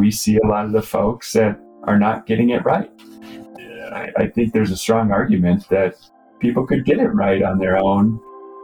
we 0.00 0.10
see 0.10 0.38
a 0.38 0.46
lot 0.46 0.64
of 0.64 0.72
the 0.72 0.82
folks 0.82 1.32
that 1.34 1.60
are 1.84 1.98
not 1.98 2.26
getting 2.26 2.50
it 2.50 2.64
right. 2.64 2.90
I, 3.92 4.08
I 4.16 4.26
think 4.28 4.52
there's 4.52 4.70
a 4.70 4.76
strong 4.76 5.12
argument 5.12 5.68
that 5.68 5.96
people 6.38 6.66
could 6.66 6.86
get 6.86 6.98
it 6.98 7.08
right 7.08 7.42
on 7.42 7.58
their 7.58 7.76
own 7.76 8.18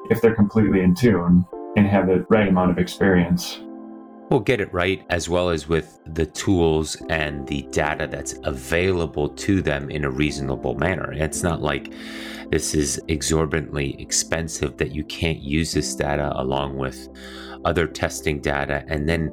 if 0.09 0.22
they're 0.22 0.35
completely 0.35 0.80
in 0.80 0.95
tune 0.95 1.45
and 1.77 1.87
have 1.87 2.07
the 2.07 2.25
right 2.30 2.49
amount 2.49 2.71
of 2.71 2.79
experience. 2.79 3.61
We'll 4.30 4.41
get 4.41 4.61
it 4.61 4.72
right 4.72 5.04
as 5.11 5.29
well 5.29 5.51
as 5.51 5.69
with 5.69 6.01
the 6.06 6.26
tools 6.26 6.96
and 7.10 7.46
the 7.46 7.62
data 7.71 8.08
that's 8.10 8.34
available 8.44 9.28
to 9.28 9.60
them 9.60 9.90
in 9.90 10.04
a 10.04 10.10
reasonable 10.10 10.74
manner. 10.74 11.12
It's 11.12 11.42
not 11.42 11.60
like 11.60 11.92
this 12.50 12.74
is 12.74 13.00
exorbitantly 13.08 14.00
expensive 14.00 14.78
that 14.78 14.92
you 14.92 15.04
can't 15.04 15.38
use 15.38 15.74
this 15.74 15.94
data 15.94 16.32
along 16.34 16.78
with 16.78 17.09
other 17.66 17.87
testing 17.87 18.41
data. 18.41 18.84
And 18.88 19.09
then 19.09 19.30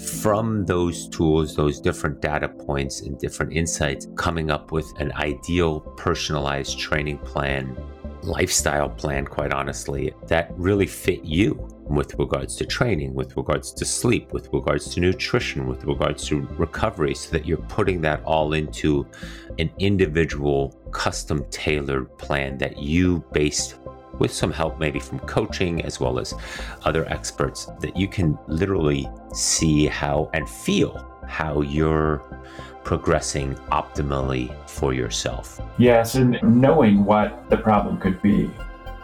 from 0.00 0.64
those 0.64 1.08
tools, 1.08 1.54
those 1.54 1.80
different 1.80 2.20
data 2.20 2.48
points 2.48 3.00
and 3.00 3.18
different 3.18 3.52
insights, 3.52 4.08
coming 4.16 4.50
up 4.50 4.72
with 4.72 4.86
an 4.98 5.12
ideal 5.12 5.80
personalized 5.80 6.78
training 6.78 7.18
plan, 7.18 7.76
lifestyle 8.22 8.88
plan, 8.88 9.24
quite 9.24 9.52
honestly, 9.52 10.12
that 10.26 10.52
really 10.56 10.86
fit 10.86 11.24
you 11.24 11.54
with 11.88 12.14
regards 12.18 12.54
to 12.56 12.64
training, 12.64 13.14
with 13.14 13.36
regards 13.36 13.72
to 13.72 13.84
sleep, 13.84 14.32
with 14.32 14.48
regards 14.52 14.94
to 14.94 15.00
nutrition, 15.00 15.66
with 15.66 15.84
regards 15.84 16.24
to 16.26 16.40
recovery, 16.56 17.14
so 17.14 17.30
that 17.30 17.46
you're 17.46 17.58
putting 17.68 18.00
that 18.00 18.22
all 18.24 18.52
into 18.52 19.06
an 19.58 19.70
individual, 19.78 20.68
custom 20.92 21.44
tailored 21.50 22.16
plan 22.18 22.58
that 22.58 22.78
you 22.78 23.24
based 23.32 23.76
with 24.20 24.32
some 24.32 24.52
help 24.52 24.78
maybe 24.78 25.00
from 25.00 25.18
coaching 25.20 25.84
as 25.84 25.98
well 25.98 26.20
as 26.20 26.34
other 26.84 27.04
experts 27.08 27.66
that 27.80 27.96
you 27.96 28.06
can 28.06 28.38
literally 28.46 29.10
see 29.34 29.86
how 29.86 30.30
and 30.32 30.48
feel 30.48 31.04
how 31.26 31.62
you're 31.62 32.22
progressing 32.84 33.54
optimally 33.72 34.54
for 34.68 34.92
yourself. 34.92 35.60
Yes, 35.78 36.14
and 36.14 36.38
knowing 36.42 37.04
what 37.04 37.48
the 37.50 37.56
problem 37.56 37.98
could 37.98 38.20
be. 38.22 38.50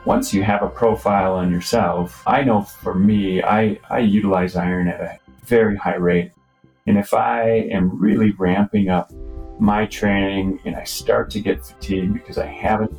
Once 0.05 0.33
you 0.33 0.43
have 0.43 0.63
a 0.63 0.69
profile 0.69 1.35
on 1.35 1.51
yourself, 1.51 2.23
I 2.27 2.43
know 2.43 2.63
for 2.63 2.95
me, 2.95 3.43
I, 3.43 3.79
I 3.91 4.01
utilize 4.01 4.55
iron 4.55 4.87
at 4.89 5.01
a 5.01 5.19
very 5.45 5.77
high 5.77 5.97
rate. 5.97 6.33
And 6.87 6.97
if 6.97 7.13
I 7.13 7.49
am 7.73 7.99
really 8.01 8.31
ramping 8.33 8.89
up 8.89 9.13
my 9.59 9.87
training 9.87 10.61
and 10.65 10.77
I 10.77 10.85
start 10.85 11.31
to 11.31 11.41
get 11.41 11.65
fatigued 11.65 12.13
because 12.13 12.39
I 12.39 12.47
haven't 12.47 12.97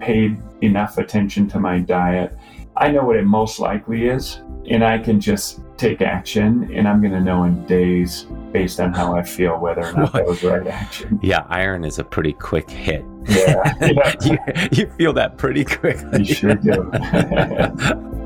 paid 0.00 0.40
enough 0.62 0.98
attention 0.98 1.48
to 1.48 1.60
my 1.60 1.78
diet, 1.78 2.36
I 2.76 2.90
know 2.90 3.04
what 3.04 3.16
it 3.16 3.24
most 3.24 3.58
likely 3.58 4.08
is, 4.08 4.40
and 4.70 4.84
I 4.84 4.98
can 4.98 5.20
just 5.20 5.60
take 5.76 6.00
action, 6.00 6.70
and 6.74 6.86
I'm 6.86 7.00
going 7.00 7.12
to 7.12 7.20
know 7.20 7.44
in 7.44 7.64
days 7.66 8.26
based 8.52 8.80
on 8.80 8.92
how 8.92 9.14
I 9.14 9.22
feel 9.22 9.58
whether 9.58 9.84
or 9.84 9.92
not 9.92 10.12
that 10.12 10.26
was 10.26 10.40
the 10.40 10.50
right 10.50 10.66
action. 10.66 11.18
Yeah, 11.22 11.44
iron 11.48 11.84
is 11.84 11.98
a 11.98 12.04
pretty 12.04 12.32
quick 12.32 12.70
hit. 12.70 13.04
Yeah, 13.28 13.74
yeah. 13.80 14.14
you, 14.24 14.38
you 14.72 14.90
feel 14.92 15.12
that 15.14 15.38
pretty 15.38 15.64
quickly. 15.64 16.24
You 16.24 16.34
sure 16.34 16.54
do. 16.54 16.90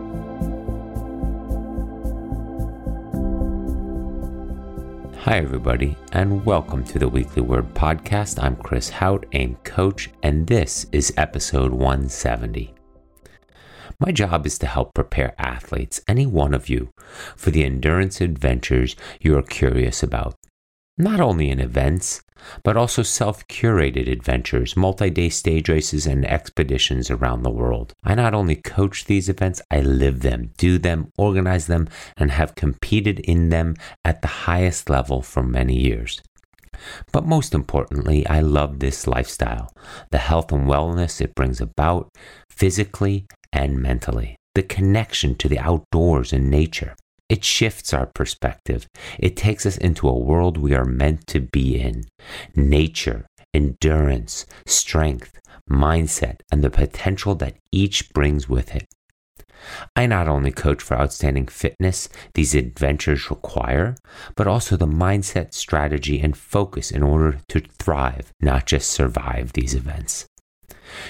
Hi, 5.23 5.39
everybody, 5.39 5.97
and 6.11 6.45
welcome 6.45 6.83
to 6.83 6.99
the 6.99 7.09
Weekly 7.09 7.43
Word 7.43 7.73
Podcast. 7.75 8.43
I'm 8.43 8.57
Chris 8.57 8.91
Hauth, 8.91 9.23
AIM 9.31 9.55
Coach, 9.63 10.11
and 10.25 10.49
this 10.49 10.87
is 10.91 11.15
episode 11.17 11.71
170. 11.71 12.75
My 14.01 14.11
job 14.11 14.47
is 14.47 14.59
to 14.59 14.67
help 14.67 14.93
prepare 14.95 15.33
athletes, 15.39 16.01
any 16.09 16.27
one 16.27 16.53
of 16.53 16.69
you, 16.69 16.91
for 17.37 17.53
the 17.53 17.63
endurance 17.63 18.21
adventures 18.21 18.97
you 19.21 19.39
are 19.39 19.45
curious 19.45 20.03
about 20.03 20.35
not 20.99 21.21
only 21.21 21.51
in 21.51 21.61
events, 21.61 22.21
but 22.63 22.77
also 22.77 23.03
self 23.03 23.47
curated 23.49 24.11
adventures, 24.11 24.77
multi 24.77 25.11
day 25.11 25.29
stage 25.29 25.69
races, 25.69 26.07
and 26.07 26.27
expeditions 26.27 27.11
around 27.11 27.43
the 27.43 27.51
world. 27.51 27.95
I 28.05 28.15
not 28.15 28.35
only 28.35 28.57
coach 28.57 29.05
these 29.05 29.29
events, 29.29 29.63
I 29.71 29.81
live 29.81 30.21
them, 30.21 30.53
do 30.57 30.79
them, 30.79 31.13
organize 31.17 31.67
them, 31.67 31.89
and 32.17 32.31
have 32.31 32.55
competed 32.55 33.21
in 33.21 33.49
them 33.49 33.75
at 34.05 34.23
the 34.23 34.29
highest 34.29 34.91
level 34.91 35.23
for 35.23 35.43
many 35.43 35.79
years. 35.79 36.21
But 37.13 37.27
most 37.27 37.55
importantly, 37.55 38.27
I 38.27 38.41
love 38.41 38.79
this 38.79 39.07
lifestyle, 39.07 39.73
the 40.11 40.19
health 40.19 40.53
and 40.53 40.67
wellness 40.67 41.21
it 41.21 41.35
brings 41.35 41.61
about 41.61 42.11
physically 42.51 43.27
and 43.53 43.79
mentally, 43.81 44.37
the 44.55 44.63
connection 44.63 45.35
to 45.37 45.49
the 45.49 45.59
outdoors 45.59 46.33
and 46.33 46.51
nature. 46.51 46.95
It 47.33 47.45
shifts 47.45 47.95
our 47.95 48.05
perspective. 48.05 48.91
It 49.19 49.39
takes 49.39 49.65
us 49.65 49.79
into 49.79 50.07
a 50.07 50.19
world 50.19 50.59
we 50.59 50.75
are 50.75 50.85
meant 50.85 51.27
to 51.29 51.41
be 51.41 51.81
in 51.81 52.05
nature, 52.55 53.25
endurance, 53.55 54.45
strength, 54.67 55.41
mindset, 55.67 56.41
and 56.53 56.63
the 56.63 56.69
potential 56.69 57.35
that 57.37 57.57
each 57.73 58.13
brings 58.13 58.51
with 58.51 58.75
it. 58.75 58.87
I 59.97 60.05
not 60.05 60.29
only 60.29 60.53
coach 60.53 60.83
for 60.83 61.01
outstanding 61.01 61.47
fitness 61.47 62.11
these 62.35 62.55
adventures 62.55 63.31
require, 63.31 63.97
but 64.37 64.47
also 64.47 64.77
the 64.77 64.87
mindset, 64.87 65.55
strategy, 65.55 66.21
and 66.21 66.37
focus 66.37 66.91
in 66.91 67.03
order 67.03 67.41
to 67.49 67.61
thrive, 67.61 68.31
not 68.43 68.67
just 68.67 68.91
survive 68.91 69.55
these 69.55 69.75
events. 69.75 70.27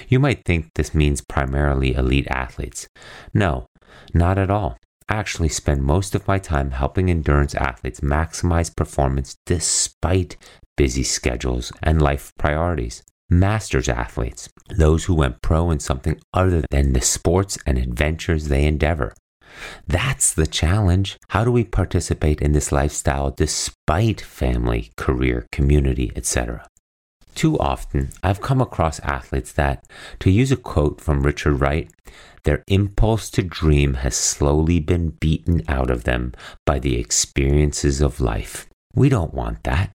You 0.07 0.19
might 0.19 0.45
think 0.45 0.69
this 0.75 0.95
means 0.95 1.19
primarily 1.27 1.95
elite 1.95 2.27
athletes. 2.29 2.87
No, 3.33 3.65
not 4.13 4.37
at 4.37 4.49
all 4.49 4.77
actually 5.09 5.49
spend 5.49 5.83
most 5.83 6.15
of 6.15 6.27
my 6.27 6.39
time 6.39 6.71
helping 6.71 7.09
endurance 7.09 7.55
athletes 7.55 7.99
maximize 8.01 8.75
performance 8.75 9.35
despite 9.45 10.37
busy 10.75 11.03
schedules 11.03 11.71
and 11.81 12.01
life 12.01 12.33
priorities. 12.37 13.03
Masters 13.29 13.89
athletes, 13.89 14.49
those 14.69 15.05
who 15.05 15.15
went 15.15 15.41
pro 15.41 15.71
in 15.71 15.79
something 15.79 16.19
other 16.33 16.63
than 16.69 16.93
the 16.93 17.01
sports 17.01 17.57
and 17.65 17.77
adventures 17.77 18.47
they 18.47 18.65
endeavor. 18.65 19.13
That's 19.87 20.33
the 20.33 20.47
challenge. 20.47 21.17
How 21.29 21.43
do 21.43 21.51
we 21.51 21.63
participate 21.63 22.41
in 22.41 22.53
this 22.53 22.71
lifestyle 22.71 23.31
despite 23.31 24.21
family, 24.21 24.91
career, 24.97 25.47
community, 25.51 26.11
etc.? 26.15 26.65
Too 27.35 27.57
often, 27.59 28.11
I've 28.21 28.41
come 28.41 28.61
across 28.61 28.99
athletes 28.99 29.51
that, 29.53 29.85
to 30.19 30.29
use 30.29 30.51
a 30.51 30.55
quote 30.55 31.01
from 31.01 31.23
Richard 31.23 31.55
Wright, 31.55 31.89
their 32.43 32.63
impulse 32.67 33.29
to 33.31 33.41
dream 33.41 33.95
has 33.95 34.15
slowly 34.15 34.79
been 34.79 35.11
beaten 35.11 35.63
out 35.67 35.89
of 35.89 36.03
them 36.03 36.33
by 36.65 36.79
the 36.79 36.97
experiences 36.97 38.01
of 38.01 38.19
life. 38.19 38.67
We 38.93 39.09
don't 39.09 39.33
want 39.33 39.63
that. 39.63 39.91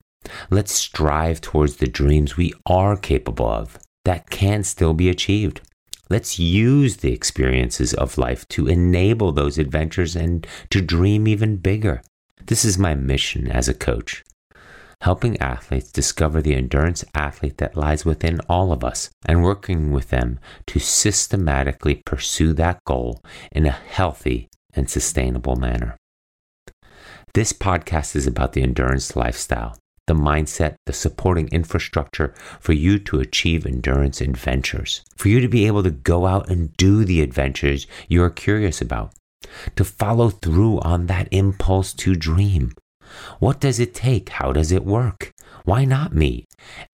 Let's 0.49 0.73
strive 0.73 1.41
towards 1.41 1.77
the 1.77 1.87
dreams 1.87 2.37
we 2.37 2.53
are 2.65 2.95
capable 2.95 3.47
of 3.47 3.79
that 4.05 4.29
can 4.29 4.63
still 4.63 4.93
be 4.93 5.09
achieved. 5.09 5.61
Let's 6.09 6.37
use 6.37 6.97
the 6.97 7.13
experiences 7.13 7.93
of 7.93 8.17
life 8.17 8.47
to 8.49 8.67
enable 8.67 9.31
those 9.31 9.57
adventures 9.57 10.15
and 10.15 10.45
to 10.69 10.81
dream 10.81 11.27
even 11.27 11.57
bigger. 11.57 12.01
This 12.45 12.63
is 12.63 12.77
my 12.77 12.93
mission 12.93 13.49
as 13.49 13.67
a 13.67 13.73
coach 13.73 14.23
helping 15.03 15.37
athletes 15.41 15.91
discover 15.91 16.41
the 16.41 16.55
endurance 16.55 17.03
athlete 17.13 17.57
that 17.57 17.75
lies 17.75 18.05
within 18.05 18.39
all 18.47 18.71
of 18.71 18.85
us 18.85 19.09
and 19.25 19.43
working 19.43 19.91
with 19.91 20.09
them 20.11 20.39
to 20.65 20.79
systematically 20.79 22.01
pursue 22.05 22.53
that 22.53 22.79
goal 22.85 23.21
in 23.51 23.65
a 23.65 23.71
healthy 23.71 24.47
and 24.73 24.89
sustainable 24.89 25.57
manner. 25.57 25.97
This 27.33 27.51
podcast 27.51 28.15
is 28.15 28.25
about 28.25 28.53
the 28.53 28.63
endurance 28.63 29.13
lifestyle, 29.13 29.77
the 30.07 30.13
mindset, 30.13 30.75
the 30.85 30.93
supporting 30.93 31.49
infrastructure 31.49 32.33
for 32.61 32.71
you 32.71 32.97
to 32.99 33.19
achieve 33.19 33.65
endurance 33.65 34.21
adventures, 34.21 35.03
for 35.17 35.27
you 35.27 35.41
to 35.41 35.49
be 35.49 35.67
able 35.67 35.83
to 35.83 35.91
go 35.91 36.25
out 36.25 36.49
and 36.49 36.71
do 36.77 37.03
the 37.03 37.21
adventures 37.21 37.87
you 38.07 38.23
are 38.23 38.29
curious 38.29 38.79
about, 38.79 39.13
to 39.75 39.83
follow 39.83 40.29
through 40.29 40.79
on 40.79 41.07
that 41.07 41.27
impulse 41.31 41.91
to 41.91 42.15
dream 42.15 42.71
what 43.39 43.59
does 43.59 43.79
it 43.79 43.93
take? 43.93 44.29
How 44.29 44.51
does 44.51 44.71
it 44.71 44.85
work? 44.85 45.31
Why 45.65 45.85
not 45.85 46.13
me? 46.13 46.45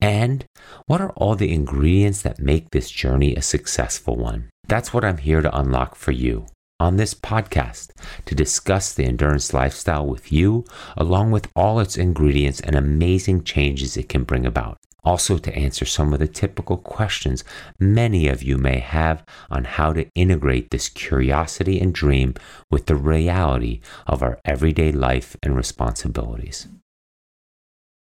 And 0.01 0.45
what 0.85 1.01
are 1.01 1.11
all 1.11 1.35
the 1.35 1.53
ingredients 1.53 2.21
that 2.21 2.39
make 2.39 2.69
this 2.71 2.89
journey 2.91 3.35
a 3.35 3.41
successful 3.41 4.15
one? 4.15 4.49
That's 4.67 4.93
what 4.93 5.05
I'm 5.05 5.17
here 5.17 5.41
to 5.41 5.57
unlock 5.57 5.95
for 5.95 6.11
you 6.11 6.47
on 6.79 6.95
this 6.95 7.13
podcast 7.13 7.91
to 8.25 8.35
discuss 8.35 8.93
the 8.93 9.05
endurance 9.05 9.53
lifestyle 9.53 10.05
with 10.05 10.31
you, 10.31 10.63
along 10.95 11.31
with 11.31 11.49
all 11.55 11.79
its 11.79 11.97
ingredients 11.97 12.61
and 12.61 12.75
amazing 12.75 13.43
changes 13.43 13.97
it 13.97 14.07
can 14.07 14.23
bring 14.23 14.45
about 14.45 14.77
also 15.03 15.37
to 15.37 15.55
answer 15.55 15.85
some 15.85 16.13
of 16.13 16.19
the 16.19 16.27
typical 16.27 16.77
questions 16.77 17.43
many 17.79 18.27
of 18.27 18.43
you 18.43 18.57
may 18.57 18.79
have 18.79 19.23
on 19.49 19.63
how 19.63 19.93
to 19.93 20.07
integrate 20.15 20.69
this 20.69 20.89
curiosity 20.89 21.79
and 21.79 21.93
dream 21.93 22.33
with 22.69 22.85
the 22.85 22.95
reality 22.95 23.79
of 24.07 24.21
our 24.21 24.39
everyday 24.45 24.91
life 24.91 25.35
and 25.43 25.55
responsibilities. 25.55 26.67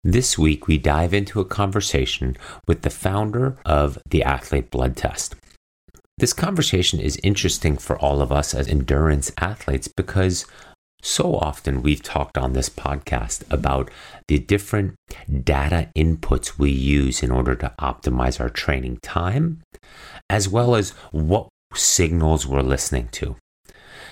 This 0.05 0.39
week, 0.39 0.69
we 0.69 0.79
dive 0.79 1.13
into 1.13 1.41
a 1.41 1.45
conversation 1.45 2.37
with 2.69 2.83
the 2.83 2.91
founder 2.91 3.57
of 3.65 3.99
the 4.09 4.23
Athlete 4.23 4.71
Blood 4.71 4.97
Test. 4.97 5.35
This 6.19 6.33
conversation 6.33 7.01
is 7.01 7.19
interesting 7.23 7.77
for 7.77 7.99
all 7.99 8.23
of 8.23 8.31
us 8.31 8.55
as 8.55 8.69
endurance 8.69 9.33
athletes 9.37 9.89
because 9.89 10.47
So 11.07 11.37
often 11.37 11.83
we've 11.83 12.03
talked 12.03 12.37
on 12.37 12.53
this 12.53 12.69
podcast 12.69 13.45
about 13.49 13.93
the 14.27 14.41
different 14.41 14.97
data 15.45 15.89
inputs 15.97 16.59
we 16.59 16.73
use 16.73 17.23
in 17.23 17.31
order 17.31 17.55
to 17.55 17.73
optimize 17.79 18.41
our 18.41 18.51
training 18.51 18.99
time, 19.03 19.63
as 20.29 20.49
well 20.49 20.75
as 20.75 20.91
what 21.13 21.47
signals 21.75 22.45
we're 22.45 22.61
listening 22.61 23.09
to. 23.13 23.37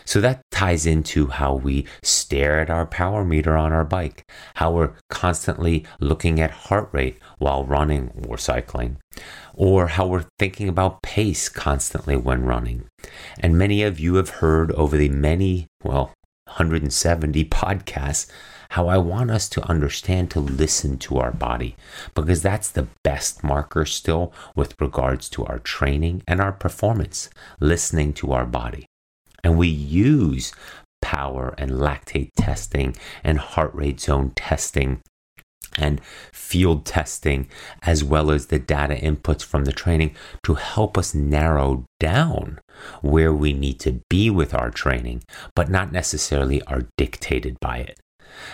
So 0.05 0.21
that 0.21 0.43
ties 0.53 0.87
into 0.87 1.27
how 1.27 1.55
we 1.55 1.85
stare 2.05 2.61
at 2.61 2.71
our 2.71 2.87
power 2.87 3.25
meter 3.25 3.57
on 3.57 3.73
our 3.73 3.85
bike, 3.85 4.23
how 4.55 4.71
we're 4.71 4.93
constantly 5.11 5.85
looking 5.99 6.41
at 6.41 6.53
heart 6.53 6.91
rate 6.93 7.19
while 7.39 7.65
running 7.65 8.25
or 8.29 8.39
cycling, 8.39 8.99
or 9.53 9.89
how 9.89 10.07
we're 10.07 10.27
thinking 10.39 10.69
about 10.69 11.03
pace 11.03 11.49
constantly 11.49 12.15
when 12.15 12.45
running. 12.45 12.85
And 13.41 13.59
many 13.59 13.83
of 13.83 13.99
you 13.99 14.15
have 14.15 14.29
heard 14.29 14.71
over 14.73 14.97
the 14.97 15.09
many, 15.09 15.67
well, 15.83 16.13
170 16.47 17.45
podcasts 17.47 18.31
how 18.71 18.89
I 18.89 18.99
want 18.99 19.31
us 19.31 19.49
to 19.51 19.69
understand 19.69 20.31
to 20.33 20.41
listen 20.41 20.99
to 20.99 21.19
our 21.19 21.31
body 21.31 21.77
because 22.15 22.43
that's 22.43 22.71
the 22.71 22.89
best 23.03 23.45
marker 23.45 23.85
still 23.85 24.33
with 24.57 24.81
regards 24.81 25.29
to 25.31 25.45
our 25.45 25.61
training 25.61 26.23
and 26.27 26.41
our 26.41 26.53
performance, 26.53 27.31
listening 27.61 28.13
to 28.15 28.33
our 28.33 28.47
body. 28.47 28.87
And 29.45 29.57
we 29.57 29.69
use 29.69 30.53
power 31.03 31.55
and 31.59 31.71
lactate 31.71 32.31
testing 32.37 32.97
and 33.23 33.39
heart 33.39 33.75
rate 33.75 34.01
zone 34.01 34.33
testing 34.35 35.03
and 35.79 36.01
field 36.33 36.85
testing, 36.85 37.49
as 37.83 38.05
well 38.05 38.31
as 38.31 38.47
the 38.47 38.59
data 38.59 38.95
inputs 38.95 39.43
from 39.43 39.65
the 39.65 39.73
training 39.73 40.15
to 40.45 40.55
help 40.55 40.97
us 40.97 41.15
narrow 41.15 41.85
down 42.01 42.61
where 43.03 43.33
we 43.33 43.53
need 43.53 43.81
to 43.81 44.01
be 44.09 44.31
with 44.31 44.55
our 44.55 44.71
training, 44.71 45.23
but 45.55 45.71
not 45.71 45.93
necessarily 45.93 46.63
are 46.63 46.89
dictated 46.97 47.59
by 47.61 47.79
it. 47.79 48.01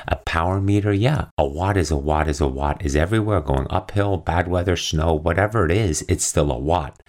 A 0.08 0.16
power 0.16 0.60
meter, 0.60 0.92
yeah, 0.92 1.26
a 1.38 1.46
watt 1.46 1.76
is 1.76 1.90
a 1.90 1.96
watt 1.96 2.28
is 2.28 2.40
a 2.40 2.48
watt 2.48 2.84
is 2.84 2.96
everywhere 2.96 3.40
going 3.40 3.66
uphill, 3.70 4.16
bad 4.16 4.48
weather, 4.48 4.76
snow, 4.76 5.14
whatever 5.14 5.64
it 5.64 5.70
is, 5.70 6.04
it's 6.08 6.24
still 6.24 6.50
a 6.50 6.58
watt. 6.58 7.02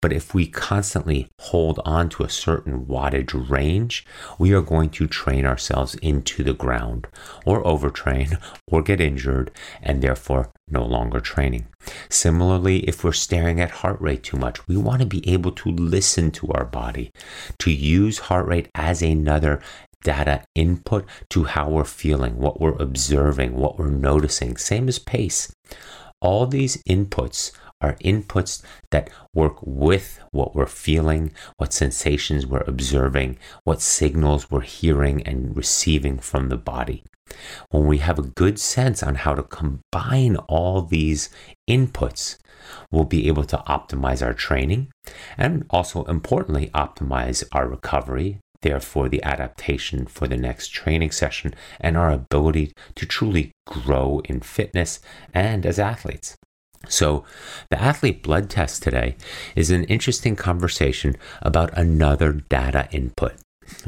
But 0.00 0.12
if 0.12 0.34
we 0.34 0.46
constantly 0.46 1.28
hold 1.40 1.80
on 1.84 2.08
to 2.10 2.24
a 2.24 2.28
certain 2.28 2.86
wattage 2.86 3.48
range, 3.48 4.04
we 4.38 4.52
are 4.52 4.62
going 4.62 4.90
to 4.90 5.06
train 5.06 5.46
ourselves 5.46 5.94
into 5.96 6.42
the 6.42 6.54
ground 6.54 7.06
or 7.46 7.62
overtrain 7.64 8.38
or 8.66 8.82
get 8.82 9.00
injured 9.00 9.50
and 9.82 10.02
therefore 10.02 10.52
no 10.68 10.84
longer 10.84 11.20
training. 11.20 11.66
Similarly, 12.08 12.78
if 12.88 13.04
we're 13.04 13.12
staring 13.12 13.60
at 13.60 13.70
heart 13.70 14.00
rate 14.00 14.22
too 14.22 14.38
much, 14.38 14.66
we 14.66 14.76
want 14.76 15.00
to 15.00 15.06
be 15.06 15.26
able 15.28 15.52
to 15.52 15.70
listen 15.70 16.30
to 16.32 16.50
our 16.52 16.64
body, 16.64 17.12
to 17.58 17.70
use 17.70 18.18
heart 18.18 18.46
rate 18.46 18.68
as 18.74 19.02
another 19.02 19.60
data 20.04 20.44
input 20.54 21.04
to 21.30 21.44
how 21.44 21.68
we're 21.68 21.84
feeling, 21.84 22.38
what 22.38 22.60
we're 22.60 22.80
observing, 22.80 23.56
what 23.56 23.76
we're 23.76 23.90
noticing. 23.90 24.56
Same 24.56 24.86
as 24.88 25.00
pace. 25.00 25.52
All 26.20 26.46
these 26.46 26.80
inputs 26.84 27.50
are 27.80 27.96
inputs 27.96 28.62
that 28.90 29.10
work 29.34 29.56
with 29.60 30.20
what 30.30 30.54
we're 30.54 30.66
feeling, 30.66 31.32
what 31.56 31.72
sensations 31.72 32.46
we're 32.46 32.64
observing, 32.66 33.36
what 33.64 33.82
signals 33.82 34.50
we're 34.50 34.60
hearing 34.60 35.22
and 35.24 35.56
receiving 35.56 36.18
from 36.18 36.48
the 36.48 36.56
body. 36.56 37.02
When 37.70 37.86
we 37.86 37.98
have 37.98 38.18
a 38.18 38.22
good 38.22 38.58
sense 38.58 39.02
on 39.02 39.16
how 39.16 39.34
to 39.34 39.42
combine 39.42 40.36
all 40.48 40.82
these 40.82 41.30
inputs, 41.68 42.38
we'll 42.90 43.04
be 43.04 43.28
able 43.28 43.44
to 43.44 43.62
optimize 43.68 44.24
our 44.24 44.34
training 44.34 44.90
and 45.36 45.64
also 45.70 46.04
importantly 46.04 46.70
optimize 46.74 47.44
our 47.52 47.68
recovery 47.68 48.40
therefore 48.64 49.08
the 49.08 49.22
adaptation 49.22 50.06
for 50.06 50.26
the 50.26 50.36
next 50.36 50.68
training 50.68 51.12
session 51.12 51.54
and 51.78 51.96
our 51.96 52.10
ability 52.10 52.72
to 52.96 53.06
truly 53.06 53.52
grow 53.66 54.20
in 54.24 54.40
fitness 54.40 54.98
and 55.32 55.64
as 55.64 55.78
athletes. 55.78 56.36
So, 56.88 57.24
the 57.70 57.80
athlete 57.80 58.22
blood 58.22 58.50
test 58.50 58.82
today 58.82 59.16
is 59.54 59.70
an 59.70 59.84
interesting 59.84 60.34
conversation 60.34 61.16
about 61.42 61.76
another 61.78 62.32
data 62.32 62.88
input. 62.90 63.34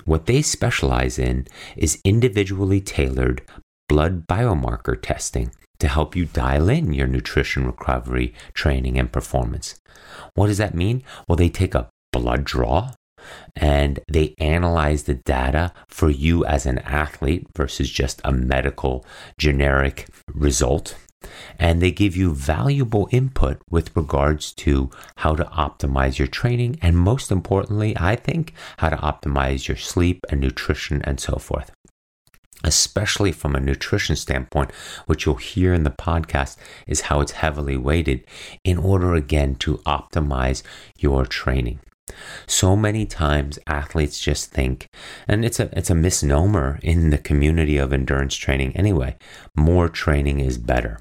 What 0.05 0.27
they 0.27 0.41
specialize 0.43 1.19
in 1.19 1.47
is 1.77 2.01
individually 2.05 2.81
tailored 2.81 3.43
blood 3.89 4.27
biomarker 4.27 5.01
testing 5.01 5.53
to 5.79 5.89
help 5.89 6.17
you 6.17 6.25
dial 6.27 6.69
in 6.69 6.93
your 6.93 7.07
nutrition 7.07 7.67
recovery, 7.67 8.35
training, 8.55 8.99
and 8.99 9.13
performance. 9.13 9.75
What 10.35 10.47
does 10.47 10.59
that 10.59 10.75
mean? 10.75 11.03
Well, 11.29 11.37
they 11.37 11.51
take 11.51 11.75
a 11.75 11.89
blood 12.13 12.45
draw 12.45 12.93
and 13.55 14.01
they 14.11 14.35
analyze 14.39 15.05
the 15.05 15.15
data 15.15 15.73
for 15.89 16.11
you 16.11 16.45
as 16.45 16.67
an 16.67 16.79
athlete 16.81 17.47
versus 17.57 17.91
just 17.91 18.21
a 18.25 18.33
medical 18.33 19.05
generic 19.39 20.09
result. 20.33 20.97
And 21.59 21.83
they 21.83 21.91
give 21.91 22.15
you 22.17 22.33
valuable 22.33 23.09
input 23.11 23.61
with 23.71 23.97
regards 23.97 24.53
to 24.55 24.91
how 25.17 25.35
to 25.35 25.45
optimize 25.45 26.19
your 26.19 26.29
training. 26.29 26.79
And 26.81 26.97
most 26.97 27.33
importantly, 27.33 27.97
I 27.99 28.15
think 28.15 28.53
how 28.79 28.91
to 28.91 28.97
optimize 28.97 29.67
your 29.67 29.77
sleep 29.77 30.25
and 30.31 30.41
nutrition 30.41 31.03
and 31.03 31.19
so 31.19 31.37
forth 31.37 31.73
especially 32.65 33.33
from 33.33 33.55
a 33.55 33.61
nutrition 33.61 34.17
standpoint, 34.17 34.71
which 35.07 35.25
you'll 35.25 35.37
hear 35.37 35.73
in 35.73 35.85
the 35.85 35.91
podcast, 35.91 36.57
is 36.87 37.03
how 37.03 37.21
it's 37.21 37.33
heavily 37.33 37.77
weighted 37.77 38.25
in 38.65 38.77
order 38.77 39.15
again 39.15 39.55
to 39.55 39.79
optimize 39.79 40.63
your 40.99 41.25
training. 41.25 41.79
So 42.47 42.77
many 42.77 43.05
times 43.05 43.59
athletes 43.67 44.21
just 44.21 44.51
think, 44.51 44.89
and 45.27 45.45
it's 45.45 45.59
a 45.59 45.69
it's 45.77 45.91
a 45.91 45.95
misnomer 45.95 46.79
in 46.83 47.11
the 47.11 47.19
community 47.19 47.79
of 47.79 47.93
endurance 47.93 48.37
training 48.37 48.77
anyway, 48.77 49.17
more 49.57 49.89
training 49.89 50.41
is 50.41 50.59
better. 50.59 51.01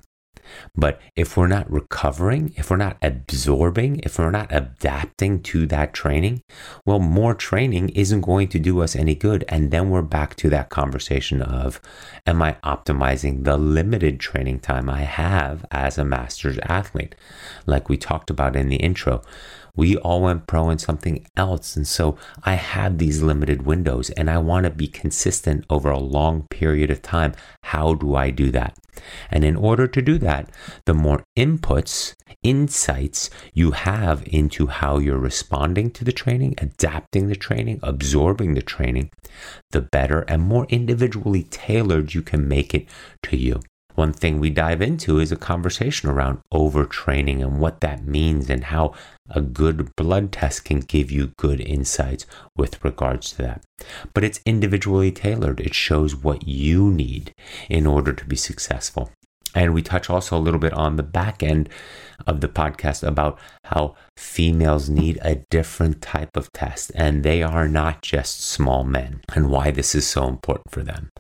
But 0.75 1.01
if 1.15 1.37
we're 1.37 1.47
not 1.47 1.71
recovering, 1.71 2.53
if 2.55 2.69
we're 2.69 2.77
not 2.77 2.97
absorbing, 3.01 3.99
if 4.03 4.19
we're 4.19 4.31
not 4.31 4.47
adapting 4.51 5.41
to 5.43 5.65
that 5.67 5.93
training, 5.93 6.43
well, 6.85 6.99
more 6.99 7.33
training 7.33 7.89
isn't 7.89 8.21
going 8.21 8.47
to 8.49 8.59
do 8.59 8.81
us 8.81 8.95
any 8.95 9.15
good. 9.15 9.43
And 9.49 9.71
then 9.71 9.89
we're 9.89 10.01
back 10.01 10.35
to 10.37 10.49
that 10.49 10.69
conversation 10.69 11.41
of, 11.41 11.81
am 12.25 12.41
I 12.41 12.57
optimizing 12.63 13.43
the 13.43 13.57
limited 13.57 14.19
training 14.19 14.59
time 14.59 14.89
I 14.89 15.01
have 15.01 15.65
as 15.71 15.97
a 15.97 16.05
master's 16.05 16.59
athlete? 16.63 17.15
Like 17.65 17.89
we 17.89 17.97
talked 17.97 18.29
about 18.29 18.55
in 18.55 18.69
the 18.69 18.77
intro 18.77 19.21
we 19.75 19.97
all 19.97 20.21
went 20.21 20.47
pro 20.47 20.69
in 20.69 20.77
something 20.77 21.25
else. 21.35 21.75
And 21.75 21.87
so 21.87 22.17
I 22.43 22.55
have 22.55 22.97
these 22.97 23.21
limited 23.21 23.63
windows 23.65 24.09
and 24.11 24.29
I 24.29 24.37
want 24.37 24.65
to 24.65 24.69
be 24.69 24.87
consistent 24.87 25.65
over 25.69 25.89
a 25.89 25.99
long 25.99 26.47
period 26.49 26.89
of 26.89 27.01
time. 27.01 27.33
How 27.63 27.93
do 27.93 28.15
I 28.15 28.29
do 28.29 28.51
that? 28.51 28.77
And 29.29 29.43
in 29.43 29.55
order 29.55 29.87
to 29.87 30.01
do 30.01 30.17
that, 30.19 30.49
the 30.85 30.93
more 30.93 31.23
inputs, 31.37 32.15
insights 32.43 33.29
you 33.53 33.71
have 33.71 34.23
into 34.27 34.67
how 34.67 34.97
you're 34.97 35.17
responding 35.17 35.91
to 35.91 36.05
the 36.05 36.11
training, 36.11 36.55
adapting 36.59 37.27
the 37.27 37.35
training, 37.35 37.79
absorbing 37.83 38.53
the 38.53 38.61
training, 38.61 39.09
the 39.71 39.81
better 39.81 40.21
and 40.27 40.41
more 40.41 40.65
individually 40.69 41.43
tailored 41.43 42.13
you 42.13 42.21
can 42.21 42.47
make 42.47 42.73
it 42.73 42.87
to 43.23 43.35
you. 43.35 43.59
One 43.95 44.11
thing 44.11 44.39
we 44.39 44.49
dive 44.49 44.81
into 44.81 45.19
is 45.19 45.31
a 45.31 45.37
conversation 45.37 46.09
around 46.09 46.41
overtraining 46.53 47.41
and 47.41 47.59
what 47.59 47.79
that 47.79 48.05
means 48.05 48.49
and 48.49 48.65
how 48.65 48.93
a 49.29 49.41
good 49.41 49.95
blood 49.95 50.33
test 50.33 50.65
can 50.65 50.81
give 50.81 51.11
you 51.11 51.27
good 51.37 51.61
insights 51.61 52.25
with 52.57 52.83
regards 52.83 53.31
to 53.31 53.37
that. 53.43 53.63
But 54.13 54.25
it's 54.25 54.41
individually 54.45 55.11
tailored. 55.11 55.61
It 55.61 55.73
shows 55.73 56.15
what 56.15 56.45
you 56.47 56.91
need 56.91 57.33
in 57.69 57.87
order 57.87 58.11
to 58.11 58.25
be 58.25 58.35
successful. 58.35 59.11
And 59.55 59.73
we 59.73 59.81
touch 59.81 60.09
also 60.09 60.37
a 60.37 60.39
little 60.39 60.59
bit 60.59 60.73
on 60.73 60.97
the 60.97 61.03
back 61.03 61.41
end 61.41 61.69
of 62.27 62.41
the 62.41 62.47
podcast 62.47 63.05
about 63.05 63.39
how 63.63 63.95
females 64.15 64.89
need 64.89 65.17
a 65.21 65.35
different 65.35 66.01
type 66.01 66.37
of 66.37 66.51
test 66.53 66.91
and 66.95 67.23
they 67.23 67.41
are 67.41 67.67
not 67.67 68.01
just 68.01 68.41
small 68.41 68.83
men 68.83 69.21
and 69.33 69.49
why 69.49 69.71
this 69.71 69.95
is 69.95 70.07
so 70.07 70.27
important 70.27 70.71
for 70.71 70.83
them. 70.83 71.11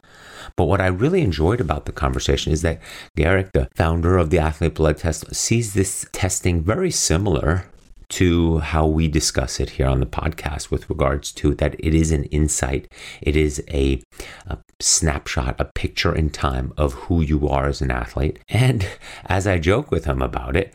But 0.55 0.65
what 0.65 0.81
I 0.81 0.87
really 0.87 1.21
enjoyed 1.21 1.59
about 1.59 1.85
the 1.85 1.91
conversation 1.91 2.51
is 2.51 2.61
that 2.61 2.81
Garrett, 3.15 3.51
the 3.53 3.69
founder 3.75 4.17
of 4.17 4.29
the 4.29 4.39
Athlete 4.39 4.75
Blood 4.75 4.97
Test, 4.97 5.33
sees 5.33 5.73
this 5.73 6.05
testing 6.11 6.61
very 6.61 6.91
similar 6.91 7.65
to 8.07 8.59
how 8.59 8.85
we 8.85 9.07
discuss 9.07 9.59
it 9.59 9.71
here 9.71 9.87
on 9.87 9.99
the 9.99 10.05
podcast 10.05 10.69
with 10.69 10.89
regards 10.89 11.31
to 11.31 11.55
that 11.55 11.75
it 11.79 11.93
is 11.93 12.11
an 12.11 12.25
insight, 12.25 12.91
it 13.21 13.35
is 13.35 13.63
a, 13.69 14.01
a, 14.47 14.57
snapshot, 14.81 15.55
a 15.59 15.65
picture 15.65 16.13
in 16.13 16.29
time 16.29 16.73
of 16.77 16.93
who 16.93 17.21
you 17.21 17.47
are 17.47 17.67
as 17.67 17.81
an 17.81 17.91
athlete. 17.91 18.39
And 18.49 18.87
as 19.25 19.47
I 19.47 19.57
joke 19.57 19.91
with 19.91 20.05
him 20.05 20.21
about 20.21 20.55
it, 20.55 20.73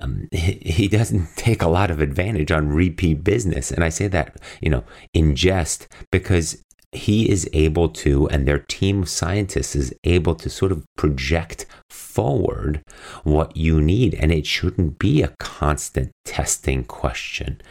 um, 0.00 0.28
he, 0.32 0.52
he 0.64 0.88
doesn't 0.88 1.28
take 1.36 1.62
a 1.62 1.68
lot 1.68 1.90
of 1.90 2.00
advantage 2.00 2.50
on 2.50 2.68
repeat 2.68 3.24
business. 3.24 3.70
And 3.70 3.84
I 3.84 3.88
say 3.88 4.08
that, 4.08 4.36
you 4.60 4.70
know, 4.70 4.84
in 5.12 5.34
jest 5.36 5.88
because 6.10 6.62
he 6.92 7.30
is 7.30 7.48
able 7.54 7.88
to, 7.88 8.28
and 8.28 8.46
their 8.46 8.58
team 8.58 9.02
of 9.02 9.08
scientists 9.08 9.74
is 9.74 9.94
able 10.04 10.34
to 10.34 10.50
sort 10.50 10.70
of 10.70 10.84
project 10.96 11.64
forward 11.88 12.82
what 13.24 13.56
you 13.56 13.80
need. 13.80 14.14
And 14.14 14.30
it 14.30 14.46
shouldn't 14.46 14.98
be 14.98 15.22
a 15.22 15.34
constant 15.38 16.12
testing 16.26 16.84
question 16.84 17.62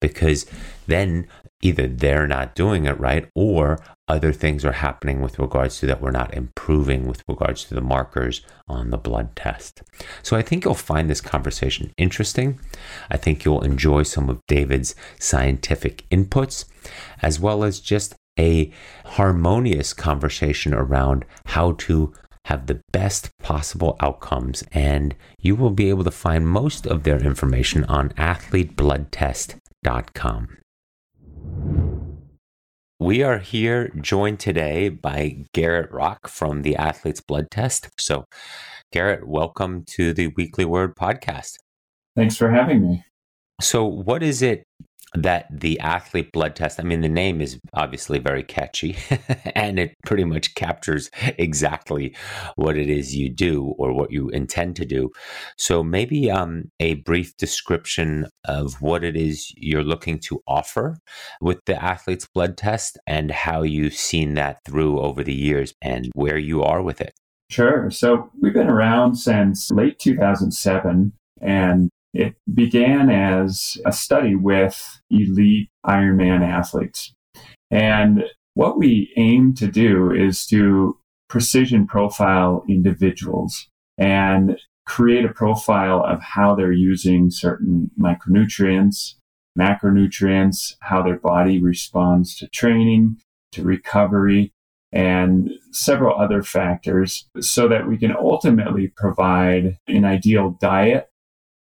because 0.00 0.46
then 0.86 1.26
either 1.62 1.86
they're 1.86 2.26
not 2.26 2.54
doing 2.54 2.86
it 2.86 2.98
right 2.98 3.28
or 3.34 3.78
other 4.08 4.32
things 4.32 4.64
are 4.64 4.72
happening 4.72 5.20
with 5.20 5.38
regards 5.38 5.78
to 5.78 5.86
that 5.86 6.00
we're 6.00 6.10
not 6.10 6.32
improving 6.34 7.06
with 7.06 7.22
regards 7.28 7.64
to 7.64 7.74
the 7.74 7.80
markers 7.80 8.40
on 8.66 8.90
the 8.90 8.98
blood 8.98 9.36
test. 9.36 9.82
So 10.22 10.36
I 10.36 10.42
think 10.42 10.64
you'll 10.64 10.74
find 10.74 11.08
this 11.08 11.20
conversation 11.20 11.92
interesting. 11.96 12.58
I 13.10 13.16
think 13.16 13.44
you'll 13.44 13.62
enjoy 13.62 14.02
some 14.04 14.28
of 14.28 14.40
David's 14.48 14.96
scientific 15.18 16.08
inputs, 16.10 16.64
as 17.22 17.38
well 17.38 17.62
as 17.62 17.78
just 17.78 18.16
a 18.38 18.72
harmonious 19.04 19.92
conversation 19.92 20.72
around 20.74 21.24
how 21.46 21.72
to 21.72 22.14
have 22.46 22.66
the 22.66 22.80
best 22.92 23.28
possible 23.42 23.96
outcomes. 24.00 24.64
And 24.72 25.14
you 25.40 25.54
will 25.54 25.70
be 25.70 25.90
able 25.90 26.04
to 26.04 26.10
find 26.10 26.48
most 26.48 26.86
of 26.86 27.02
their 27.02 27.18
information 27.18 27.84
on 27.84 28.08
athletebloodtest.com. 28.10 30.59
We 33.00 33.22
are 33.22 33.38
here 33.38 33.90
joined 33.98 34.40
today 34.40 34.90
by 34.90 35.46
Garrett 35.54 35.90
Rock 35.90 36.28
from 36.28 36.60
the 36.60 36.76
Athlete's 36.76 37.22
Blood 37.22 37.50
Test. 37.50 37.88
So, 37.98 38.26
Garrett, 38.92 39.26
welcome 39.26 39.84
to 39.92 40.12
the 40.12 40.26
Weekly 40.36 40.66
Word 40.66 40.94
podcast. 40.96 41.54
Thanks 42.14 42.36
for 42.36 42.50
having 42.50 42.86
me. 42.86 43.02
So, 43.58 43.86
what 43.86 44.22
is 44.22 44.42
it 44.42 44.64
that 45.14 45.46
the 45.50 45.78
athlete 45.80 46.30
blood 46.32 46.54
test, 46.54 46.78
I 46.78 46.84
mean, 46.84 47.00
the 47.00 47.08
name 47.08 47.40
is 47.40 47.58
obviously 47.74 48.18
very 48.18 48.42
catchy 48.42 48.96
and 49.54 49.78
it 49.78 49.94
pretty 50.06 50.24
much 50.24 50.54
captures 50.54 51.10
exactly 51.38 52.14
what 52.56 52.76
it 52.76 52.88
is 52.88 53.16
you 53.16 53.28
do 53.28 53.74
or 53.78 53.92
what 53.92 54.12
you 54.12 54.28
intend 54.30 54.76
to 54.76 54.84
do. 54.84 55.10
So 55.56 55.82
maybe 55.82 56.30
um, 56.30 56.70
a 56.78 56.94
brief 56.94 57.36
description 57.36 58.26
of 58.44 58.80
what 58.80 59.02
it 59.02 59.16
is 59.16 59.52
you're 59.56 59.84
looking 59.84 60.18
to 60.20 60.40
offer 60.46 60.98
with 61.40 61.64
the 61.66 61.82
athlete's 61.82 62.28
blood 62.32 62.56
test 62.56 62.98
and 63.06 63.30
how 63.30 63.62
you've 63.62 63.94
seen 63.94 64.34
that 64.34 64.58
through 64.64 65.00
over 65.00 65.24
the 65.24 65.34
years 65.34 65.74
and 65.82 66.08
where 66.14 66.38
you 66.38 66.62
are 66.62 66.82
with 66.82 67.00
it. 67.00 67.14
Sure. 67.50 67.90
So 67.90 68.30
we've 68.40 68.54
been 68.54 68.68
around 68.68 69.16
since 69.16 69.70
late 69.72 69.98
2007 69.98 71.12
and 71.40 71.90
it 72.12 72.34
began 72.52 73.10
as 73.10 73.78
a 73.86 73.92
study 73.92 74.34
with 74.34 75.00
elite 75.10 75.70
Ironman 75.86 76.42
athletes. 76.42 77.12
And 77.70 78.24
what 78.54 78.78
we 78.78 79.12
aim 79.16 79.54
to 79.54 79.68
do 79.68 80.10
is 80.10 80.46
to 80.46 80.98
precision 81.28 81.86
profile 81.86 82.64
individuals 82.68 83.68
and 83.96 84.58
create 84.86 85.24
a 85.24 85.32
profile 85.32 86.02
of 86.04 86.20
how 86.20 86.54
they're 86.54 86.72
using 86.72 87.30
certain 87.30 87.90
micronutrients, 87.98 89.14
macronutrients, 89.56 90.74
how 90.80 91.02
their 91.02 91.18
body 91.18 91.62
responds 91.62 92.36
to 92.36 92.48
training, 92.48 93.16
to 93.52 93.62
recovery, 93.62 94.52
and 94.92 95.52
several 95.70 96.20
other 96.20 96.42
factors 96.42 97.28
so 97.40 97.68
that 97.68 97.86
we 97.86 97.96
can 97.96 98.14
ultimately 98.16 98.88
provide 98.96 99.78
an 99.86 100.04
ideal 100.04 100.56
diet 100.60 101.08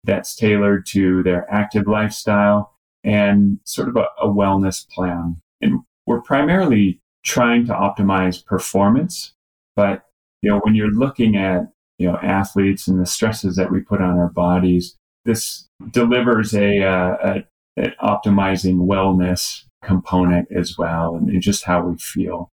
that's 0.05 0.35
tailored 0.35 0.87
to 0.87 1.23
their 1.23 1.51
active 1.53 1.87
lifestyle 1.87 2.75
and 3.05 3.59
sort 3.65 3.89
of 3.89 3.97
a, 3.97 4.07
a 4.23 4.29
wellness 4.29 4.89
plan. 4.89 5.37
And 5.61 5.81
we're 6.07 6.23
primarily 6.23 7.01
trying 7.25 7.67
to 7.67 7.73
optimize 7.73 8.45
performance, 8.45 9.33
but 9.77 10.05
you 10.43 10.51
know, 10.51 10.61
when 10.61 10.75
you're 10.75 10.91
looking 10.91 11.37
at 11.37 11.71
you 11.99 12.11
know 12.11 12.17
athletes 12.23 12.89
and 12.89 12.99
the 12.99 13.07
stresses 13.07 13.57
that 13.57 13.71
we 13.71 13.81
put 13.81 14.01
on 14.01 14.19
our 14.19 14.31
bodies, 14.31 14.97
this 15.25 15.69
delivers 15.91 16.55
a, 16.55 16.83
uh, 16.83 17.41
a, 17.79 17.91
optimizing 18.03 18.87
wellness 18.87 19.65
component 19.85 20.49
as 20.51 20.77
well, 20.77 21.15
and 21.15 21.41
just 21.41 21.65
how 21.65 21.83
we 21.83 21.97
feel. 21.99 22.51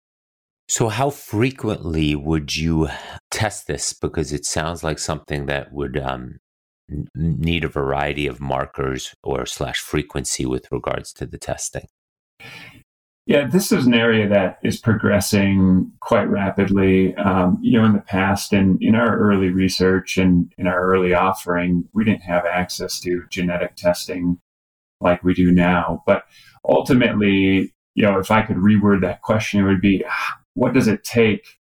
So, 0.68 0.88
how 0.88 1.10
frequently 1.10 2.14
would 2.14 2.56
you 2.56 2.88
test 3.30 3.66
this? 3.66 3.94
Because 3.94 4.32
it 4.32 4.44
sounds 4.44 4.84
like 4.84 4.98
something 4.98 5.46
that 5.46 5.72
would 5.72 5.98
um, 5.98 6.40
need 7.14 7.64
a 7.64 7.68
variety 7.68 8.26
of 8.26 8.40
markers 8.40 9.14
or 9.22 9.46
slash 9.46 9.80
frequency 9.80 10.46
with 10.46 10.70
regards 10.70 11.12
to 11.14 11.26
the 11.26 11.38
testing? 11.38 11.86
Yeah, 13.26 13.46
this 13.46 13.72
is 13.72 13.86
an 13.86 13.92
area 13.92 14.26
that 14.26 14.58
is 14.62 14.78
progressing 14.78 15.92
quite 16.00 16.30
rapidly. 16.30 17.14
Um, 17.16 17.58
you 17.60 17.78
know, 17.78 17.84
in 17.84 17.92
the 17.92 18.00
past 18.00 18.54
and 18.54 18.82
in 18.82 18.94
our 18.94 19.18
early 19.18 19.50
research 19.50 20.16
and 20.16 20.50
in 20.56 20.66
our 20.66 20.80
early 20.80 21.12
offering, 21.12 21.86
we 21.92 22.04
didn't 22.04 22.22
have 22.22 22.46
access 22.46 22.98
to 23.00 23.24
genetic 23.28 23.76
testing 23.76 24.40
like 25.02 25.22
we 25.22 25.34
do 25.34 25.52
now. 25.52 26.02
But 26.06 26.24
ultimately, 26.66 27.74
you 27.94 28.02
know, 28.02 28.18
if 28.18 28.30
I 28.30 28.40
could 28.40 28.56
reword 28.56 29.02
that 29.02 29.20
question, 29.20 29.60
it 29.60 29.64
would 29.64 29.82
be, 29.82 30.04
what 30.54 30.72
does 30.72 30.88
it 30.88 31.04
take 31.04 31.58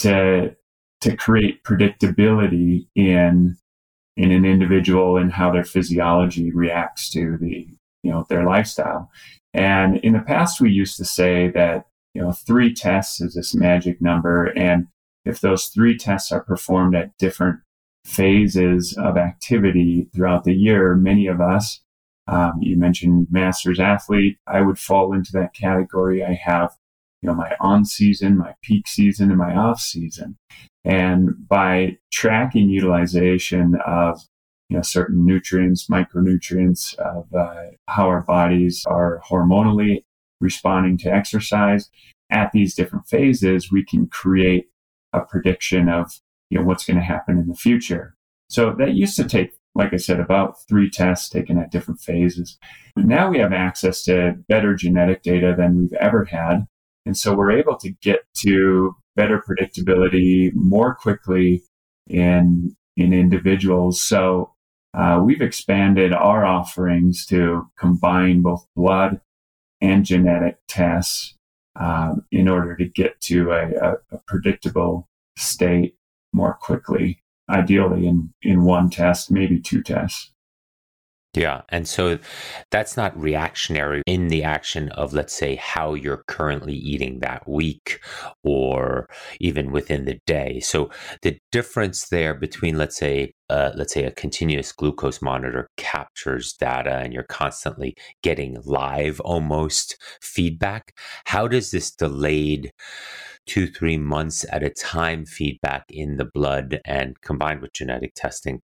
to 0.00 0.54
to 1.00 1.16
create 1.16 1.64
predictability 1.64 2.88
in 2.94 3.56
in 4.18 4.32
an 4.32 4.44
individual 4.44 5.16
and 5.16 5.32
how 5.32 5.52
their 5.52 5.64
physiology 5.64 6.50
reacts 6.50 7.08
to 7.10 7.38
the 7.38 7.68
you 8.02 8.10
know 8.10 8.26
their 8.28 8.44
lifestyle. 8.44 9.10
And 9.54 9.98
in 9.98 10.12
the 10.12 10.20
past, 10.20 10.60
we 10.60 10.70
used 10.70 10.96
to 10.98 11.04
say 11.04 11.48
that 11.52 11.86
you 12.14 12.20
know 12.20 12.32
three 12.32 12.74
tests 12.74 13.20
is 13.20 13.34
this 13.34 13.54
magic 13.54 14.02
number, 14.02 14.46
and 14.46 14.88
if 15.24 15.40
those 15.40 15.66
three 15.66 15.96
tests 15.96 16.32
are 16.32 16.42
performed 16.42 16.96
at 16.96 17.16
different 17.18 17.60
phases 18.04 18.96
of 18.98 19.16
activity 19.16 20.08
throughout 20.14 20.44
the 20.44 20.54
year, 20.54 20.94
many 20.94 21.26
of 21.26 21.40
us, 21.40 21.80
um, 22.26 22.58
you 22.60 22.76
mentioned 22.76 23.28
masters 23.30 23.78
athlete, 23.78 24.38
I 24.46 24.62
would 24.62 24.78
fall 24.78 25.12
into 25.12 25.30
that 25.32 25.54
category. 25.54 26.24
I 26.24 26.32
have 26.42 26.76
you 27.22 27.28
know 27.28 27.34
my 27.34 27.56
on 27.60 27.84
season, 27.84 28.38
my 28.38 28.54
peak 28.62 28.88
season, 28.88 29.30
and 29.30 29.38
my 29.38 29.54
off 29.54 29.80
season. 29.80 30.36
And 30.84 31.30
by 31.48 31.98
tracking 32.10 32.70
utilization 32.70 33.76
of 33.86 34.20
you 34.68 34.76
know, 34.76 34.82
certain 34.82 35.24
nutrients, 35.24 35.88
micronutrients 35.88 36.94
of 36.98 37.26
uh, 37.34 37.70
how 37.88 38.06
our 38.06 38.22
bodies 38.22 38.84
are 38.86 39.20
hormonally 39.28 40.04
responding 40.40 40.98
to 40.98 41.12
exercise 41.12 41.90
at 42.30 42.52
these 42.52 42.74
different 42.74 43.08
phases, 43.08 43.72
we 43.72 43.84
can 43.84 44.06
create 44.06 44.66
a 45.12 45.20
prediction 45.20 45.88
of 45.88 46.20
you 46.50 46.58
know 46.58 46.64
what's 46.64 46.84
going 46.84 46.98
to 46.98 47.02
happen 47.02 47.38
in 47.38 47.48
the 47.48 47.54
future. 47.54 48.14
So 48.50 48.74
that 48.78 48.94
used 48.94 49.16
to 49.16 49.24
take, 49.24 49.52
like 49.74 49.92
I 49.92 49.96
said, 49.96 50.20
about 50.20 50.56
three 50.68 50.90
tests 50.90 51.28
taken 51.28 51.58
at 51.58 51.70
different 51.70 52.00
phases. 52.00 52.58
Now 52.96 53.30
we 53.30 53.38
have 53.38 53.52
access 53.52 54.02
to 54.04 54.36
better 54.48 54.74
genetic 54.74 55.22
data 55.22 55.54
than 55.56 55.78
we've 55.78 55.92
ever 55.94 56.24
had. 56.24 56.66
And 57.06 57.16
so 57.16 57.34
we're 57.34 57.52
able 57.52 57.76
to 57.78 57.90
get 58.02 58.20
to 58.38 58.94
better 59.16 59.42
predictability 59.46 60.52
more 60.54 60.94
quickly 60.94 61.62
in 62.08 62.76
in 62.96 63.12
individuals. 63.12 64.02
So 64.02 64.52
uh, 64.92 65.20
we've 65.24 65.40
expanded 65.40 66.12
our 66.12 66.44
offerings 66.44 67.24
to 67.26 67.68
combine 67.78 68.42
both 68.42 68.66
blood 68.74 69.20
and 69.80 70.04
genetic 70.04 70.56
tests 70.66 71.34
uh, 71.78 72.16
in 72.32 72.48
order 72.48 72.74
to 72.76 72.84
get 72.84 73.20
to 73.20 73.52
a, 73.52 73.70
a, 73.70 73.92
a, 74.10 74.18
predictable 74.26 75.08
state 75.36 75.94
more 76.32 76.54
quickly, 76.54 77.22
ideally 77.48 78.06
in, 78.08 78.32
in 78.42 78.64
one 78.64 78.90
test, 78.90 79.30
maybe 79.30 79.60
two 79.60 79.82
tests. 79.82 80.32
Yeah. 81.34 81.60
And 81.68 81.86
so 81.86 82.18
that's 82.70 82.96
not 82.96 83.18
reactionary 83.20 84.02
in 84.06 84.28
the 84.28 84.42
action 84.42 84.88
of, 84.90 85.12
let's 85.12 85.34
say, 85.34 85.56
how 85.56 85.92
you're 85.92 86.24
currently 86.26 86.72
eating 86.74 87.20
that 87.20 87.46
week 87.46 88.00
or 88.42 89.06
even 89.38 89.70
within 89.70 90.06
the 90.06 90.18
day. 90.26 90.58
So 90.60 90.90
the 91.22 91.38
difference 91.52 92.08
there 92.08 92.34
between, 92.34 92.78
let's 92.78 92.96
say, 92.96 93.34
uh, 93.50 93.72
let's 93.74 93.92
say 93.92 94.04
a 94.04 94.10
continuous 94.10 94.72
glucose 94.72 95.20
monitor 95.20 95.68
captures 95.76 96.54
data 96.54 96.96
and 96.96 97.12
you're 97.12 97.24
constantly 97.24 97.94
getting 98.22 98.56
live 98.64 99.20
almost 99.20 99.96
feedback. 100.22 100.92
How 101.26 101.46
does 101.46 101.70
this 101.70 101.90
delayed 101.90 102.72
two, 103.48 103.66
three 103.66 103.98
months 103.98 104.44
at 104.52 104.62
a 104.62 104.70
time 104.70 105.24
feedback 105.24 105.84
in 105.88 106.16
the 106.16 106.24
blood 106.24 106.80
and 106.84 107.20
combined 107.22 107.60
with 107.60 107.72
genetic 107.72 108.14
testing 108.14 108.60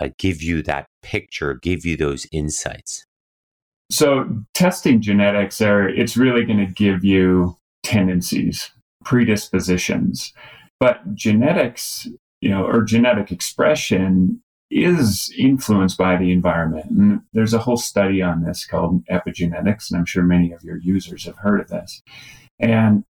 uh, 0.00 0.08
give 0.18 0.42
you 0.42 0.62
that 0.62 0.86
picture, 1.02 1.54
give 1.54 1.84
you 1.84 1.96
those 1.96 2.26
insights? 2.30 3.04
So, 3.90 4.28
testing 4.54 5.00
genetics 5.00 5.60
are, 5.60 5.88
it's 5.88 6.16
really 6.16 6.44
going 6.44 6.64
to 6.64 6.72
give 6.72 7.04
you 7.04 7.56
tendencies, 7.82 8.70
predispositions. 9.04 10.32
But 10.80 11.14
genetics, 11.14 12.06
you 12.40 12.50
know, 12.50 12.64
or 12.64 12.82
genetic 12.82 13.32
expression 13.32 14.42
is 14.70 15.32
influenced 15.38 15.96
by 15.96 16.16
the 16.16 16.32
environment. 16.32 16.90
And 16.90 17.20
there's 17.32 17.54
a 17.54 17.60
whole 17.60 17.76
study 17.76 18.20
on 18.20 18.42
this 18.42 18.66
called 18.66 19.04
epigenetics, 19.06 19.90
and 19.90 19.98
I'm 19.98 20.06
sure 20.06 20.24
many 20.24 20.52
of 20.52 20.64
your 20.64 20.78
users 20.78 21.24
have 21.24 21.38
heard 21.38 21.60
of 21.60 21.68
this. 21.68 22.02
And 22.58 23.04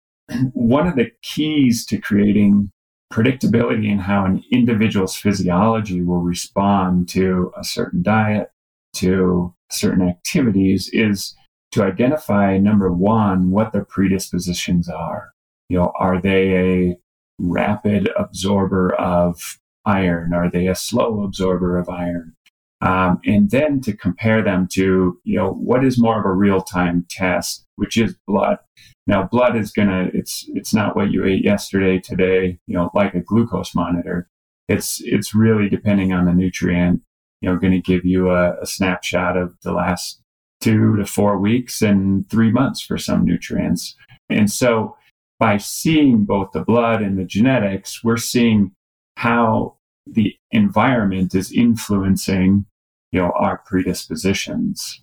one 0.53 0.87
of 0.87 0.95
the 0.95 1.11
keys 1.21 1.85
to 1.87 1.97
creating 1.97 2.71
predictability 3.11 3.91
in 3.91 3.99
how 3.99 4.25
an 4.25 4.43
individual's 4.51 5.15
physiology 5.15 6.01
will 6.01 6.21
respond 6.21 7.07
to 7.09 7.51
a 7.57 7.63
certain 7.63 8.01
diet, 8.01 8.49
to 8.93 9.53
certain 9.71 10.07
activities 10.07 10.89
is 10.93 11.35
to 11.71 11.83
identify 11.83 12.57
number 12.57 12.91
one, 12.91 13.49
what 13.49 13.71
their 13.71 13.85
predispositions 13.85 14.87
are. 14.87 15.31
You 15.69 15.77
know, 15.77 15.93
are 15.99 16.21
they 16.21 16.55
a 16.55 16.97
rapid 17.39 18.09
absorber 18.17 18.93
of 18.95 19.59
iron? 19.85 20.33
Are 20.33 20.49
they 20.49 20.67
a 20.67 20.75
slow 20.75 21.23
absorber 21.23 21.77
of 21.77 21.89
iron? 21.89 22.35
Um, 22.81 23.19
and 23.25 23.49
then 23.49 23.81
to 23.81 23.95
compare 23.95 24.43
them 24.43 24.67
to, 24.73 25.19
you 25.23 25.37
know, 25.37 25.51
what 25.51 25.85
is 25.85 25.99
more 25.99 26.19
of 26.19 26.25
a 26.25 26.33
real 26.33 26.61
time 26.61 27.05
test, 27.09 27.65
which 27.75 27.97
is 27.97 28.15
blood. 28.27 28.57
Now, 29.05 29.23
blood 29.23 29.57
is 29.57 29.71
gonna, 29.71 30.09
it's, 30.13 30.45
it's 30.49 30.73
not 30.73 30.95
what 30.95 31.11
you 31.11 31.25
ate 31.25 31.43
yesterday, 31.43 31.99
today, 31.99 32.59
you 32.67 32.75
know, 32.75 32.89
like 32.93 33.13
a 33.13 33.19
glucose 33.19 33.75
monitor. 33.75 34.29
It's, 34.69 35.01
it's 35.03 35.35
really 35.35 35.69
depending 35.69 36.13
on 36.13 36.25
the 36.25 36.33
nutrient, 36.33 37.03
you 37.41 37.49
know, 37.49 37.57
going 37.57 37.73
to 37.73 37.81
give 37.81 38.05
you 38.05 38.31
a, 38.31 38.61
a 38.61 38.65
snapshot 38.65 39.35
of 39.35 39.55
the 39.63 39.73
last 39.73 40.21
two 40.61 40.95
to 40.95 41.05
four 41.05 41.37
weeks 41.37 41.81
and 41.81 42.29
three 42.29 42.49
months 42.49 42.81
for 42.81 42.97
some 42.97 43.25
nutrients. 43.25 43.95
And 44.29 44.49
so 44.49 44.95
by 45.37 45.57
seeing 45.57 46.23
both 46.23 46.51
the 46.53 46.63
blood 46.63 47.01
and 47.01 47.19
the 47.19 47.25
genetics, 47.25 48.01
we're 48.03 48.15
seeing 48.15 48.71
how 49.17 49.75
the 50.07 50.35
environment 50.51 51.35
is 51.35 51.51
influencing 51.51 52.65
you 53.11 53.21
know 53.21 53.31
our 53.35 53.61
predispositions 53.65 55.01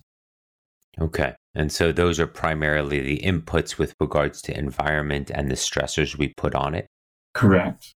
okay 0.99 1.33
and 1.53 1.71
so 1.71 1.91
those 1.91 2.19
are 2.19 2.27
primarily 2.27 3.01
the 3.01 3.19
inputs 3.19 3.77
with 3.77 3.95
regards 3.99 4.41
to 4.43 4.57
environment 4.57 5.29
and 5.33 5.49
the 5.49 5.55
stressors 5.55 6.17
we 6.17 6.33
put 6.37 6.55
on 6.55 6.73
it. 6.73 6.87
Correct. 7.33 7.93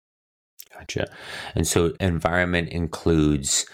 Gotcha. 0.73 1.07
And 1.55 1.67
so 1.67 1.93
environment 1.99 2.69
includes 2.69 3.65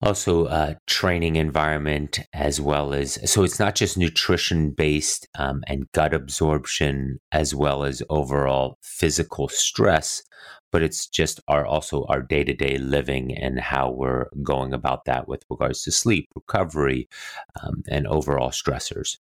also 0.00 0.44
uh, 0.46 0.74
training 0.86 1.36
environment 1.36 2.20
as 2.32 2.60
well 2.60 2.92
as 2.92 3.18
so 3.30 3.42
it's 3.42 3.58
not 3.58 3.74
just 3.74 3.98
nutrition 3.98 4.70
based 4.70 5.26
um, 5.36 5.62
and 5.66 5.90
gut 5.92 6.14
absorption 6.14 7.18
as 7.32 7.54
well 7.54 7.82
as 7.82 8.02
overall 8.08 8.78
physical 8.82 9.48
stress 9.48 10.22
but 10.72 10.82
it's 10.82 11.06
just 11.06 11.40
our 11.48 11.66
also 11.66 12.04
our 12.08 12.22
day-to-day 12.22 12.78
living 12.78 13.36
and 13.36 13.60
how 13.60 13.90
we're 13.90 14.26
going 14.42 14.72
about 14.72 15.04
that 15.04 15.28
with 15.28 15.44
regards 15.50 15.82
to 15.82 15.92
sleep 15.92 16.28
recovery 16.34 17.08
um, 17.62 17.82
and 17.88 18.06
overall 18.06 18.50
stressors. 18.50 19.18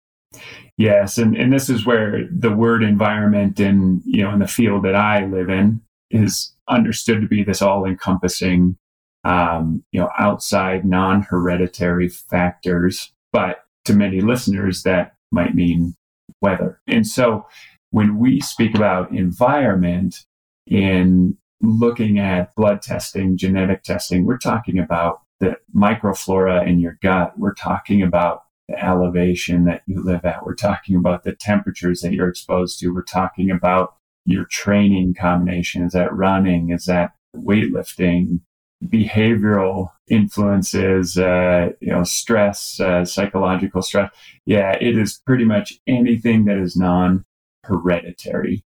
Yes 0.76 1.18
and, 1.18 1.36
and 1.36 1.52
this 1.52 1.68
is 1.68 1.84
where 1.84 2.26
the 2.30 2.52
word 2.52 2.82
environment 2.82 3.60
in 3.60 4.00
you 4.04 4.22
know 4.22 4.32
in 4.32 4.38
the 4.38 4.46
field 4.46 4.82
that 4.84 4.94
i 4.94 5.26
live 5.26 5.50
in 5.50 5.82
is 6.10 6.54
understood 6.68 7.20
to 7.20 7.28
be 7.28 7.44
this 7.44 7.60
all-encompassing 7.60 8.78
um, 9.24 9.84
you 9.92 10.00
know 10.00 10.08
outside 10.18 10.86
non-hereditary 10.86 12.08
factors 12.08 13.12
but 13.30 13.64
to 13.84 13.94
many 13.94 14.20
listeners 14.20 14.82
that 14.84 15.14
might 15.30 15.54
mean 15.54 15.94
weather. 16.40 16.80
And 16.86 17.06
so 17.06 17.46
when 17.90 18.18
we 18.18 18.40
speak 18.40 18.74
about 18.74 19.12
environment 19.12 20.24
in 20.66 21.36
looking 21.60 22.18
at 22.18 22.54
blood 22.54 22.82
testing, 22.82 23.36
genetic 23.36 23.82
testing, 23.82 24.24
we're 24.24 24.38
talking 24.38 24.78
about 24.78 25.22
the 25.40 25.56
microflora 25.74 26.66
in 26.66 26.78
your 26.78 26.98
gut. 27.02 27.38
We're 27.38 27.54
talking 27.54 28.02
about 28.02 28.44
the 28.68 28.82
elevation 28.82 29.64
that 29.64 29.82
you 29.86 30.02
live 30.02 30.24
at. 30.24 30.44
We're 30.46 30.54
talking 30.54 30.96
about 30.96 31.24
the 31.24 31.34
temperatures 31.34 32.00
that 32.00 32.12
you're 32.12 32.28
exposed 32.28 32.78
to. 32.80 32.94
We're 32.94 33.02
talking 33.02 33.50
about 33.50 33.94
your 34.24 34.44
training 34.44 35.14
combination. 35.14 35.82
Is 35.82 35.92
that 35.92 36.14
running? 36.14 36.70
Is 36.70 36.84
that 36.86 37.12
weightlifting? 37.36 38.40
Behavioral 38.84 39.90
influences, 40.08 41.16
uh, 41.16 41.70
you 41.80 41.92
know, 41.92 42.02
stress, 42.02 42.80
uh, 42.80 43.04
psychological 43.04 43.80
stress. 43.80 44.12
Yeah, 44.44 44.76
it 44.80 44.98
is 44.98 45.20
pretty 45.24 45.44
much 45.44 45.74
anything 45.86 46.46
that 46.46 46.58
is 46.58 46.76
non 46.76 47.24
hereditary. 47.64 48.64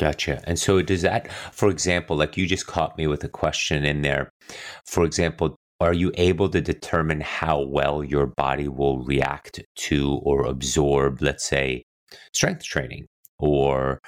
Gotcha. 0.00 0.42
And 0.44 0.58
so 0.58 0.80
does 0.80 1.02
that, 1.02 1.30
for 1.52 1.68
example, 1.68 2.16
like 2.16 2.38
you 2.38 2.46
just 2.46 2.66
caught 2.66 2.96
me 2.96 3.06
with 3.06 3.22
a 3.22 3.28
question 3.28 3.84
in 3.84 4.00
there. 4.00 4.30
For 4.86 5.04
example, 5.04 5.56
are 5.78 5.92
you 5.92 6.10
able 6.14 6.48
to 6.48 6.62
determine 6.62 7.20
how 7.20 7.60
well 7.60 8.02
your 8.02 8.26
body 8.26 8.66
will 8.66 9.04
react 9.04 9.60
to 9.76 10.18
or 10.22 10.46
absorb, 10.46 11.20
let's 11.20 11.46
say, 11.46 11.82
strength 12.32 12.64
training? 12.64 13.08
Or 13.38 14.00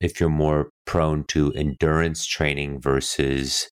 if 0.00 0.18
you're 0.18 0.30
more 0.30 0.70
prone 0.84 1.22
to 1.28 1.52
endurance 1.52 2.26
training 2.26 2.80
versus 2.80 3.70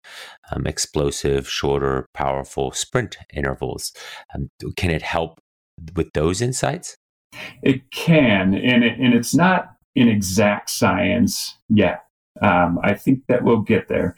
um, 0.52 0.68
explosive, 0.68 1.48
shorter, 1.50 2.06
powerful 2.14 2.70
sprint 2.70 3.16
intervals, 3.32 3.90
um, 4.32 4.48
can 4.76 4.92
it 4.92 5.02
help 5.02 5.40
with 5.96 6.12
those 6.14 6.40
insights? 6.40 6.94
It 7.64 7.90
can, 7.90 8.54
and 8.54 8.84
it, 8.84 8.96
and 9.00 9.12
it's 9.12 9.34
not 9.34 9.74
in 9.94 10.08
exact 10.08 10.70
science 10.70 11.56
yet. 11.68 12.04
Um, 12.42 12.78
I 12.82 12.94
think 12.94 13.26
that 13.28 13.44
we'll 13.44 13.60
get 13.60 13.88
there. 13.88 14.16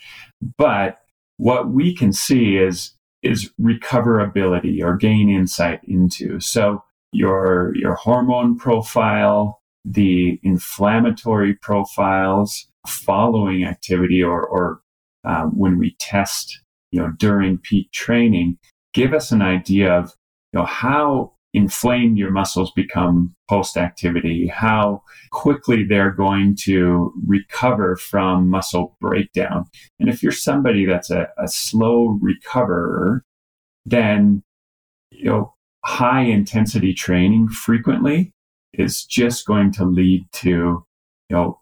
But 0.57 0.99
what 1.37 1.69
we 1.69 1.95
can 1.95 2.13
see 2.13 2.57
is 2.57 2.93
is 3.23 3.51
recoverability 3.61 4.83
or 4.83 4.97
gain 4.97 5.29
insight 5.29 5.81
into. 5.85 6.41
So 6.41 6.83
your 7.13 7.75
your 7.77 7.95
hormone 7.95 8.57
profile, 8.57 9.61
the 9.85 10.39
inflammatory 10.43 11.55
profiles 11.55 12.69
following 12.87 13.65
activity 13.65 14.23
or 14.23 14.47
or 14.47 14.81
um, 15.25 15.51
when 15.59 15.79
we 15.79 15.97
test, 15.99 16.61
you 16.93 17.01
know, 17.01 17.13
during 17.19 17.59
peak 17.59 17.91
training, 17.91 18.59
give 18.95 19.13
us 19.13 19.33
an 19.33 19.43
idea 19.43 19.93
of 19.93 20.15
you 20.53 20.61
know 20.61 20.67
how 20.67 21.33
inflamed 21.57 22.19
your 22.19 22.31
muscles 22.31 22.71
become 22.73 23.35
post 23.49 23.79
activity, 23.79 24.47
how 24.47 25.03
quickly 25.33 25.85
they're 25.85 26.11
going 26.11 26.55
to 26.55 27.11
recover 27.27 27.97
from 27.97 28.51
muscle 28.51 28.95
breakdown. 29.01 29.65
And 29.99 30.11
if 30.11 30.23
you're 30.23 30.33
somebody 30.33 30.85
that's 30.85 31.11
a, 31.11 31.29
a 31.39 31.49
slow 31.49 32.19
recoverer, 32.21 33.25
then 33.87 34.43
you 35.11 35.25
know 35.25 35.55
high 35.83 36.23
intensity 36.25 36.93
training 36.93 37.49
frequently 37.49 38.35
is 38.75 39.05
just 39.07 39.47
going 39.47 39.73
to 39.73 39.85
lead 39.87 40.27
to 40.33 40.85
you 41.31 41.37
know 41.37 41.59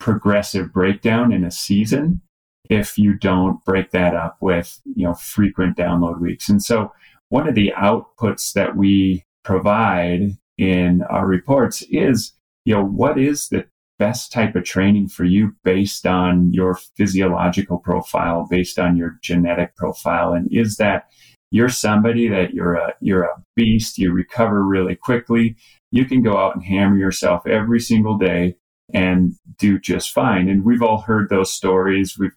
progressive 0.00 0.72
breakdown 0.72 1.32
in 1.32 1.44
a 1.44 1.50
season 1.50 2.20
if 2.68 2.98
you 2.98 3.14
don't 3.14 3.64
break 3.64 3.92
that 3.92 4.14
up 4.14 4.38
with 4.40 4.80
you 4.96 5.04
know 5.04 5.14
frequent 5.14 5.76
download 5.76 6.20
weeks 6.20 6.48
and 6.48 6.62
so 6.62 6.90
one 7.28 7.46
of 7.48 7.54
the 7.54 7.72
outputs 7.76 8.52
that 8.54 8.76
we 8.76 9.24
provide 9.46 10.36
in 10.58 11.02
our 11.08 11.26
reports 11.26 11.82
is, 11.88 12.32
you 12.64 12.74
know, 12.74 12.84
what 12.84 13.16
is 13.16 13.48
the 13.48 13.64
best 13.98 14.32
type 14.32 14.56
of 14.56 14.64
training 14.64 15.08
for 15.08 15.24
you 15.24 15.54
based 15.62 16.04
on 16.04 16.52
your 16.52 16.74
physiological 16.96 17.78
profile, 17.78 18.46
based 18.50 18.78
on 18.78 18.96
your 18.96 19.18
genetic 19.22 19.76
profile? 19.76 20.32
And 20.32 20.48
is 20.50 20.76
that 20.78 21.04
you're 21.52 21.68
somebody 21.68 22.28
that 22.28 22.54
you're 22.54 22.74
a 22.74 22.94
you're 23.00 23.22
a 23.22 23.40
beast, 23.54 23.98
you 23.98 24.12
recover 24.12 24.64
really 24.64 24.96
quickly, 24.96 25.56
you 25.92 26.04
can 26.04 26.22
go 26.22 26.36
out 26.36 26.56
and 26.56 26.64
hammer 26.64 26.96
yourself 26.96 27.46
every 27.46 27.78
single 27.78 28.18
day 28.18 28.56
and 28.92 29.34
do 29.58 29.78
just 29.78 30.10
fine. 30.10 30.48
And 30.48 30.64
we've 30.64 30.82
all 30.82 31.02
heard 31.02 31.28
those 31.28 31.52
stories. 31.52 32.18
We've 32.18 32.36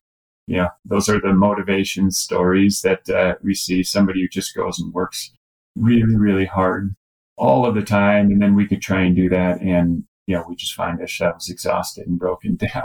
those 0.85 1.09
are 1.09 1.19
the 1.19 1.33
motivation 1.33 2.11
stories 2.11 2.81
that 2.81 3.09
uh, 3.09 3.35
we 3.43 3.53
see. 3.53 3.83
Somebody 3.83 4.21
who 4.21 4.27
just 4.27 4.55
goes 4.55 4.79
and 4.79 4.93
works 4.93 5.31
really, 5.75 6.15
really 6.15 6.45
hard 6.45 6.95
all 7.39 7.65
of 7.65 7.75
the 7.75 7.81
time. 7.81 8.27
And 8.27 8.41
then 8.41 8.55
we 8.55 8.67
could 8.67 8.81
try 8.81 9.01
and 9.01 9.15
do 9.15 9.29
that. 9.29 9.61
And, 9.61 10.03
you 10.27 10.35
know, 10.35 10.45
we 10.47 10.55
just 10.55 10.73
find 10.73 10.99
ourselves 10.99 11.49
exhausted 11.49 12.07
and 12.07 12.19
broken 12.19 12.55
down. 12.73 12.83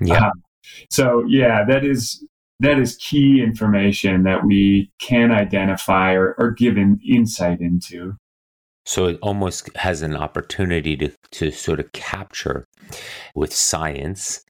Yeah. 0.00 0.26
Um, 0.26 0.42
so 0.90 1.24
yeah, 1.28 1.64
that 1.64 1.84
is, 1.84 2.24
that 2.60 2.78
is 2.78 2.96
key 2.96 3.42
information 3.42 4.22
that 4.24 4.44
we 4.44 4.90
can 5.00 5.30
identify 5.30 6.12
or, 6.12 6.34
or 6.38 6.50
give 6.50 6.76
an 6.76 6.98
insight 7.06 7.60
into. 7.60 8.14
So 8.86 9.06
it 9.06 9.18
almost 9.22 9.74
has 9.76 10.02
an 10.02 10.14
opportunity 10.14 10.96
to, 10.96 11.10
to 11.32 11.50
sort 11.50 11.80
of 11.80 11.92
capture 11.92 12.66
with 13.34 13.54
science 13.54 14.44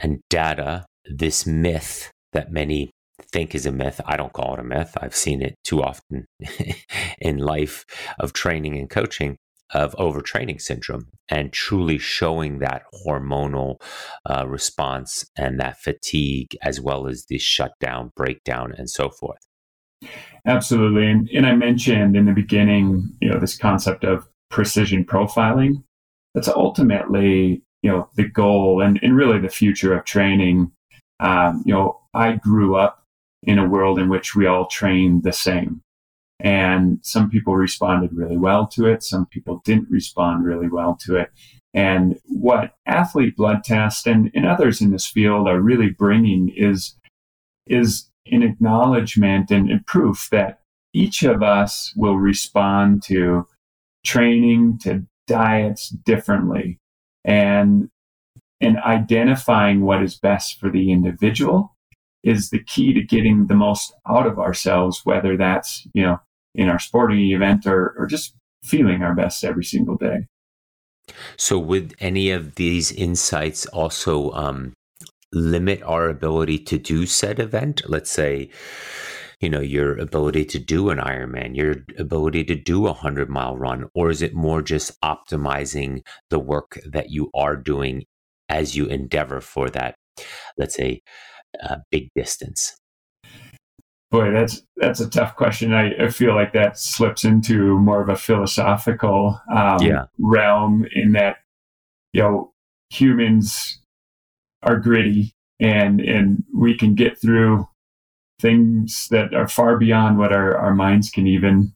and 0.00 0.20
data 0.30 0.86
this 1.04 1.46
myth 1.46 2.10
that 2.32 2.52
many 2.52 2.90
think 3.20 3.54
is 3.54 3.66
a 3.66 3.72
myth. 3.72 4.00
I 4.06 4.16
don't 4.16 4.32
call 4.32 4.54
it 4.54 4.60
a 4.60 4.64
myth. 4.64 4.96
I've 5.00 5.14
seen 5.14 5.42
it 5.42 5.56
too 5.64 5.82
often 5.82 6.26
in 7.18 7.38
life 7.38 7.84
of 8.18 8.32
training 8.32 8.78
and 8.78 8.88
coaching 8.88 9.36
of 9.74 9.94
overtraining 9.96 10.60
syndrome 10.60 11.06
and 11.28 11.52
truly 11.52 11.98
showing 11.98 12.58
that 12.58 12.82
hormonal 13.06 13.80
uh, 14.28 14.46
response 14.46 15.24
and 15.36 15.58
that 15.58 15.80
fatigue 15.80 16.56
as 16.62 16.80
well 16.80 17.06
as 17.06 17.26
the 17.26 17.38
shutdown, 17.38 18.12
breakdown, 18.14 18.74
and 18.76 18.90
so 18.90 19.08
forth. 19.08 19.38
Absolutely. 20.46 21.10
And, 21.10 21.28
and 21.30 21.46
I 21.46 21.54
mentioned 21.54 22.16
in 22.16 22.26
the 22.26 22.32
beginning, 22.32 23.08
you 23.20 23.30
know, 23.30 23.38
this 23.38 23.56
concept 23.56 24.04
of 24.04 24.26
precision 24.50 25.04
profiling. 25.04 25.82
That's 26.34 26.48
ultimately, 26.48 27.62
you 27.82 27.90
know, 27.90 28.08
the 28.16 28.28
goal 28.28 28.82
and, 28.82 28.98
and 29.02 29.16
really 29.16 29.38
the 29.38 29.48
future 29.48 29.96
of 29.96 30.04
training. 30.04 30.72
Um, 31.20 31.62
you 31.64 31.72
know, 31.72 32.00
I 32.14 32.32
grew 32.32 32.76
up 32.76 33.01
in 33.42 33.58
a 33.58 33.68
world 33.68 33.98
in 33.98 34.08
which 34.08 34.34
we 34.34 34.46
all 34.46 34.66
train 34.66 35.22
the 35.22 35.32
same. 35.32 35.82
And 36.40 36.98
some 37.02 37.30
people 37.30 37.54
responded 37.54 38.12
really 38.12 38.36
well 38.36 38.66
to 38.68 38.86
it. 38.86 39.02
Some 39.02 39.26
people 39.26 39.62
didn't 39.64 39.90
respond 39.90 40.44
really 40.44 40.68
well 40.68 40.96
to 41.02 41.16
it. 41.16 41.30
And 41.74 42.18
what 42.26 42.74
athlete 42.86 43.36
blood 43.36 43.64
test 43.64 44.06
and, 44.06 44.30
and 44.34 44.44
others 44.44 44.80
in 44.80 44.90
this 44.90 45.06
field 45.06 45.48
are 45.48 45.60
really 45.60 45.90
bringing 45.90 46.52
is, 46.54 46.96
is 47.66 48.10
an 48.26 48.42
acknowledgement 48.42 49.50
and, 49.50 49.70
and 49.70 49.86
proof 49.86 50.28
that 50.32 50.60
each 50.92 51.22
of 51.22 51.42
us 51.42 51.92
will 51.96 52.16
respond 52.16 53.02
to 53.04 53.46
training, 54.04 54.78
to 54.82 55.06
diets 55.26 55.88
differently. 55.90 56.78
And, 57.24 57.88
and 58.60 58.78
identifying 58.78 59.82
what 59.82 60.02
is 60.02 60.18
best 60.18 60.58
for 60.58 60.70
the 60.70 60.92
individual 60.92 61.71
is 62.22 62.50
the 62.50 62.62
key 62.62 62.92
to 62.94 63.02
getting 63.02 63.46
the 63.46 63.54
most 63.54 63.94
out 64.08 64.26
of 64.26 64.38
ourselves, 64.38 65.00
whether 65.04 65.36
that's, 65.36 65.86
you 65.94 66.02
know, 66.02 66.18
in 66.54 66.68
our 66.68 66.78
sporting 66.78 67.30
event 67.30 67.66
or, 67.66 67.94
or 67.98 68.06
just 68.06 68.34
feeling 68.64 69.02
our 69.02 69.14
best 69.14 69.42
every 69.44 69.64
single 69.64 69.96
day. 69.96 70.26
So, 71.36 71.58
would 71.58 71.94
any 71.98 72.30
of 72.30 72.54
these 72.54 72.92
insights 72.92 73.66
also 73.66 74.30
um, 74.32 74.72
limit 75.32 75.82
our 75.82 76.08
ability 76.08 76.58
to 76.58 76.78
do 76.78 77.06
said 77.06 77.40
event? 77.40 77.82
Let's 77.88 78.10
say, 78.10 78.50
you 79.40 79.50
know, 79.50 79.60
your 79.60 79.98
ability 79.98 80.44
to 80.46 80.58
do 80.60 80.90
an 80.90 80.98
Ironman, 80.98 81.56
your 81.56 81.76
ability 81.98 82.44
to 82.44 82.54
do 82.54 82.86
a 82.86 82.92
100 82.92 83.28
mile 83.28 83.56
run, 83.56 83.88
or 83.94 84.10
is 84.10 84.22
it 84.22 84.34
more 84.34 84.62
just 84.62 85.00
optimizing 85.00 86.02
the 86.30 86.38
work 86.38 86.78
that 86.86 87.10
you 87.10 87.30
are 87.34 87.56
doing 87.56 88.04
as 88.48 88.76
you 88.76 88.86
endeavor 88.86 89.40
for 89.40 89.68
that, 89.70 89.96
let's 90.56 90.76
say, 90.76 91.00
uh, 91.62 91.76
big 91.90 92.08
distance? 92.14 92.76
Boy, 94.10 94.30
that's 94.30 94.62
that's 94.76 95.00
a 95.00 95.08
tough 95.08 95.36
question. 95.36 95.72
I, 95.72 95.94
I, 95.94 96.08
feel 96.08 96.34
like 96.34 96.52
that 96.52 96.78
slips 96.78 97.24
into 97.24 97.78
more 97.78 98.02
of 98.02 98.10
a 98.10 98.16
philosophical 98.16 99.40
um, 99.50 99.80
yeah. 99.80 100.04
realm 100.18 100.86
in 100.94 101.12
that 101.12 101.38
you 102.12 102.20
know 102.22 102.52
humans 102.90 103.80
are 104.62 104.78
gritty 104.78 105.32
and 105.60 106.00
and 106.00 106.44
we 106.54 106.76
can 106.76 106.94
get 106.94 107.18
through 107.18 107.66
things 108.38 109.08
that 109.10 109.32
are 109.32 109.48
far 109.48 109.78
beyond 109.78 110.18
what 110.18 110.32
our, 110.32 110.58
our 110.58 110.74
minds 110.74 111.08
can 111.08 111.26
even 111.26 111.72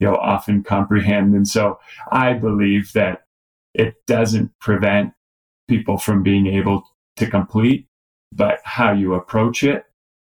you 0.00 0.06
know 0.06 0.16
often 0.16 0.62
comprehend. 0.62 1.34
And 1.34 1.46
so 1.46 1.78
I 2.10 2.32
believe 2.32 2.92
that 2.94 3.22
it 3.74 3.94
doesn't 4.06 4.50
prevent 4.60 5.12
people 5.68 5.98
from 5.98 6.22
being 6.22 6.46
able 6.46 6.82
to 7.16 7.28
complete, 7.28 7.86
but 8.32 8.60
how 8.64 8.92
you 8.92 9.14
approach 9.14 9.62
it 9.62 9.84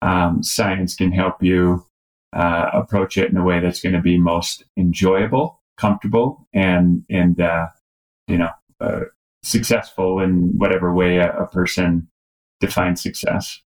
um, 0.02 0.42
science 0.44 0.96
can 0.96 1.12
help 1.12 1.42
you 1.42 1.86
uh, 2.34 2.70
approach 2.74 3.18
it 3.18 3.30
in 3.30 3.38
a 3.38 3.44
way 3.44 3.60
that's 3.60 3.82
going 3.82 3.94
to 3.94 4.02
be 4.02 4.18
most 4.18 4.64
enjoyable, 4.78 5.62
comfortable, 5.78 6.48
and 6.54 7.04
and 7.10 7.40
uh, 7.40 7.68
you 8.28 8.38
know 8.38 8.50
uh, 8.80 9.02
successful 9.44 10.20
in 10.20 10.58
whatever 10.58 10.94
way 10.94 11.18
a, 11.18 11.32
a 11.38 11.48
person 11.48 12.08
defines 12.60 13.02
success. 13.02 13.62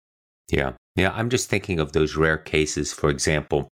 Yeah. 0.52 0.74
Yeah, 0.98 1.12
I'm 1.14 1.30
just 1.30 1.50
thinking 1.50 1.82
of 1.82 1.92
those 1.92 2.16
rare 2.16 2.38
cases. 2.38 2.94
For 2.94 3.10
example, 3.10 3.68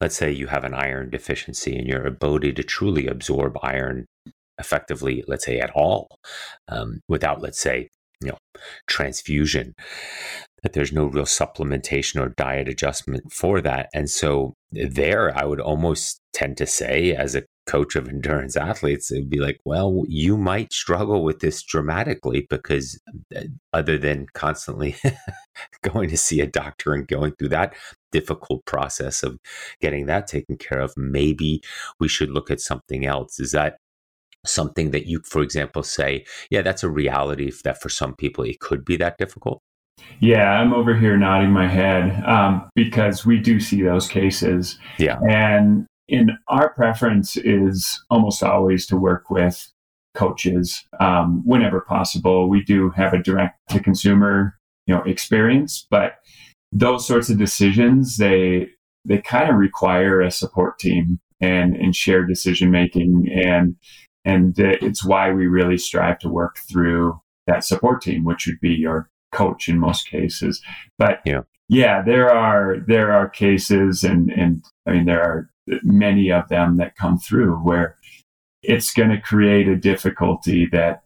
let's 0.00 0.14
say 0.14 0.30
you 0.30 0.46
have 0.46 0.62
an 0.62 0.74
iron 0.74 1.10
deficiency 1.10 1.76
and 1.76 1.88
your 1.88 2.06
ability 2.06 2.52
to 2.52 2.62
truly 2.62 3.08
absorb 3.08 3.58
iron 3.64 4.06
effectively, 4.60 5.24
let's 5.26 5.44
say 5.44 5.58
at 5.58 5.72
all, 5.74 6.06
um, 6.68 7.00
without, 7.08 7.42
let's 7.42 7.58
say, 7.58 7.88
transfusion 8.86 9.74
that 10.62 10.74
there's 10.74 10.92
no 10.92 11.06
real 11.06 11.24
supplementation 11.24 12.20
or 12.20 12.28
diet 12.30 12.68
adjustment 12.68 13.32
for 13.32 13.60
that. 13.60 13.88
And 13.92 14.08
so 14.08 14.54
there 14.70 15.36
I 15.36 15.44
would 15.44 15.60
almost 15.60 16.20
tend 16.32 16.56
to 16.58 16.66
say 16.66 17.14
as 17.14 17.34
a 17.34 17.42
coach 17.66 17.94
of 17.94 18.08
endurance 18.08 18.56
athletes, 18.56 19.10
it'd 19.10 19.30
be 19.30 19.38
like, 19.38 19.60
well, 19.64 20.04
you 20.08 20.36
might 20.36 20.72
struggle 20.72 21.22
with 21.22 21.40
this 21.40 21.62
dramatically 21.62 22.46
because 22.48 23.00
uh, 23.36 23.42
other 23.72 23.98
than 23.98 24.26
constantly 24.34 24.96
going 25.82 26.08
to 26.08 26.16
see 26.16 26.40
a 26.40 26.46
doctor 26.46 26.92
and 26.92 27.06
going 27.06 27.32
through 27.32 27.48
that 27.48 27.74
difficult 28.10 28.64
process 28.64 29.22
of 29.22 29.38
getting 29.80 30.06
that 30.06 30.26
taken 30.26 30.56
care 30.56 30.80
of, 30.80 30.92
maybe 30.96 31.62
we 32.00 32.08
should 32.08 32.30
look 32.30 32.50
at 32.50 32.60
something 32.60 33.06
else. 33.06 33.38
Is 33.38 33.52
that 33.52 33.78
something 34.44 34.90
that 34.90 35.06
you, 35.06 35.20
for 35.24 35.42
example, 35.42 35.82
say, 35.82 36.24
yeah, 36.50 36.62
that's 36.62 36.82
a 36.82 36.90
reality 36.90 37.50
that 37.64 37.80
for 37.80 37.88
some 37.88 38.14
people 38.14 38.44
it 38.44 38.60
could 38.60 38.84
be 38.84 38.96
that 38.96 39.18
difficult? 39.18 39.60
Yeah, 40.20 40.50
I'm 40.50 40.72
over 40.72 40.96
here 40.96 41.16
nodding 41.16 41.50
my 41.50 41.68
head 41.68 42.24
um, 42.24 42.68
because 42.74 43.26
we 43.26 43.38
do 43.38 43.60
see 43.60 43.82
those 43.82 44.08
cases. 44.08 44.78
Yeah. 44.98 45.18
And 45.28 45.86
in 46.08 46.36
our 46.48 46.70
preference 46.70 47.36
is 47.36 48.02
almost 48.10 48.42
always 48.42 48.86
to 48.86 48.96
work 48.96 49.30
with 49.30 49.70
coaches 50.14 50.84
um, 51.00 51.42
whenever 51.44 51.80
possible. 51.80 52.48
We 52.48 52.62
do 52.62 52.90
have 52.90 53.14
a 53.14 53.22
direct 53.22 53.58
to 53.70 53.80
consumer, 53.80 54.58
you 54.86 54.94
know, 54.94 55.02
experience, 55.02 55.86
but 55.90 56.16
those 56.72 57.06
sorts 57.06 57.28
of 57.28 57.38
decisions 57.38 58.16
they 58.16 58.68
they 59.04 59.18
kind 59.18 59.50
of 59.50 59.56
require 59.56 60.20
a 60.20 60.30
support 60.30 60.78
team 60.78 61.20
and 61.40 61.76
and 61.76 61.94
shared 61.94 62.28
decision 62.28 62.70
making 62.70 63.28
and 63.30 63.76
and 64.24 64.58
it's 64.58 65.04
why 65.04 65.32
we 65.32 65.46
really 65.46 65.78
strive 65.78 66.18
to 66.20 66.28
work 66.28 66.56
through 66.70 67.20
that 67.46 67.64
support 67.64 68.02
team, 68.02 68.24
which 68.24 68.46
would 68.46 68.60
be 68.60 68.74
your 68.74 69.10
coach 69.32 69.68
in 69.68 69.78
most 69.78 70.08
cases. 70.08 70.62
But 70.98 71.20
yeah, 71.24 71.42
yeah, 71.68 72.02
there 72.02 72.30
are 72.30 72.76
there 72.86 73.12
are 73.12 73.28
cases, 73.28 74.04
and 74.04 74.30
and 74.30 74.62
I 74.86 74.92
mean 74.92 75.06
there 75.06 75.22
are 75.22 75.50
many 75.82 76.30
of 76.30 76.48
them 76.48 76.76
that 76.76 76.96
come 76.96 77.18
through 77.18 77.56
where 77.56 77.96
it's 78.62 78.92
going 78.92 79.10
to 79.10 79.20
create 79.20 79.68
a 79.68 79.76
difficulty 79.76 80.66
that 80.72 81.02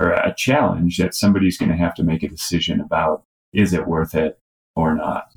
or 0.00 0.12
a 0.12 0.34
challenge 0.36 0.96
that 0.96 1.14
somebody's 1.14 1.58
going 1.58 1.70
to 1.70 1.76
have 1.76 1.94
to 1.94 2.02
make 2.02 2.22
a 2.22 2.28
decision 2.28 2.80
about 2.80 3.24
is 3.52 3.72
it 3.72 3.86
worth 3.86 4.14
it 4.14 4.38
or 4.74 4.94
not. 4.94 5.32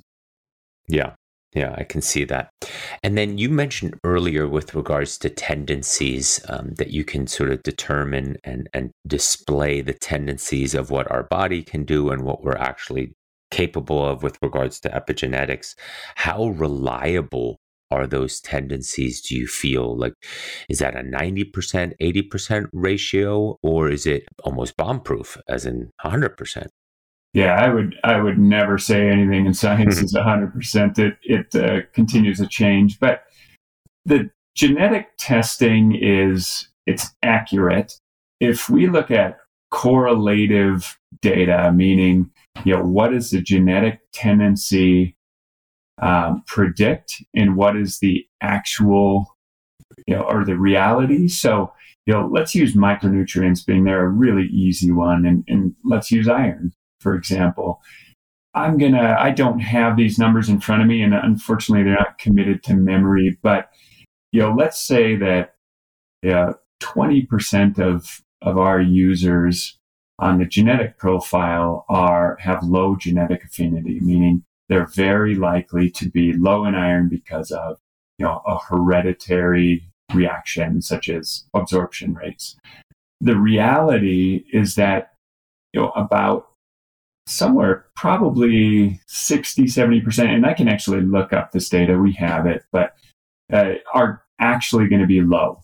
Yeah. 0.88 1.14
Yeah, 1.54 1.76
I 1.78 1.84
can 1.84 2.02
see 2.02 2.24
that. 2.26 2.50
And 3.04 3.18
then 3.18 3.38
you 3.38 3.48
mentioned 3.50 4.00
earlier 4.04 4.48
with 4.48 4.74
regards 4.74 5.18
to 5.20 5.30
tendencies 5.30 6.44
um, 6.50 6.74
that 6.76 6.90
you 6.90 7.04
can 7.04 7.28
sort 7.28 7.52
of 7.52 7.62
determine 7.62 8.38
and, 8.44 8.70
and 8.74 8.92
display 9.06 9.82
the 9.82 9.94
tendencies 9.94 10.74
of 10.74 10.90
what 10.90 11.10
our 11.12 11.24
body 11.24 11.62
can 11.62 11.84
do 11.84 12.10
and 12.10 12.24
what 12.24 12.44
we're 12.44 12.58
actually 12.58 13.14
capable 13.52 14.04
of 14.04 14.24
with 14.24 14.38
regards 14.42 14.80
to 14.80 14.90
epigenetics. 14.90 15.76
How 16.16 16.48
reliable 16.48 17.58
are 17.92 18.08
those 18.08 18.42
tendencies 18.42 19.22
do 19.22 19.36
you 19.36 19.46
feel 19.46 19.96
like 19.96 20.14
is 20.68 20.80
that 20.80 20.96
a 20.96 21.04
90% 21.04 21.94
80% 22.02 22.66
ratio 22.74 23.56
or 23.62 23.90
is 23.92 24.08
it 24.08 24.24
almost 24.44 24.76
bomb 24.76 25.00
proof 25.00 25.38
as 25.48 25.68
in 25.68 25.92
100% 26.04 26.68
yeah, 27.34 27.56
I 27.56 27.70
would 27.70 27.96
I 28.04 28.22
would 28.22 28.38
never 28.38 28.78
say 28.78 29.10
anything 29.10 29.48
in 29.48 29.54
science 29.56 29.96
mm-hmm. 29.96 30.06
is 30.06 30.16
hundred 30.16 30.54
percent. 30.54 31.00
It 31.00 31.18
it 31.24 31.56
uh, 31.56 31.82
continues 31.92 32.38
to 32.38 32.48
change, 32.48 33.00
but 33.00 33.24
the 34.06 34.30
genetic 34.56 35.10
testing 35.18 35.96
is 36.00 36.68
it's 36.86 37.10
accurate. 37.24 37.94
If 38.40 38.70
we 38.70 38.88
look 38.88 39.10
at 39.10 39.40
correlative 39.72 40.98
data, 41.22 41.72
meaning 41.74 42.30
you 42.64 42.76
know 42.76 42.84
what 42.84 43.14
is 43.14 43.32
the 43.32 43.42
genetic 43.42 44.02
tendency 44.12 45.18
um, 46.04 46.44
predict 46.46 47.24
and 47.36 47.56
what 47.56 47.76
is 47.76 47.98
the 47.98 48.28
actual 48.42 49.36
you 50.06 50.16
know 50.16 50.22
or 50.22 50.46
the 50.46 50.58
reality. 50.58 51.28
So 51.28 51.74
you 52.06 52.14
know 52.14 52.30
let's 52.32 52.54
use 52.54 52.76
micronutrients 52.76 53.66
being 53.66 53.86
there 53.86 54.06
a 54.06 54.10
really 54.10 54.46
easy 54.50 54.92
one, 54.92 55.26
and, 55.26 55.44
and 55.48 55.74
let's 55.84 56.12
use 56.12 56.28
iron 56.28 56.74
for 57.04 57.16
example. 57.16 57.82
I'm 58.56 58.78
gonna, 58.78 59.16
I 59.20 59.32
don't 59.32 59.60
have 59.60 59.98
these 59.98 60.20
numbers 60.20 60.48
in 60.48 60.60
front 60.60 60.84
of 60.84 60.88
me, 60.88 61.02
and 61.02 61.14
unfortunately, 61.14 61.84
they're 61.84 61.96
not 61.96 62.20
committed 62.20 62.64
to 62.64 62.76
memory. 62.76 63.38
But 63.42 63.70
you 64.32 64.42
know, 64.42 64.54
let's 64.54 64.80
say 64.80 65.16
that 65.18 65.56
yeah, 66.22 66.54
20% 66.82 67.80
of 67.80 68.22
of 68.42 68.58
our 68.58 68.82
users 68.82 69.78
on 70.20 70.38
the 70.38 70.46
genetic 70.46 70.98
profile 70.98 71.86
are 71.90 72.38
have 72.42 72.64
low 72.64 72.96
genetic 72.96 73.44
affinity, 73.44 74.00
meaning 74.02 74.44
they're 74.70 74.88
very 74.88 75.36
likely 75.36 75.90
to 75.92 76.10
be 76.10 76.34
low 76.34 76.66
in 76.66 76.76
iron 76.76 77.10
because 77.10 77.52
of 77.52 77.78
you 78.18 78.26
know 78.26 78.42
a 78.46 78.58
hereditary 78.58 79.88
reaction 80.14 80.82
such 80.82 81.10
as 81.10 81.46
absorption 81.54 82.14
rates. 82.14 82.56
The 83.22 83.38
reality 83.38 84.46
is 84.54 84.76
that 84.76 85.14
you 85.74 85.82
know 85.82 85.90
about 85.90 86.50
somewhere 87.28 87.86
probably 87.96 89.00
60, 89.08 89.64
70%, 89.64 90.26
and 90.26 90.46
I 90.46 90.54
can 90.54 90.68
actually 90.68 91.02
look 91.02 91.34
up 91.34 91.52
this 91.52 91.70
data, 91.70 91.98
we 91.98 92.14
have 92.14 92.46
it, 92.46 92.64
but 92.72 92.96
uh, 93.52 93.74
are 93.94 94.24
actually 94.40 94.88
going 94.88 95.02
to 95.02 95.08
be 95.08 95.22
low. 95.22 95.62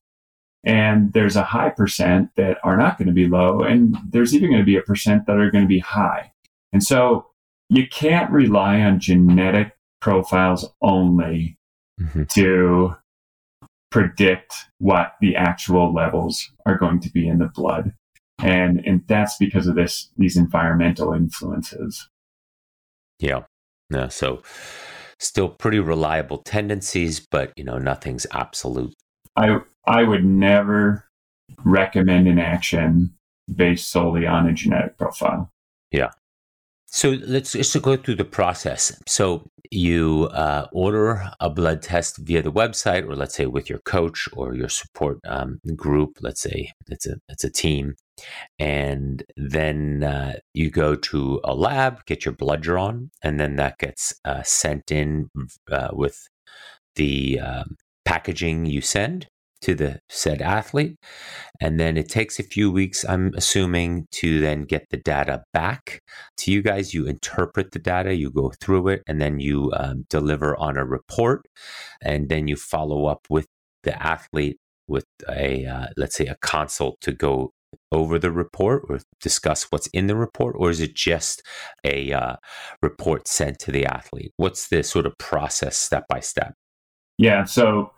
And 0.64 1.14
there's 1.14 1.36
a 1.36 1.44
high 1.44 1.70
percent 1.70 2.32
that 2.36 2.58
are 2.64 2.78
not 2.78 2.98
going 2.98 3.08
to 3.08 3.14
be 3.14 3.28
low, 3.28 3.62
and 3.62 3.98
there's 4.10 4.36
even 4.36 4.50
going 4.50 4.62
to 4.62 4.66
be 4.66 4.78
a 4.78 4.82
percent 4.82 5.26
that 5.26 5.38
are 5.38 5.52
going 5.52 5.64
to 5.64 5.70
be 5.70 5.80
high. 5.80 6.32
And 6.74 6.84
so 6.84 7.28
you 7.70 7.88
can't 7.88 8.32
rely 8.32 8.82
on 8.82 9.00
genetic 9.00 9.76
profiles 10.02 10.70
only 10.82 11.58
mm-hmm. 12.00 12.24
to 12.24 12.96
predict 13.92 14.54
what 14.80 15.14
the 15.22 15.36
actual 15.36 15.94
levels 15.94 16.52
are 16.66 16.78
going 16.78 17.00
to 17.02 17.10
be 17.10 17.28
in 17.28 17.40
the 17.40 17.48
blood. 17.54 17.94
And, 18.42 18.82
and 18.86 19.04
that's 19.08 19.38
because 19.38 19.68
of 19.68 19.76
this, 19.76 20.10
these 20.18 20.38
environmental 20.38 21.14
influences. 21.14 22.10
Yeah. 23.20 23.44
No, 23.90 24.08
so 24.08 24.42
still 25.20 25.50
pretty 25.50 25.80
reliable 25.80 26.38
tendencies, 26.40 27.20
but 27.20 27.52
you 27.56 27.64
know, 27.64 27.78
nothing's 27.78 28.26
absolute. 28.32 28.94
I, 29.36 29.60
I 29.86 30.04
would 30.04 30.24
never 30.26 31.06
recommend 31.66 32.28
an 32.28 32.40
action 32.40 33.14
based 33.54 33.90
solely 33.90 34.28
on 34.28 34.48
a 34.48 34.54
genetic 34.54 34.98
profile. 34.98 35.52
Yeah. 35.92 36.12
So 36.92 37.18
let's 37.22 37.52
just 37.52 37.80
go 37.82 37.96
through 37.98 38.16
the 38.16 38.26
process. 38.26 39.00
So 39.08 39.50
you 39.72 40.30
uh, 40.34 40.68
order 40.72 41.30
a 41.40 41.50
blood 41.50 41.82
test 41.82 42.18
via 42.18 42.42
the 42.42 42.52
website, 42.52 43.08
or 43.08 43.16
let's 43.16 43.36
say 43.36 43.46
with 43.46 43.70
your 43.70 43.80
coach 43.80 44.28
or 44.34 44.56
your 44.56 44.70
support 44.70 45.20
um, 45.26 45.60
group. 45.76 46.18
Let's 46.22 46.42
say 46.42 46.72
it's 46.88 47.06
a 47.06 47.16
it's 47.30 47.44
a 47.44 47.52
team, 47.52 47.96
and 48.58 49.24
then 49.38 50.04
uh, 50.04 50.38
you 50.54 50.72
go 50.72 50.96
to 50.96 51.40
a 51.44 51.54
lab, 51.54 52.06
get 52.06 52.26
your 52.26 52.34
blood 52.34 52.62
drawn, 52.62 53.12
and 53.22 53.40
then 53.40 53.56
that 53.58 53.78
gets 53.78 54.14
uh, 54.26 54.42
sent 54.44 54.92
in 54.92 55.30
uh, 55.72 55.90
with 55.92 56.28
the 56.96 57.40
um, 57.40 57.78
packaging 58.06 58.66
you 58.66 58.82
send 58.82 59.28
to 59.62 59.76
the 59.76 60.00
said 60.10 60.42
athlete. 60.42 60.96
And 61.62 61.80
then 61.80 61.98
it 61.98 62.10
takes 62.10 62.40
a 62.40 62.44
few 62.44 62.72
weeks, 62.72 63.04
I'm 63.04 63.34
assuming, 63.36 64.08
to 64.14 64.40
then 64.40 64.64
get 64.64 64.86
the 64.90 64.98
data 64.98 65.44
back 65.54 66.02
to 66.38 66.52
you 66.52 66.62
guys. 66.62 66.94
You 66.94 67.06
interpret 67.06 67.72
the 67.72 67.80
data, 67.80 68.16
you 68.16 68.32
go 68.32 68.52
through 68.62 68.90
it, 68.90 69.04
and 69.08 69.22
then 69.22 69.40
you 69.40 69.72
um, 69.76 70.06
deliver 70.10 70.58
on 70.58 70.78
a 70.78 70.86
report. 70.86 71.46
And 72.02 72.30
then 72.30 72.48
you 72.48 72.56
follow 72.56 73.06
up 73.06 73.28
with 73.30 73.48
the 73.84 74.02
athlete 74.02 74.58
with 74.88 75.06
a, 75.30 75.66
uh, 75.66 75.88
let's 75.98 76.16
say, 76.16 76.26
a 76.26 76.38
consult 76.42 77.00
to 77.02 77.12
go 77.12 77.52
over 77.92 78.20
the 78.20 78.32
report 78.32 78.84
or 78.90 79.00
discuss 79.22 79.68
what's 79.70 79.88
in 79.88 80.08
the 80.08 80.16
report 80.16 80.56
or 80.58 80.70
is 80.70 80.80
it 80.80 80.96
just 80.96 81.44
a 81.84 82.12
uh, 82.12 82.36
report 82.82 83.28
sent 83.28 83.60
to 83.60 83.72
the 83.72 83.86
athlete 83.86 84.32
what's 84.38 84.70
the 84.70 84.84
sort 84.84 85.06
of 85.06 85.16
process 85.18 85.78
step 85.78 86.04
by 86.08 86.20
step 86.20 86.54
yeah 87.18 87.44
so 87.44 87.92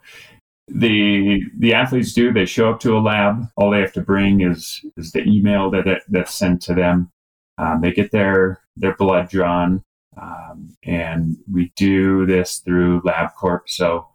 the 0.68 1.42
the 1.58 1.74
athletes 1.74 2.12
do 2.12 2.32
they 2.32 2.46
show 2.46 2.70
up 2.70 2.80
to 2.80 2.96
a 2.96 3.00
lab 3.00 3.44
all 3.56 3.70
they 3.70 3.80
have 3.80 3.92
to 3.92 4.00
bring 4.00 4.42
is 4.42 4.80
is 4.96 5.12
the 5.12 5.22
email 5.24 5.70
that, 5.70 5.84
that 5.84 6.02
that's 6.08 6.34
sent 6.34 6.62
to 6.62 6.74
them. 6.74 7.10
Um, 7.58 7.80
they 7.80 7.92
get 7.92 8.10
their 8.10 8.60
their 8.76 8.94
blood 8.94 9.28
drawn 9.28 9.82
um, 10.20 10.74
and 10.84 11.36
we 11.50 11.72
do 11.76 12.26
this 12.26 12.58
through 12.58 13.02
labcorp 13.02 13.62
so 13.66 14.08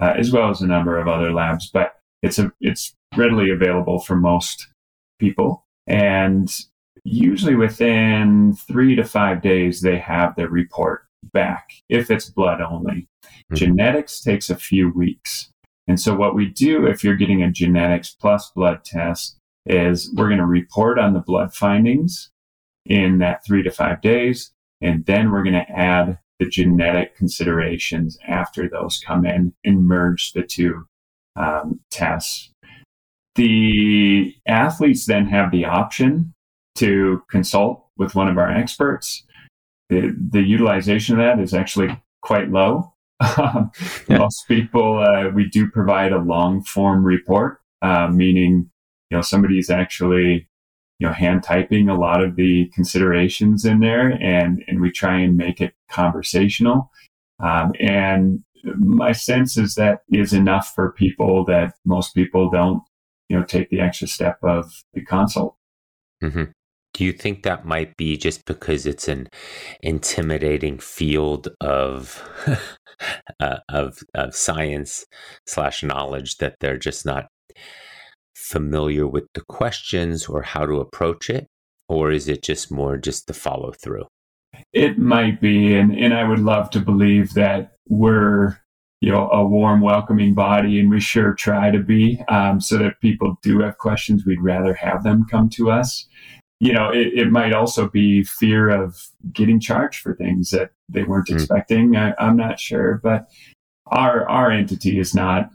uh, 0.00 0.14
as 0.16 0.30
well 0.30 0.50
as 0.50 0.60
a 0.60 0.66
number 0.66 0.98
of 0.98 1.08
other 1.08 1.32
labs 1.32 1.70
but 1.72 1.96
it's 2.22 2.38
a 2.38 2.50
it's 2.60 2.94
readily 3.16 3.50
available 3.50 4.00
for 4.00 4.16
most 4.16 4.68
people. 5.18 5.64
And 5.86 6.50
usually 7.04 7.54
within 7.54 8.54
three 8.66 8.96
to 8.96 9.04
five 9.04 9.42
days 9.42 9.82
they 9.82 9.98
have 9.98 10.34
their 10.34 10.48
report 10.48 11.02
back 11.32 11.70
if 11.88 12.10
it's 12.10 12.30
blood 12.30 12.60
only. 12.60 13.08
Mm-hmm. 13.24 13.56
genetics 13.56 14.20
takes 14.20 14.48
a 14.48 14.56
few 14.56 14.90
weeks 14.90 15.50
and 15.86 16.00
so 16.00 16.14
what 16.14 16.34
we 16.34 16.46
do 16.46 16.86
if 16.86 17.04
you're 17.04 17.16
getting 17.16 17.42
a 17.42 17.50
genetics 17.50 18.10
plus 18.10 18.50
blood 18.54 18.84
test 18.84 19.36
is 19.66 20.12
we're 20.14 20.28
going 20.28 20.38
to 20.38 20.46
report 20.46 20.98
on 20.98 21.12
the 21.12 21.20
blood 21.20 21.54
findings 21.54 22.30
in 22.86 23.18
that 23.18 23.44
three 23.46 23.62
to 23.62 23.70
five 23.70 24.00
days. 24.00 24.52
And 24.80 25.04
then 25.06 25.30
we're 25.30 25.42
going 25.42 25.54
to 25.54 25.70
add 25.70 26.18
the 26.38 26.46
genetic 26.46 27.16
considerations 27.16 28.18
after 28.26 28.68
those 28.68 29.00
come 29.04 29.24
in 29.24 29.54
and 29.64 29.86
merge 29.86 30.32
the 30.32 30.42
two 30.42 30.86
um, 31.36 31.80
tests. 31.90 32.50
The 33.36 34.34
athletes 34.46 35.06
then 35.06 35.26
have 35.26 35.50
the 35.50 35.64
option 35.64 36.34
to 36.76 37.22
consult 37.30 37.86
with 37.96 38.14
one 38.14 38.28
of 38.28 38.38
our 38.38 38.50
experts. 38.50 39.24
The, 39.90 40.14
the 40.30 40.42
utilization 40.42 41.18
of 41.18 41.24
that 41.24 41.42
is 41.42 41.54
actually 41.54 42.00
quite 42.22 42.50
low. 42.50 42.93
Yeah. 43.22 43.68
Most 44.08 44.46
people, 44.48 44.98
uh, 44.98 45.30
we 45.30 45.48
do 45.48 45.70
provide 45.70 46.12
a 46.12 46.18
long 46.18 46.62
form 46.64 47.04
report, 47.04 47.60
uh, 47.82 48.08
meaning, 48.08 48.70
you 49.10 49.16
know, 49.16 49.22
somebody's 49.22 49.70
actually, 49.70 50.48
you 50.98 51.06
know, 51.06 51.12
hand 51.12 51.42
typing 51.42 51.88
a 51.88 51.98
lot 51.98 52.22
of 52.22 52.36
the 52.36 52.70
considerations 52.74 53.64
in 53.64 53.80
there 53.80 54.10
and, 54.10 54.64
and 54.66 54.80
we 54.80 54.90
try 54.90 55.18
and 55.18 55.36
make 55.36 55.60
it 55.60 55.74
conversational. 55.90 56.90
Um, 57.40 57.72
and 57.80 58.44
my 58.78 59.12
sense 59.12 59.56
is 59.56 59.74
that 59.74 60.02
is 60.10 60.32
enough 60.32 60.72
for 60.74 60.92
people 60.92 61.44
that 61.46 61.74
most 61.84 62.14
people 62.14 62.50
don't, 62.50 62.82
you 63.28 63.38
know, 63.38 63.44
take 63.44 63.70
the 63.70 63.80
extra 63.80 64.08
step 64.08 64.38
of 64.42 64.84
the 64.94 65.04
consult. 65.04 65.56
Mm-hmm. 66.22 66.44
Do 66.94 67.04
you 67.04 67.12
think 67.12 67.42
that 67.42 67.66
might 67.66 67.96
be 67.96 68.16
just 68.16 68.46
because 68.46 68.86
it's 68.86 69.08
an 69.08 69.28
intimidating 69.82 70.78
field 70.78 71.48
of 71.60 72.22
uh, 73.40 73.56
of 73.68 73.98
of 74.14 74.34
science 74.34 75.04
slash 75.46 75.82
knowledge 75.82 76.36
that 76.38 76.54
they're 76.60 76.78
just 76.78 77.04
not 77.04 77.26
familiar 78.36 79.06
with 79.06 79.24
the 79.34 79.42
questions 79.48 80.26
or 80.26 80.42
how 80.42 80.64
to 80.66 80.80
approach 80.80 81.28
it, 81.28 81.48
or 81.88 82.12
is 82.12 82.28
it 82.28 82.42
just 82.42 82.70
more 82.70 82.96
just 82.96 83.26
the 83.26 83.34
follow 83.34 83.72
through? 83.72 84.04
It 84.72 84.96
might 84.96 85.40
be, 85.40 85.74
and 85.74 85.98
and 85.98 86.14
I 86.14 86.22
would 86.22 86.38
love 86.38 86.70
to 86.70 86.80
believe 86.80 87.34
that 87.34 87.72
we're 87.88 88.56
you 89.00 89.10
know 89.10 89.28
a 89.30 89.44
warm 89.44 89.80
welcoming 89.80 90.32
body 90.32 90.78
and 90.78 90.88
we 90.88 91.00
sure 91.00 91.34
try 91.34 91.72
to 91.72 91.80
be 91.80 92.22
um, 92.28 92.60
so 92.60 92.78
that 92.78 93.00
people 93.00 93.36
do 93.42 93.60
have 93.60 93.78
questions 93.78 94.24
we'd 94.24 94.40
rather 94.40 94.74
have 94.74 95.02
them 95.02 95.26
come 95.28 95.50
to 95.50 95.70
us 95.70 96.06
you 96.60 96.72
know, 96.72 96.90
it, 96.90 97.08
it, 97.14 97.30
might 97.30 97.52
also 97.52 97.88
be 97.88 98.22
fear 98.22 98.68
of 98.68 99.08
getting 99.32 99.60
charged 99.60 100.00
for 100.00 100.14
things 100.14 100.50
that 100.50 100.70
they 100.88 101.02
weren't 101.02 101.28
mm. 101.28 101.34
expecting. 101.34 101.96
I, 101.96 102.14
am 102.18 102.36
not 102.36 102.60
sure, 102.60 103.00
but 103.02 103.28
our 103.86 104.28
our 104.28 104.50
entity 104.50 104.98
is 104.98 105.14
not 105.14 105.50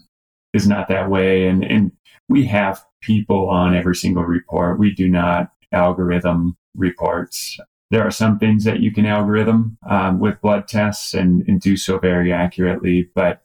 is 0.54 0.68
not 0.68 0.88
that 0.90 1.10
way, 1.10 1.48
and 1.48 1.64
and 1.64 1.92
we 2.28 2.46
have 2.46 2.84
people 3.02 3.50
on 3.50 3.76
every 3.76 3.96
single 3.96 4.24
report. 4.24 4.80
We 4.80 4.94
do 4.94 5.08
not 5.08 5.52
algorithm 5.72 6.58
reports. 6.76 7.60
There 7.92 8.06
are 8.06 8.12
some 8.12 8.38
things 8.38 8.64
that 8.66 8.82
you 8.82 8.94
can 8.94 9.06
algorithm 9.06 9.78
um, 9.90 10.20
with 10.20 10.42
blood 10.42 10.68
tests 10.68 11.14
and, 11.16 11.44
and 11.48 11.60
do 11.60 11.76
so 11.76 11.98
very 11.98 12.32
accurately, 12.32 13.10
but 13.16 13.42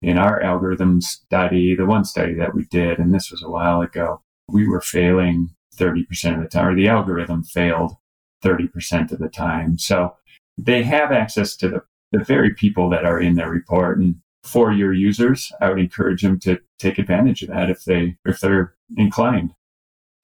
in 0.00 0.18
our 0.18 0.40
algorithm 0.40 1.00
study, 1.00 1.76
the 1.76 1.84
one 1.84 2.04
study 2.04 2.34
that 2.34 2.54
we 2.54 2.64
did, 2.64 2.98
and 2.98 3.14
this 3.14 3.30
was 3.30 3.42
a 3.42 3.50
while 3.50 3.82
ago, 3.82 4.22
we 4.48 4.66
were 4.66 4.80
failing 4.80 5.50
30% 5.76 6.36
of 6.36 6.42
the 6.42 6.48
time, 6.48 6.66
or 6.66 6.74
the 6.74 6.88
algorithm 6.88 7.42
failed 7.42 7.96
30% 8.42 9.12
of 9.12 9.18
the 9.18 9.28
time. 9.28 9.78
So 9.78 10.16
they 10.58 10.82
have 10.82 11.12
access 11.12 11.56
to 11.56 11.68
the, 11.68 11.82
the 12.10 12.24
very 12.24 12.54
people 12.54 12.90
that 12.90 13.04
are 13.04 13.20
in 13.20 13.34
their 13.36 13.50
report. 13.50 13.98
And 13.98 14.16
for 14.44 14.72
your 14.72 14.92
users, 14.92 15.52
I 15.60 15.70
would 15.70 15.78
encourage 15.78 16.22
them 16.22 16.38
to 16.40 16.58
take 16.78 16.98
advantage 16.98 17.42
of 17.42 17.48
that 17.48 17.70
if 17.70 17.84
they 17.84 18.16
if 18.24 18.40
they're 18.40 18.74
inclined. 18.96 19.54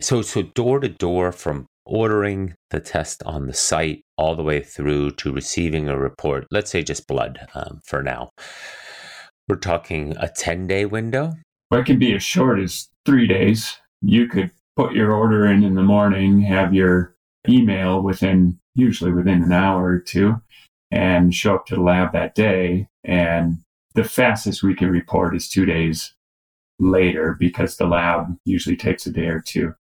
So 0.00 0.22
so 0.22 0.42
door 0.42 0.80
to 0.80 0.88
door 0.88 1.32
from 1.32 1.66
ordering 1.86 2.54
the 2.70 2.80
test 2.80 3.22
on 3.24 3.46
the 3.46 3.54
site 3.54 4.02
all 4.16 4.36
the 4.36 4.42
way 4.42 4.60
through 4.60 5.12
to 5.12 5.32
receiving 5.32 5.88
a 5.88 5.98
report. 5.98 6.46
Let's 6.50 6.70
say 6.70 6.82
just 6.82 7.06
blood 7.06 7.46
um, 7.54 7.80
for 7.84 8.02
now. 8.02 8.30
We're 9.48 9.56
talking 9.56 10.14
a 10.18 10.28
10 10.28 10.66
day 10.66 10.84
window. 10.84 11.32
Well, 11.70 11.80
it 11.80 11.86
can 11.86 11.98
be 11.98 12.14
as 12.14 12.22
short 12.22 12.58
as 12.58 12.88
three 13.06 13.26
days. 13.26 13.76
You 14.02 14.26
could 14.28 14.50
put 14.78 14.92
your 14.92 15.12
order 15.12 15.44
in 15.44 15.64
in 15.64 15.74
the 15.74 15.82
morning, 15.82 16.40
have 16.40 16.72
your 16.72 17.16
email 17.48 18.00
within 18.00 18.56
usually 18.76 19.12
within 19.12 19.42
an 19.42 19.52
hour 19.52 19.84
or 19.84 19.98
two, 19.98 20.40
and 20.92 21.34
show 21.34 21.56
up 21.56 21.66
to 21.66 21.74
the 21.74 21.80
lab 21.80 22.12
that 22.12 22.36
day. 22.36 22.86
And 23.02 23.58
the 23.96 24.04
fastest 24.04 24.62
we 24.62 24.76
can 24.76 24.88
report 24.88 25.34
is 25.34 25.48
two 25.48 25.66
days 25.66 26.14
later 26.78 27.36
because 27.40 27.76
the 27.76 27.88
lab 27.88 28.28
usually 28.44 28.76
takes 28.76 29.04
a 29.04 29.10
day 29.10 29.26
or 29.26 29.40
two. 29.40 29.74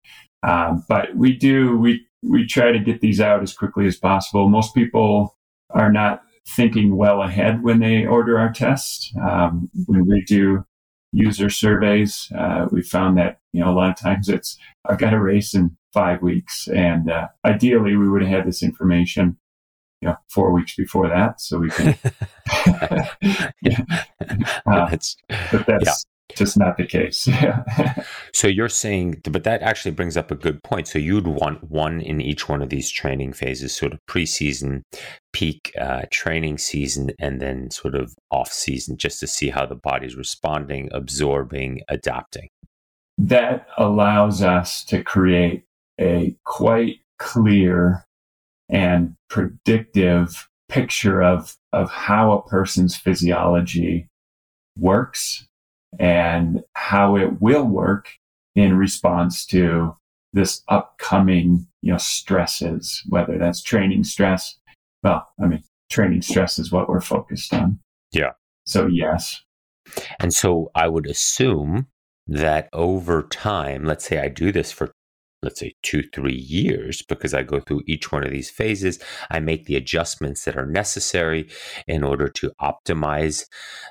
Um, 0.44 0.86
but 0.88 1.14
we 1.14 1.36
do 1.36 1.78
we 1.78 2.08
we 2.24 2.48
try 2.48 2.72
to 2.72 2.80
get 2.80 3.02
these 3.02 3.20
out 3.20 3.44
as 3.44 3.54
quickly 3.54 3.88
as 3.88 3.98
possible. 3.98 4.48
Most 4.48 4.74
people 4.74 5.36
are 5.72 5.92
not 5.92 6.22
thinking 6.48 6.96
well 6.96 7.22
ahead 7.22 7.64
when 7.64 7.80
they 7.80 8.06
order 8.06 8.40
our 8.40 8.54
tests. 8.54 9.12
Um, 9.22 9.70
when 9.88 10.06
we 10.08 10.24
do 10.24 10.64
user 11.16 11.50
surveys, 11.50 12.30
uh, 12.38 12.68
we 12.72 12.82
found 12.82 13.18
that 13.18 13.40
you 13.54 13.62
know 13.64 13.72
a 13.72 13.74
lot 13.74 13.90
of 13.90 13.98
times 13.98 14.28
it's 14.28 14.58
I've 14.88 15.00
got 15.00 15.14
a 15.14 15.20
race 15.20 15.56
in 15.56 15.76
five 15.94 16.22
weeks, 16.22 16.68
and 16.68 17.10
uh, 17.10 17.28
ideally 17.46 17.96
we 17.96 18.10
would 18.10 18.22
have 18.22 18.32
had 18.32 18.46
this 18.46 18.62
information, 18.62 19.38
you 20.02 20.10
know, 20.10 20.18
four 20.30 20.52
weeks 20.52 20.76
before 20.76 21.08
that, 21.08 21.40
so 21.40 21.60
we 21.60 21.70
can. 21.70 21.96
yeah. 23.62 23.82
Uh, 24.66 24.90
but 25.52 25.66
that's 25.66 25.86
yeah. 25.86 25.94
Just 26.36 26.58
not 26.58 26.78
the 26.78 26.86
case. 26.86 27.28
so 28.34 28.48
you're 28.48 28.70
saying, 28.70 29.22
but 29.24 29.44
that 29.44 29.62
actually 29.62 29.92
brings 29.92 30.18
up 30.18 30.32
a 30.32 30.36
good 30.36 30.62
point. 30.64 30.88
So 30.88 31.00
you'd 31.00 31.28
want 31.28 31.64
one 31.70 32.02
in 32.02 32.22
each 32.22 32.48
one 32.50 32.62
of 32.62 32.70
these 32.70 32.92
training 32.92 33.34
phases, 33.34 33.76
sort 33.76 33.94
of 33.94 34.00
preseason, 34.10 34.82
peak 35.34 35.72
uh, 35.80 36.04
training 36.12 36.58
season 36.58 37.12
and 37.20 37.42
then 37.42 37.70
sort 37.72 37.96
of 37.96 38.16
off 38.32 38.52
season 38.52 38.98
just 38.98 39.20
to 39.20 39.28
see 39.28 39.50
how 39.50 39.66
the 39.66 39.76
body's 39.76 40.16
responding, 40.16 40.90
absorbing, 40.94 41.82
adapting. 41.90 42.48
That 43.18 43.68
allows 43.78 44.42
us 44.42 44.84
to 44.86 45.04
create 45.04 45.64
a 46.00 46.36
quite 46.46 47.00
clear 47.18 48.06
and 48.70 49.16
predictive 49.30 50.48
picture 50.70 51.22
of, 51.22 51.56
of 51.74 51.90
how 51.90 52.32
a 52.32 52.50
person's 52.50 52.96
physiology 52.96 54.08
works 54.78 55.48
and 56.00 56.64
how 56.74 57.16
it 57.16 57.42
will 57.42 57.66
work 57.66 58.10
in 58.56 58.78
response 58.78 59.46
to 59.46 59.96
this 60.34 60.62
upcoming 60.68 61.66
you 61.82 61.92
know 61.92 61.98
stresses 61.98 63.02
whether 63.10 63.38
that's 63.38 63.62
training 63.62 64.04
stress 64.04 64.58
well 65.04 65.28
i 65.42 65.48
mean 65.48 65.64
training 65.90 66.22
stress 66.22 66.60
is 66.60 66.72
what 66.72 66.90
we're 66.90 67.02
focused 67.02 67.54
on 67.54 67.80
yeah 68.12 68.32
so 68.66 68.88
yes 68.88 69.44
and 70.20 70.34
so 70.34 70.70
i 70.76 70.88
would 70.88 71.06
assume 71.06 71.88
that 72.28 72.70
over 72.74 73.24
time 73.24 73.84
let's 73.84 74.06
say 74.06 74.20
i 74.20 74.28
do 74.28 74.52
this 74.52 74.72
for 74.72 74.92
let's 75.46 75.60
say 75.60 75.76
two, 75.84 76.02
three 76.02 76.36
years, 76.36 77.04
because 77.04 77.34
I 77.34 77.44
go 77.44 77.60
through 77.60 77.84
each 77.86 78.12
one 78.12 78.26
of 78.26 78.32
these 78.32 78.50
phases. 78.50 79.00
I 79.30 79.40
make 79.40 79.66
the 79.66 79.76
adjustments 79.76 80.44
that 80.44 80.58
are 80.58 80.66
necessary 80.66 81.48
in 81.88 82.04
order 82.04 82.28
to 82.30 82.52
optimize 82.60 83.46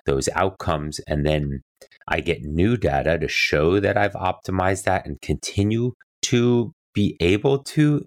those 0.04 0.28
outcomes. 0.34 1.00
And 1.06 1.24
then 1.24 1.62
I 2.08 2.20
get 2.20 2.42
new 2.42 2.76
data 2.76 3.18
to 3.18 3.28
show 3.28 3.80
that 3.80 3.96
I've 3.96 4.14
optimized 4.14 4.84
that 4.84 5.06
and 5.06 5.20
continue 5.20 5.92
to 6.22 6.72
be 6.94 7.16
able 7.20 7.58
to 7.58 8.04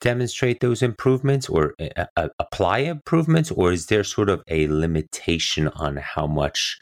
demonstrate 0.00 0.60
those 0.60 0.82
improvements 0.82 1.48
or 1.48 1.74
uh, 1.96 2.28
apply 2.38 2.78
improvements 2.78 3.50
or 3.50 3.72
is 3.72 3.86
there 3.86 4.04
sort 4.04 4.28
of 4.28 4.42
a 4.48 4.68
limitation 4.68 5.68
on 5.68 5.96
how 5.96 6.26
much 6.26 6.78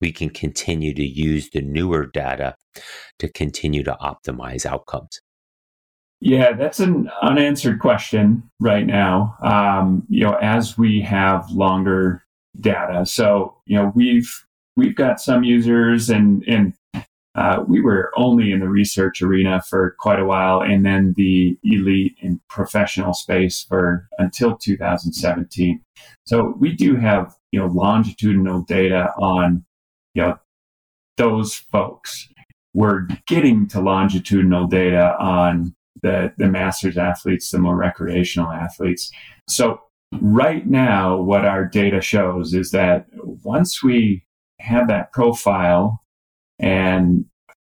we 0.00 0.12
can 0.12 0.30
continue 0.30 0.94
to 0.94 1.04
use 1.04 1.50
the 1.50 1.60
newer 1.62 2.06
data 2.06 2.54
to 3.18 3.28
continue 3.28 3.82
to 3.82 3.96
optimize 4.00 4.64
outcomes 4.64 5.20
yeah, 6.24 6.52
that's 6.52 6.78
an 6.78 7.10
unanswered 7.20 7.80
question 7.80 8.48
right 8.60 8.86
now. 8.86 9.34
Um, 9.42 10.04
you 10.08 10.22
know, 10.22 10.34
as 10.34 10.78
we 10.78 11.00
have 11.00 11.50
longer 11.50 12.24
data, 12.60 13.04
so 13.06 13.56
you 13.66 13.76
know 13.76 13.90
we've 13.96 14.46
we've 14.76 14.96
got 14.96 15.20
some 15.20 15.44
users, 15.44 16.10
and 16.10 16.44
and 16.46 16.74
uh, 17.34 17.64
we 17.66 17.80
were 17.80 18.12
only 18.16 18.52
in 18.52 18.60
the 18.60 18.68
research 18.68 19.22
arena 19.22 19.62
for 19.62 19.96
quite 19.98 20.20
a 20.20 20.24
while, 20.24 20.60
and 20.60 20.84
then 20.84 21.14
the 21.16 21.58
elite 21.62 22.16
and 22.22 22.40
professional 22.48 23.14
space 23.14 23.62
for 23.62 24.08
until 24.18 24.56
2017. 24.56 25.80
So 26.26 26.54
we 26.58 26.72
do 26.74 26.96
have 26.96 27.34
you 27.52 27.60
know 27.60 27.66
longitudinal 27.66 28.62
data 28.62 29.12
on 29.18 29.64
you 30.14 30.22
know 30.22 30.38
those 31.16 31.54
folks. 31.54 32.28
We're 32.74 33.06
getting 33.26 33.66
to 33.68 33.80
longitudinal 33.80 34.66
data 34.66 35.14
on 35.18 35.74
the, 36.02 36.32
the 36.38 36.48
masters 36.48 36.96
athletes, 36.96 37.50
the 37.50 37.58
more 37.58 37.76
recreational 37.76 38.50
athletes. 38.50 39.10
So 39.48 39.80
right 40.20 40.66
now, 40.66 41.16
what 41.16 41.44
our 41.44 41.64
data 41.64 42.00
shows 42.00 42.54
is 42.54 42.70
that 42.70 43.06
once 43.44 43.82
we 43.82 44.24
have 44.62 44.88
that 44.88 45.12
profile 45.12 46.02
and 46.58 47.24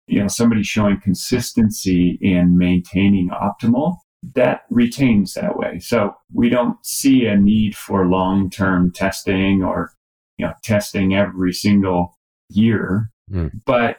you 0.08 0.19
know 0.19 0.27
somebody 0.27 0.63
showing 0.63 0.99
consistency 0.99 2.17
in 2.21 2.58
maintaining 2.58 3.30
optimal 3.30 3.97
that 4.36 4.63
retains 4.69 5.34
that 5.34 5.58
way 5.58 5.80
so 5.80 6.13
we 6.34 6.49
don't 6.49 6.77
see 6.86 7.25
a 7.25 7.36
need 7.36 7.75
for 7.75 8.06
long-term 8.06 8.91
testing 8.91 9.63
or 9.63 9.93
you 10.38 10.45
know 10.45 10.54
testing 10.63 11.15
every 11.15 11.54
single 11.54 12.17
year 12.49 13.10
mm. 13.32 13.49
but 13.65 13.97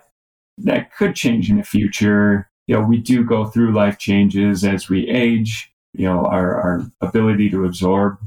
that 0.58 0.94
could 0.94 1.14
change 1.16 1.50
in 1.50 1.56
the 1.56 1.62
future 1.62 2.50
you 2.66 2.78
know, 2.78 2.86
we 2.86 2.98
do 2.98 3.24
go 3.24 3.46
through 3.46 3.72
life 3.72 3.98
changes 3.98 4.64
as 4.64 4.88
we 4.88 5.08
age. 5.08 5.70
You 5.94 6.06
know, 6.06 6.24
our, 6.24 6.54
our 6.54 6.86
ability 7.00 7.50
to 7.50 7.64
absorb 7.64 8.18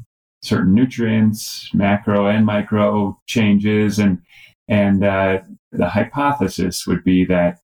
certain 0.43 0.73
nutrients, 0.73 1.69
macro 1.73 2.28
and 2.28 2.45
micro 2.45 3.19
changes, 3.25 3.97
and 3.97 4.21
and 4.67 5.04
uh, 5.04 5.39
the 5.71 5.89
hypothesis 5.89 6.88
would 6.88 7.04
be 7.04 7.25
that 7.25 7.60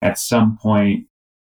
at 0.00 0.18
some 0.18 0.58
point 0.58 1.06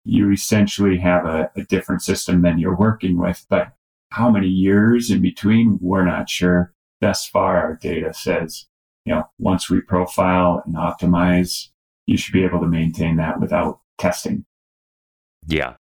you 0.04 0.30
essentially 0.30 0.98
have 0.98 1.26
a, 1.26 1.50
a 1.56 1.62
different 1.64 2.02
system 2.02 2.42
than 2.42 2.58
you're 2.58 2.76
working 2.76 3.18
with, 3.18 3.46
but 3.48 3.72
how 4.10 4.30
many 4.30 4.48
years 4.48 5.10
in 5.10 5.20
between, 5.20 5.78
we're 5.80 6.04
not 6.04 6.30
sure. 6.30 6.72
Thus 7.00 7.26
far, 7.26 7.58
our 7.58 7.74
data 7.76 8.14
says, 8.14 8.66
you 9.04 9.14
know, 9.14 9.24
once 9.38 9.70
we 9.70 9.80
profile 9.80 10.62
and 10.64 10.74
optimize, 10.74 11.68
you 12.06 12.16
should 12.16 12.32
be 12.32 12.44
able 12.44 12.60
to 12.60 12.66
maintain 12.66 13.16
that 13.16 13.38
without 13.38 13.80
testing. 13.98 14.44
Yeah. 15.46 15.74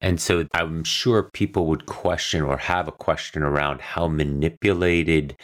And 0.00 0.20
so 0.20 0.46
I'm 0.54 0.84
sure 0.84 1.22
people 1.22 1.66
would 1.66 1.86
question 1.86 2.42
or 2.42 2.56
have 2.56 2.88
a 2.88 2.92
question 2.92 3.42
around 3.42 3.80
how 3.80 4.06
manipulated 4.06 5.36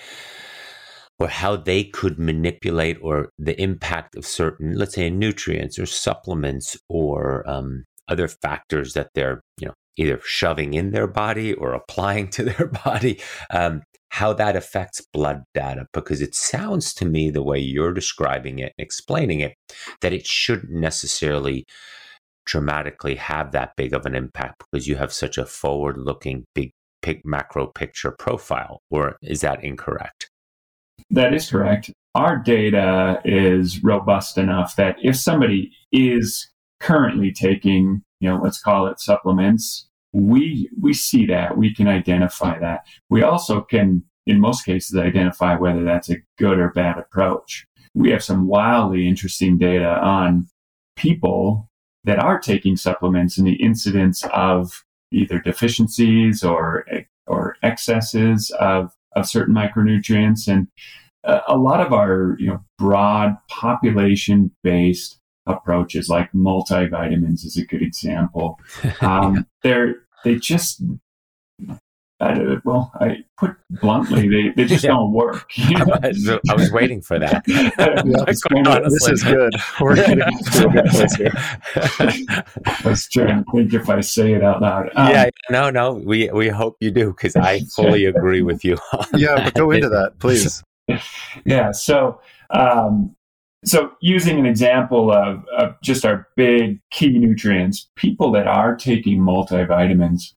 or 1.18 1.28
how 1.28 1.56
they 1.56 1.84
could 1.84 2.18
manipulate 2.18 2.98
or 3.02 3.30
the 3.38 3.60
impact 3.60 4.16
of 4.16 4.24
certain, 4.24 4.76
let's 4.76 4.94
say, 4.94 5.10
nutrients 5.10 5.78
or 5.78 5.86
supplements 5.86 6.76
or 6.88 7.48
um, 7.48 7.84
other 8.08 8.28
factors 8.28 8.94
that 8.94 9.10
they're, 9.14 9.40
you 9.60 9.66
know, 9.66 9.74
either 9.96 10.20
shoving 10.24 10.74
in 10.74 10.92
their 10.92 11.08
body 11.08 11.52
or 11.54 11.74
applying 11.74 12.28
to 12.28 12.44
their 12.44 12.66
body, 12.84 13.20
um, 13.50 13.82
how 14.10 14.32
that 14.32 14.56
affects 14.56 15.04
blood 15.12 15.42
data. 15.54 15.86
Because 15.92 16.20
it 16.20 16.34
sounds 16.34 16.94
to 16.94 17.04
me, 17.04 17.30
the 17.30 17.42
way 17.42 17.58
you're 17.58 17.92
describing 17.92 18.60
it 18.60 18.72
and 18.78 18.84
explaining 18.84 19.40
it, 19.40 19.54
that 20.00 20.12
it 20.12 20.26
shouldn't 20.26 20.72
necessarily 20.72 21.66
dramatically 22.46 23.16
have 23.16 23.52
that 23.52 23.72
big 23.76 23.92
of 23.92 24.06
an 24.06 24.14
impact 24.14 24.62
because 24.70 24.86
you 24.86 24.96
have 24.96 25.12
such 25.12 25.36
a 25.36 25.44
forward 25.44 25.98
looking 25.98 26.44
big, 26.54 26.70
big 27.02 27.20
macro 27.24 27.66
picture 27.66 28.14
profile 28.18 28.80
or 28.90 29.18
is 29.20 29.42
that 29.42 29.62
incorrect 29.62 30.30
that 31.10 31.34
is 31.34 31.50
correct. 31.50 31.90
Our 32.14 32.36
data 32.36 33.20
is 33.24 33.82
robust 33.84 34.38
enough 34.38 34.76
that 34.76 34.96
if 35.02 35.16
somebody 35.16 35.72
is 35.92 36.48
currently 36.80 37.32
taking 37.32 38.02
you 38.20 38.28
know 38.28 38.40
let's 38.42 38.60
call 38.60 38.86
it 38.86 39.00
supplements 39.00 39.88
we 40.12 40.70
we 40.80 40.92
see 40.94 41.26
that. 41.26 41.56
We 41.56 41.74
can 41.74 41.88
identify 41.88 42.58
that. 42.58 42.86
We 43.10 43.22
also 43.22 43.60
can 43.60 44.02
in 44.26 44.40
most 44.40 44.64
cases 44.64 44.98
identify 44.98 45.56
whether 45.56 45.84
that's 45.84 46.10
a 46.10 46.18
good 46.38 46.58
or 46.58 46.70
bad 46.70 46.98
approach. 46.98 47.66
We 47.94 48.10
have 48.10 48.22
some 48.22 48.46
wildly 48.46 49.08
interesting 49.08 49.58
data 49.58 49.98
on 50.00 50.46
people 50.96 51.70
that 52.04 52.18
are 52.18 52.38
taking 52.38 52.76
supplements 52.76 53.38
and 53.38 53.46
the 53.46 53.62
incidence 53.62 54.22
of 54.32 54.84
either 55.12 55.40
deficiencies 55.40 56.42
or 56.42 56.86
or 57.26 57.56
excesses 57.62 58.50
of 58.58 58.92
of 59.16 59.28
certain 59.28 59.54
micronutrients. 59.54 60.48
And 60.48 60.68
a 61.24 61.56
lot 61.56 61.80
of 61.80 61.92
our 61.92 62.36
you 62.38 62.46
know 62.48 62.64
broad 62.78 63.36
population 63.48 64.50
based 64.62 65.18
approaches 65.46 66.08
like 66.08 66.30
multivitamins 66.32 67.44
is 67.44 67.56
a 67.56 67.64
good 67.64 67.82
example. 67.82 68.58
Um, 69.00 69.46
they're 69.62 69.96
they 70.24 70.36
just 70.36 70.82
I, 72.20 72.56
well, 72.64 72.90
I 73.00 73.18
put 73.36 73.54
bluntly, 73.70 74.28
they, 74.28 74.48
they 74.56 74.64
just 74.64 74.82
yeah. 74.84 74.90
don't 74.90 75.12
work. 75.12 75.48
You 75.56 75.78
know? 75.78 75.98
I, 76.02 76.54
was 76.54 76.72
waiting 76.72 77.00
for 77.00 77.18
that. 77.18 77.44
yeah, 77.46 78.88
this 78.88 79.08
is 79.08 79.22
good. 79.22 79.54
We're 79.80 79.96
getting 79.96 80.18
to 80.18 80.68
a 80.68 80.72
good 80.72 80.86
place 80.86 81.14
here. 81.14 81.32
I 82.66 82.80
was 82.84 83.08
trying 83.08 83.44
to 83.44 83.50
think 83.52 83.74
if 83.74 83.88
I 83.88 84.00
say 84.00 84.32
it 84.32 84.42
out 84.42 84.62
loud. 84.62 84.90
Um, 84.96 85.10
yeah, 85.10 85.30
no, 85.50 85.70
no, 85.70 85.92
we 85.92 86.30
we 86.30 86.48
hope 86.48 86.76
you 86.80 86.90
do 86.90 87.10
because 87.10 87.36
I 87.36 87.60
fully 87.76 88.06
agree 88.06 88.42
with 88.42 88.64
you. 88.64 88.78
yeah, 89.14 89.44
but 89.44 89.54
go 89.54 89.70
into 89.70 89.88
that, 89.88 90.18
please. 90.18 90.62
yeah, 91.44 91.70
so 91.70 92.20
um, 92.50 93.14
so 93.64 93.92
using 94.00 94.38
an 94.38 94.46
example 94.46 95.12
of, 95.12 95.44
of 95.56 95.74
just 95.82 96.04
our 96.04 96.28
big 96.36 96.80
key 96.90 97.18
nutrients, 97.18 97.88
people 97.96 98.30
that 98.32 98.46
are 98.46 98.76
taking 98.76 99.20
multivitamins 99.20 100.32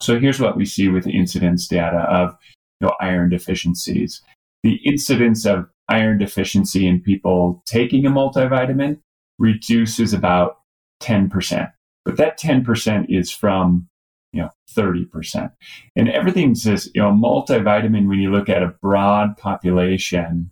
so 0.00 0.18
here's 0.18 0.40
what 0.40 0.56
we 0.56 0.64
see 0.64 0.88
with 0.88 1.04
the 1.04 1.16
incidence 1.16 1.66
data 1.66 1.98
of 1.98 2.36
you 2.80 2.86
know, 2.86 2.94
iron 3.00 3.30
deficiencies. 3.30 4.22
The 4.62 4.76
incidence 4.84 5.46
of 5.46 5.66
iron 5.88 6.18
deficiency 6.18 6.86
in 6.86 7.00
people 7.00 7.62
taking 7.66 8.04
a 8.06 8.10
multivitamin 8.10 8.98
reduces 9.38 10.12
about 10.12 10.58
10%. 11.02 11.70
But 12.04 12.16
that 12.16 12.38
10% 12.38 13.06
is 13.08 13.30
from 13.30 13.88
you 14.32 14.42
know 14.42 14.50
30%. 14.76 15.50
And 15.96 16.08
everything 16.08 16.54
says, 16.54 16.90
you 16.94 17.02
know, 17.02 17.10
multivitamin, 17.10 18.08
when 18.08 18.18
you 18.18 18.30
look 18.30 18.48
at 18.48 18.62
a 18.62 18.74
broad 18.82 19.36
population, 19.36 20.50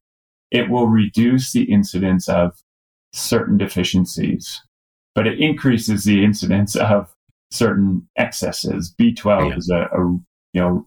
it 0.51 0.71
will 0.71 0.87
reduce 0.87 1.53
the 1.53 1.65
incidence 1.65 2.29
of 2.29 2.63
certain 3.13 3.59
deficiencies, 3.59 4.63
but 5.15 5.27
it 5.27 5.39
increases 5.39 6.05
the 6.05 6.25
incidence 6.25 6.77
of 6.77 7.14
certain 7.55 8.09
excesses. 8.17 8.95
B12 9.01 9.51
yeah. 9.51 9.57
is 9.57 9.71
a, 9.71 9.83
a, 9.97 10.01
you 10.53 10.61
know 10.61 10.87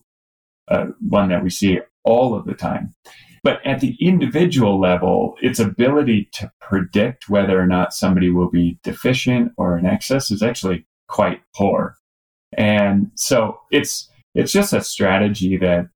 uh, 0.67 0.87
one 1.07 1.29
that 1.29 1.43
we 1.43 1.49
see 1.49 1.79
all 2.03 2.35
of 2.35 2.45
the 2.45 2.53
time. 2.53 2.93
But 3.43 3.65
at 3.65 3.79
the 3.79 3.95
individual 4.01 4.79
level, 4.79 5.35
its 5.41 5.59
ability 5.59 6.29
to 6.33 6.51
predict 6.59 7.29
whether 7.29 7.59
or 7.59 7.67
not 7.67 7.93
somebody 7.93 8.29
will 8.29 8.49
be 8.49 8.79
deficient 8.83 9.53
or 9.57 9.77
in 9.77 9.85
excess 9.85 10.31
is 10.31 10.43
actually 10.43 10.85
quite 11.07 11.41
poor. 11.55 11.95
And 12.57 13.11
so 13.15 13.59
it's 13.71 14.09
it's 14.35 14.51
just 14.51 14.73
a 14.73 14.83
strategy 14.83 15.57
that 15.57 15.89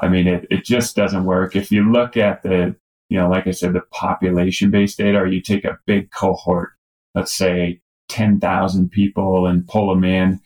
I 0.00 0.08
mean 0.08 0.26
it, 0.26 0.46
it 0.50 0.64
just 0.64 0.96
doesn't 0.96 1.24
work. 1.24 1.56
If 1.56 1.70
you 1.70 1.90
look 1.90 2.16
at 2.16 2.42
the 2.42 2.76
you 3.08 3.18
know, 3.18 3.28
like 3.28 3.46
I 3.46 3.50
said, 3.50 3.74
the 3.74 3.82
population 3.92 4.70
based 4.70 4.96
data, 4.96 5.18
or 5.18 5.26
you 5.26 5.42
take 5.42 5.66
a 5.66 5.78
big 5.86 6.10
cohort, 6.12 6.70
let's 7.14 7.34
say 7.34 7.81
10,000 8.12 8.90
people 8.90 9.46
and 9.46 9.66
pull 9.66 9.88
them 9.88 10.04
in, 10.04 10.38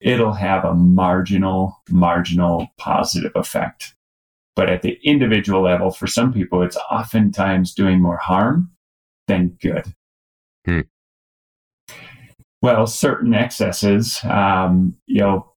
it'll 0.00 0.32
have 0.32 0.64
a 0.64 0.74
marginal, 0.74 1.80
marginal 1.88 2.66
positive 2.76 3.30
effect. 3.36 3.94
But 4.56 4.68
at 4.68 4.82
the 4.82 4.98
individual 5.04 5.62
level, 5.62 5.92
for 5.92 6.08
some 6.08 6.32
people, 6.32 6.62
it's 6.62 6.76
oftentimes 6.90 7.72
doing 7.72 8.02
more 8.02 8.16
harm 8.16 8.72
than 9.28 9.56
good. 9.62 9.94
Hmm. 10.66 10.80
Well, 12.60 12.86
certain 12.86 13.32
excesses, 13.32 14.20
um, 14.24 14.96
you 15.06 15.20
know, 15.20 15.52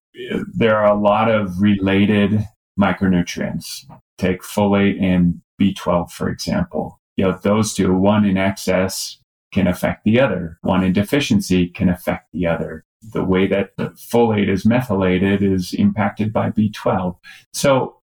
there 0.54 0.76
are 0.76 0.92
a 0.92 1.00
lot 1.00 1.28
of 1.30 1.60
related 1.60 2.44
micronutrients. 2.78 3.84
Take 4.16 4.42
folate 4.42 5.02
and 5.02 5.40
B12, 5.60 6.10
for 6.12 6.28
example. 6.28 7.00
You 7.16 7.24
know, 7.24 7.38
those 7.42 7.74
two, 7.74 7.94
one 7.94 8.24
in 8.24 8.36
excess 8.36 9.18
can 9.52 9.66
affect 9.66 10.04
the 10.04 10.20
other. 10.20 10.58
One 10.62 10.84
in 10.84 10.92
deficiency 10.92 11.68
can 11.68 11.88
affect 11.88 12.32
the 12.32 12.46
other. 12.46 12.84
The 13.12 13.24
way 13.24 13.46
that 13.46 13.76
the 13.76 13.90
folate 13.90 14.48
is 14.48 14.66
methylated 14.66 15.42
is 15.42 15.72
impacted 15.72 16.32
by 16.32 16.50
B12. 16.50 17.16
So 17.52 18.00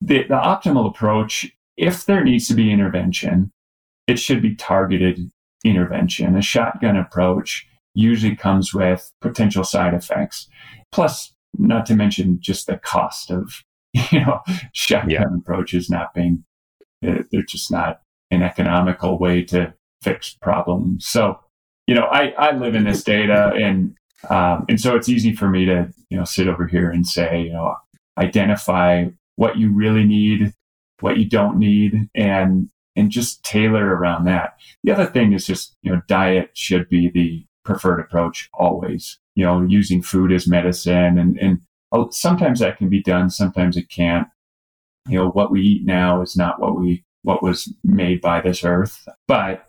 the, 0.00 0.24
the 0.24 0.34
optimal 0.34 0.88
approach, 0.88 1.50
if 1.76 2.04
there 2.04 2.22
needs 2.22 2.46
to 2.48 2.54
be 2.54 2.70
intervention, 2.70 3.50
it 4.06 4.18
should 4.18 4.42
be 4.42 4.54
targeted 4.54 5.30
intervention. 5.64 6.36
A 6.36 6.42
shotgun 6.42 6.96
approach 6.96 7.66
usually 7.94 8.36
comes 8.36 8.74
with 8.74 9.10
potential 9.20 9.64
side 9.64 9.94
effects. 9.94 10.48
Plus, 10.92 11.32
not 11.56 11.86
to 11.86 11.94
mention 11.94 12.38
just 12.40 12.66
the 12.66 12.76
cost 12.76 13.30
of, 13.30 13.64
you 14.10 14.20
know, 14.20 14.40
shotgun 14.72 15.10
yeah. 15.10 15.24
approaches 15.36 15.88
not 15.88 16.12
being, 16.14 16.44
uh, 17.06 17.22
they're 17.32 17.42
just 17.42 17.70
not 17.70 18.00
an 18.30 18.42
economical 18.42 19.18
way 19.18 19.42
to 19.42 19.72
fix 20.04 20.36
problems. 20.40 21.06
So, 21.06 21.40
you 21.86 21.94
know, 21.94 22.04
I, 22.04 22.34
I 22.38 22.56
live 22.56 22.74
in 22.74 22.84
this 22.84 23.02
data 23.02 23.52
and, 23.54 23.96
um, 24.30 24.64
and 24.68 24.80
so 24.80 24.96
it's 24.96 25.08
easy 25.08 25.34
for 25.34 25.48
me 25.48 25.64
to, 25.66 25.92
you 26.10 26.18
know, 26.18 26.24
sit 26.24 26.48
over 26.48 26.66
here 26.66 26.90
and 26.90 27.06
say, 27.06 27.42
you 27.42 27.52
know, 27.52 27.74
identify 28.18 29.06
what 29.36 29.56
you 29.58 29.72
really 29.72 30.04
need, 30.04 30.54
what 31.00 31.18
you 31.18 31.28
don't 31.28 31.58
need, 31.58 32.08
and 32.14 32.70
and 32.96 33.10
just 33.10 33.42
tailor 33.42 33.84
around 33.84 34.24
that. 34.24 34.54
The 34.84 34.92
other 34.92 35.06
thing 35.06 35.32
is 35.32 35.46
just, 35.46 35.76
you 35.82 35.92
know, 35.92 36.00
diet 36.06 36.50
should 36.54 36.88
be 36.88 37.10
the 37.10 37.44
preferred 37.64 37.98
approach 38.00 38.48
always. 38.54 39.18
You 39.34 39.44
know, 39.44 39.62
using 39.62 40.00
food 40.00 40.30
as 40.32 40.46
medicine 40.46 41.18
and, 41.18 41.36
and 41.38 41.60
sometimes 42.10 42.60
that 42.60 42.78
can 42.78 42.88
be 42.88 43.02
done, 43.02 43.30
sometimes 43.30 43.76
it 43.76 43.88
can't. 43.90 44.28
You 45.08 45.18
know, 45.18 45.30
what 45.30 45.50
we 45.50 45.60
eat 45.60 45.84
now 45.84 46.22
is 46.22 46.36
not 46.36 46.60
what 46.60 46.78
we, 46.78 47.04
what 47.22 47.42
was 47.42 47.72
made 47.82 48.20
by 48.20 48.40
this 48.40 48.62
earth, 48.64 49.08
but 49.26 49.68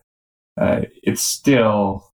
uh, 0.60 0.82
it's 1.03 1.22
still, 1.22 2.12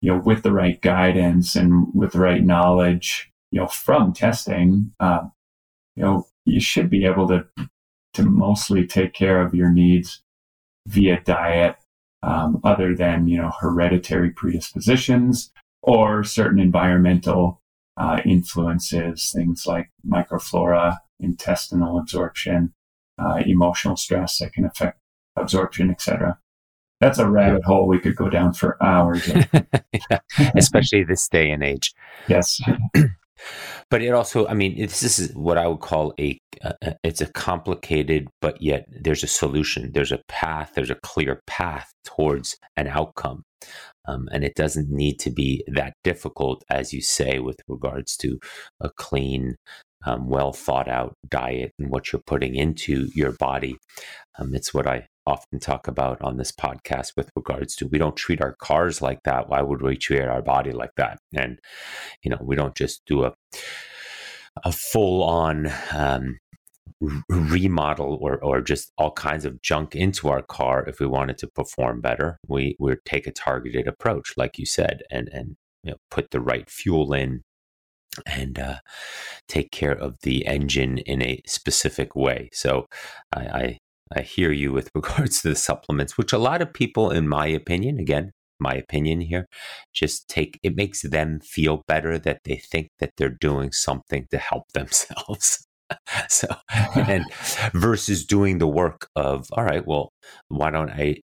you 0.00 0.12
know, 0.12 0.18
with 0.18 0.42
the 0.42 0.52
right 0.52 0.80
guidance 0.80 1.54
and 1.54 1.86
with 1.94 2.12
the 2.12 2.20
right 2.20 2.42
knowledge, 2.42 3.30
you 3.50 3.60
know, 3.60 3.66
from 3.66 4.12
testing, 4.12 4.92
uh, 5.00 5.22
you 5.96 6.02
know, 6.02 6.26
you 6.44 6.60
should 6.60 6.90
be 6.90 7.04
able 7.04 7.28
to 7.28 7.46
to 8.14 8.22
mostly 8.22 8.86
take 8.86 9.14
care 9.14 9.40
of 9.40 9.54
your 9.54 9.70
needs 9.70 10.22
via 10.86 11.20
diet, 11.20 11.76
um, 12.22 12.60
other 12.64 12.94
than 12.94 13.28
you 13.28 13.38
know 13.38 13.52
hereditary 13.60 14.30
predispositions 14.30 15.50
or 15.82 16.22
certain 16.24 16.60
environmental 16.60 17.60
uh, 17.96 18.20
influences, 18.24 19.32
things 19.34 19.66
like 19.66 19.90
microflora, 20.06 20.98
intestinal 21.20 21.98
absorption, 21.98 22.72
uh, 23.18 23.42
emotional 23.46 23.96
stress 23.96 24.38
that 24.38 24.52
can 24.52 24.64
affect 24.64 24.98
absorption, 25.36 25.90
etc. 25.90 26.38
That's 27.02 27.18
a 27.18 27.28
rabbit 27.28 27.64
hole 27.64 27.88
we 27.88 27.98
could 27.98 28.14
go 28.14 28.30
down 28.30 28.52
for 28.52 28.80
hours. 28.80 29.28
yeah, 29.92 30.20
especially 30.54 31.02
this 31.02 31.28
day 31.28 31.50
and 31.50 31.64
age. 31.64 31.92
Yes. 32.28 32.60
but 33.90 34.02
it 34.02 34.10
also 34.10 34.46
i 34.46 34.54
mean 34.54 34.78
this 34.78 35.18
is 35.18 35.34
what 35.34 35.58
i 35.58 35.66
would 35.66 35.80
call 35.80 36.14
a 36.20 36.38
uh, 36.62 36.92
it's 37.02 37.20
a 37.20 37.26
complicated 37.32 38.28
but 38.40 38.62
yet 38.62 38.86
there's 38.88 39.24
a 39.24 39.26
solution 39.26 39.90
there's 39.94 40.12
a 40.12 40.22
path 40.28 40.70
there's 40.76 40.90
a 40.90 41.00
clear 41.02 41.42
path 41.48 41.92
towards 42.04 42.56
an 42.76 42.86
outcome 42.86 43.42
um, 44.06 44.28
and 44.30 44.44
it 44.44 44.54
doesn't 44.54 44.88
need 44.88 45.18
to 45.18 45.30
be 45.30 45.64
that 45.66 45.94
difficult 46.04 46.62
as 46.70 46.92
you 46.92 47.00
say 47.00 47.40
with 47.40 47.56
regards 47.66 48.16
to 48.16 48.38
a 48.80 48.90
clean 48.96 49.56
um, 50.06 50.28
well 50.28 50.52
thought 50.52 50.88
out 50.88 51.16
diet 51.28 51.72
and 51.80 51.90
what 51.90 52.12
you're 52.12 52.22
putting 52.26 52.54
into 52.54 53.08
your 53.12 53.32
body 53.32 53.76
um, 54.38 54.54
it's 54.54 54.72
what 54.72 54.86
i 54.86 55.04
often 55.26 55.60
talk 55.60 55.88
about 55.88 56.20
on 56.22 56.36
this 56.36 56.52
podcast 56.52 57.12
with 57.16 57.30
regards 57.36 57.76
to 57.76 57.86
we 57.86 57.98
don't 57.98 58.16
treat 58.16 58.40
our 58.40 58.54
cars 58.54 59.00
like 59.00 59.22
that. 59.24 59.48
Why 59.48 59.62
would 59.62 59.82
we 59.82 59.96
treat 59.96 60.22
our 60.22 60.42
body 60.42 60.72
like 60.72 60.94
that? 60.96 61.18
And 61.34 61.58
you 62.22 62.30
know 62.30 62.38
we 62.40 62.56
don't 62.56 62.74
just 62.74 63.02
do 63.06 63.24
a 63.24 63.34
a 64.64 64.72
full 64.72 65.22
on 65.22 65.72
um, 65.92 66.38
remodel 67.28 68.18
or 68.20 68.42
or 68.42 68.60
just 68.60 68.92
all 68.98 69.12
kinds 69.12 69.44
of 69.44 69.60
junk 69.62 69.94
into 69.94 70.28
our 70.28 70.42
car 70.42 70.84
if 70.86 71.00
we 71.00 71.06
wanted 71.06 71.38
to 71.38 71.46
perform 71.48 72.00
better. 72.00 72.38
We 72.48 72.76
we 72.78 72.94
take 73.04 73.26
a 73.26 73.32
targeted 73.32 73.86
approach 73.86 74.34
like 74.36 74.58
you 74.58 74.66
said 74.66 75.02
and 75.10 75.28
and 75.32 75.56
you 75.82 75.92
know, 75.92 75.96
put 76.10 76.30
the 76.30 76.40
right 76.40 76.68
fuel 76.70 77.12
in 77.12 77.42
and 78.26 78.58
uh, 78.58 78.76
take 79.48 79.70
care 79.70 79.92
of 79.92 80.16
the 80.22 80.46
engine 80.46 80.98
in 80.98 81.22
a 81.22 81.40
specific 81.46 82.14
way. 82.14 82.50
So 82.52 82.86
I, 83.32 83.40
I 83.40 83.78
I 84.14 84.22
hear 84.22 84.52
you 84.52 84.72
with 84.72 84.90
regards 84.94 85.42
to 85.42 85.48
the 85.48 85.56
supplements, 85.56 86.16
which 86.16 86.32
a 86.32 86.38
lot 86.38 86.62
of 86.62 86.72
people, 86.72 87.10
in 87.10 87.28
my 87.28 87.46
opinion, 87.46 87.98
again, 87.98 88.32
my 88.60 88.74
opinion 88.74 89.20
here, 89.20 89.46
just 89.92 90.28
take 90.28 90.58
it 90.62 90.76
makes 90.76 91.02
them 91.02 91.40
feel 91.40 91.82
better 91.88 92.18
that 92.18 92.40
they 92.44 92.56
think 92.56 92.88
that 93.00 93.10
they're 93.16 93.28
doing 93.28 93.72
something 93.72 94.26
to 94.30 94.38
help 94.38 94.64
themselves. 94.74 95.66
so, 96.28 96.46
and 96.94 97.24
versus 97.74 98.24
doing 98.24 98.58
the 98.58 98.66
work 98.66 99.08
of, 99.14 99.46
all 99.52 99.64
right, 99.64 99.86
well, 99.86 100.10
why 100.48 100.70
don't 100.70 100.90
I 100.90 101.16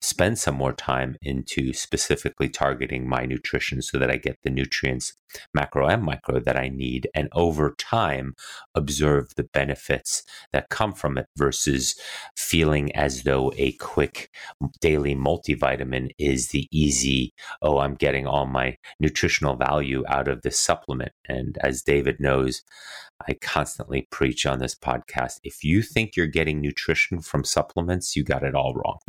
spend 0.00 0.38
some 0.38 0.54
more 0.54 0.72
time 0.72 1.16
into 1.22 1.72
specifically 1.72 2.48
targeting 2.48 3.08
my 3.08 3.24
nutrition 3.24 3.82
so 3.82 3.98
that 3.98 4.10
I 4.10 4.16
get 4.16 4.36
the 4.44 4.50
nutrients, 4.50 5.14
macro 5.54 5.86
and 5.86 6.02
micro, 6.02 6.40
that 6.40 6.56
I 6.56 6.68
need, 6.68 7.08
and 7.14 7.28
over 7.32 7.74
time 7.78 8.34
observe 8.74 9.34
the 9.36 9.44
benefits 9.44 10.22
that 10.52 10.68
come 10.68 10.92
from 10.92 11.18
it 11.18 11.26
versus 11.36 11.98
feeling 12.36 12.94
as 12.94 13.22
though 13.22 13.52
a 13.56 13.72
quick 13.72 14.30
daily 14.80 15.14
multivitamin 15.14 16.10
is 16.18 16.48
the 16.48 16.68
easy, 16.70 17.32
oh, 17.62 17.78
I'm 17.78 17.94
getting 17.94 18.26
all 18.26 18.46
my 18.46 18.76
nutritional 19.00 19.56
value 19.56 20.04
out 20.08 20.28
of 20.28 20.42
this 20.42 20.58
supplement. 20.58 21.12
And 21.28 21.58
as 21.62 21.82
David 21.82 22.20
knows, 22.20 22.62
I 23.26 23.34
constantly 23.34 24.06
preach 24.10 24.46
on 24.46 24.58
this 24.60 24.74
podcast. 24.74 25.40
If 25.42 25.64
you 25.64 25.82
think 25.82 26.16
you're 26.16 26.26
getting 26.26 26.60
nutrition 26.60 27.20
from 27.20 27.44
supplements, 27.44 28.14
you 28.14 28.22
got 28.22 28.44
it 28.44 28.54
all 28.54 28.74
wrong. 28.74 28.98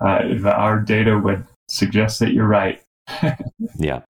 uh, 0.00 0.48
our 0.50 0.80
data 0.80 1.18
would 1.18 1.44
suggest 1.68 2.20
that 2.20 2.32
you're 2.32 2.46
right. 2.46 2.80
yeah. 3.78 4.02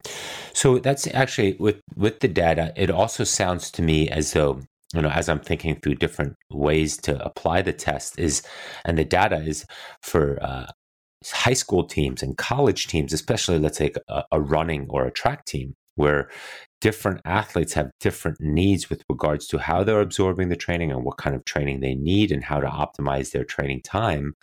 So 0.52 0.78
that's 0.78 1.06
actually 1.08 1.56
with 1.58 1.80
with 1.96 2.20
the 2.20 2.28
data. 2.28 2.72
It 2.76 2.90
also 2.90 3.24
sounds 3.24 3.70
to 3.72 3.82
me 3.82 4.08
as 4.08 4.32
though 4.32 4.60
you 4.94 5.02
know, 5.02 5.10
as 5.10 5.28
I'm 5.28 5.40
thinking 5.40 5.80
through 5.80 5.96
different 5.96 6.36
ways 6.50 6.96
to 6.98 7.22
apply 7.24 7.62
the 7.62 7.72
test, 7.72 8.18
is 8.18 8.42
and 8.84 8.96
the 8.96 9.04
data 9.04 9.36
is 9.36 9.66
for 10.02 10.38
uh, 10.40 10.66
high 11.26 11.54
school 11.54 11.84
teams 11.84 12.22
and 12.22 12.38
college 12.38 12.86
teams, 12.86 13.12
especially 13.12 13.58
let's 13.58 13.78
say 13.78 13.92
a, 14.08 14.24
a 14.30 14.40
running 14.40 14.86
or 14.88 15.04
a 15.04 15.10
track 15.10 15.44
team 15.46 15.74
where 15.96 16.30
different 16.80 17.20
athletes 17.24 17.72
have 17.74 17.90
different 18.00 18.40
needs 18.40 18.90
with 18.90 19.02
regards 19.08 19.46
to 19.46 19.58
how 19.58 19.82
they're 19.82 20.00
absorbing 20.00 20.48
the 20.48 20.56
training 20.56 20.90
and 20.90 21.04
what 21.04 21.16
kind 21.16 21.34
of 21.34 21.44
training 21.44 21.80
they 21.80 21.94
need 21.94 22.30
and 22.30 22.44
how 22.44 22.60
to 22.60 22.66
optimize 22.66 23.30
their 23.32 23.44
training 23.44 23.80
time, 23.82 24.34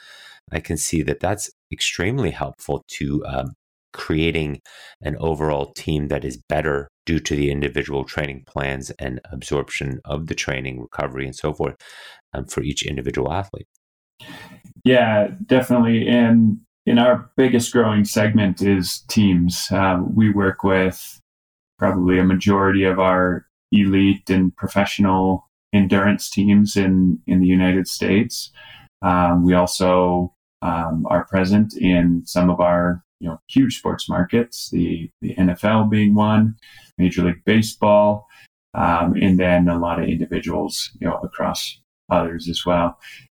I 0.52 0.60
can 0.60 0.78
see 0.78 1.02
that 1.04 1.20
that's 1.20 1.52
extremely 1.72 2.32
helpful 2.32 2.84
to 2.94 3.24
um, 3.26 3.54
creating 3.94 4.62
an 5.02 5.16
overall 5.20 5.74
team 5.74 6.08
that 6.08 6.24
is 6.24 6.42
better 6.50 6.90
due 7.06 7.20
to 7.20 7.36
the 7.36 7.52
individual 7.52 8.04
training 8.04 8.44
plans 8.46 8.90
and 8.92 9.20
absorption 9.32 10.00
of 10.06 10.28
the 10.28 10.36
training, 10.36 10.80
recovery, 10.80 11.26
and 11.26 11.36
so 11.36 11.54
forth 11.54 11.76
um, 12.34 12.46
for 12.46 12.62
each 12.62 12.86
individual 12.86 13.32
athlete. 13.32 13.68
Yeah, 14.84 15.30
definitely. 15.46 16.08
And 16.08 16.58
in 16.86 16.98
our 16.98 17.30
biggest 17.38 17.72
growing 17.72 18.06
segment 18.06 18.62
is 18.62 19.04
teams. 19.08 19.68
Um, 19.72 20.16
we 20.16 20.32
work 20.32 20.64
with 20.64 21.20
probably 21.78 22.20
a 22.20 22.24
majority 22.24 22.84
of 22.84 23.00
our 23.00 23.46
elite 23.72 24.30
and 24.30 24.56
professional 24.56 25.50
endurance 25.74 26.30
teams 26.30 26.76
in, 26.76 27.20
in 27.28 27.40
the 27.40 27.48
United 27.48 27.88
States. 27.88 28.52
Um, 29.02 29.44
we 29.44 29.54
also 29.54 30.36
um, 30.62 31.06
are 31.10 31.26
present 31.26 31.76
in 31.76 32.24
some 32.26 32.50
of 32.50 32.60
our 32.60 33.04
you 33.22 33.30
know 33.30 33.40
huge 33.48 33.78
sports 33.78 34.10
markets, 34.10 34.70
the 34.72 35.10
the 35.22 35.36
NFL 35.36 35.90
being 35.90 36.16
one, 36.16 36.56
Major 36.98 37.24
League 37.24 37.46
Baseball, 37.46 38.28
um, 38.74 39.16
and 39.16 39.40
then 39.40 39.68
a 39.68 39.80
lot 39.80 40.02
of 40.02 40.10
individuals 40.10 40.90
you 41.00 41.08
know 41.08 41.18
across 41.24 41.80
others 42.10 42.50
as 42.50 42.66
well. 42.66 42.98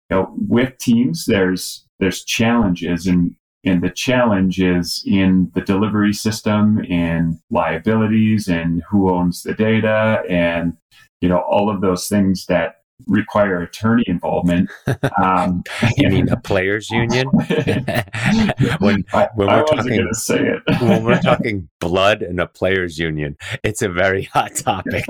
You 0.09 0.17
know, 0.17 0.35
with 0.37 0.77
teams, 0.77 1.25
there's 1.25 1.85
there's 1.99 2.23
challenges 2.23 3.07
and 3.07 3.35
and 3.65 3.81
the 3.81 3.89
challenge 3.89 4.61
is 4.61 5.03
in 5.05 5.51
the 5.53 5.61
delivery 5.61 6.13
system 6.13 6.85
and 6.89 7.39
liabilities 7.49 8.47
and 8.47 8.83
who 8.89 9.09
owns 9.09 9.43
the 9.43 9.53
data 9.53 10.21
and 10.29 10.73
you 11.21 11.29
know 11.29 11.39
all 11.39 11.69
of 11.69 11.81
those 11.81 12.07
things 12.07 12.45
that 12.47 12.82
require 13.07 13.61
attorney 13.61 14.03
involvement. 14.07 14.69
Um, 15.21 15.63
you 15.97 16.09
mean 16.09 16.29
a 16.29 16.37
players 16.37 16.89
union? 16.89 17.27
when 18.79 19.05
I, 19.13 19.29
when 19.35 19.47
we're 19.47 19.63
talking, 19.63 20.13
say 20.13 20.39
it. 20.39 20.81
when 20.81 21.03
we're 21.03 21.21
talking 21.21 21.69
blood 21.79 22.21
and 22.21 22.39
a 22.39 22.47
players 22.47 22.97
union, 22.97 23.37
it's 23.63 23.81
a 23.81 23.89
very 23.89 24.23
hot 24.23 24.55
topic. 24.55 25.05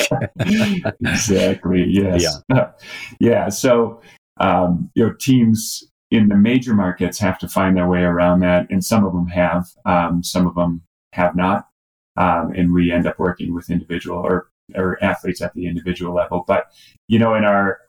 exactly. 0.99 1.85
Yes. 1.87 2.41
Yeah. 2.49 2.71
Yeah. 3.19 3.49
So 3.49 4.01
um, 4.37 4.91
you 4.95 5.05
know, 5.05 5.13
teams 5.13 5.83
in 6.11 6.27
the 6.27 6.35
major 6.35 6.73
markets 6.73 7.19
have 7.19 7.39
to 7.39 7.47
find 7.47 7.75
their 7.75 7.87
way 7.87 8.03
around 8.03 8.41
that, 8.41 8.67
and 8.69 8.83
some 8.83 9.05
of 9.05 9.13
them 9.13 9.27
have, 9.27 9.67
um, 9.85 10.23
some 10.23 10.45
of 10.47 10.55
them 10.55 10.81
have 11.13 11.35
not, 11.35 11.67
um, 12.17 12.51
and 12.55 12.73
we 12.73 12.91
end 12.91 13.07
up 13.07 13.19
working 13.19 13.53
with 13.53 13.69
individual 13.69 14.19
or 14.19 14.49
or 14.75 15.03
athletes 15.03 15.41
at 15.41 15.53
the 15.53 15.67
individual 15.67 16.13
level. 16.13 16.43
But 16.47 16.65
you 17.07 17.19
know, 17.19 17.35
in 17.35 17.43
our 17.43 17.79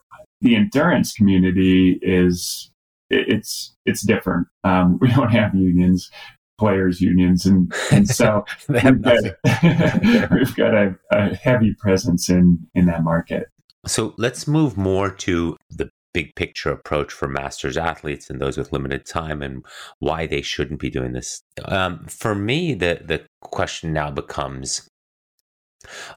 the 0.41 0.55
endurance 0.55 1.13
community 1.13 1.99
is 2.01 2.71
it's 3.09 3.75
it's 3.85 4.05
different. 4.05 4.47
Um, 4.63 4.99
we 5.01 5.09
don't 5.09 5.31
have 5.31 5.53
unions, 5.55 6.09
players 6.57 7.01
unions, 7.01 7.45
and 7.45 7.73
and 7.91 8.07
so 8.07 8.45
we've 8.69 9.01
got, 9.01 9.23
we've 10.31 10.55
got 10.55 10.73
a, 10.73 10.95
a 11.11 11.35
heavy 11.35 11.73
presence 11.79 12.29
in 12.29 12.59
in 12.75 12.85
that 12.85 13.03
market. 13.03 13.47
So 13.87 14.15
let's 14.17 14.47
move 14.47 14.77
more 14.77 15.11
to 15.11 15.57
the 15.69 15.89
big 16.11 16.33
picture 16.35 16.71
approach 16.71 17.11
for 17.11 17.27
masters 17.27 17.75
athletes 17.75 18.29
and 18.29 18.39
those 18.39 18.57
with 18.57 18.71
limited 18.71 19.05
time 19.05 19.41
and 19.41 19.65
why 19.99 20.25
they 20.25 20.41
shouldn't 20.41 20.79
be 20.79 20.89
doing 20.89 21.11
this. 21.11 21.41
Um, 21.65 22.05
for 22.05 22.33
me, 22.33 22.73
the 22.73 23.01
the 23.03 23.25
question 23.41 23.93
now 23.93 24.11
becomes 24.11 24.87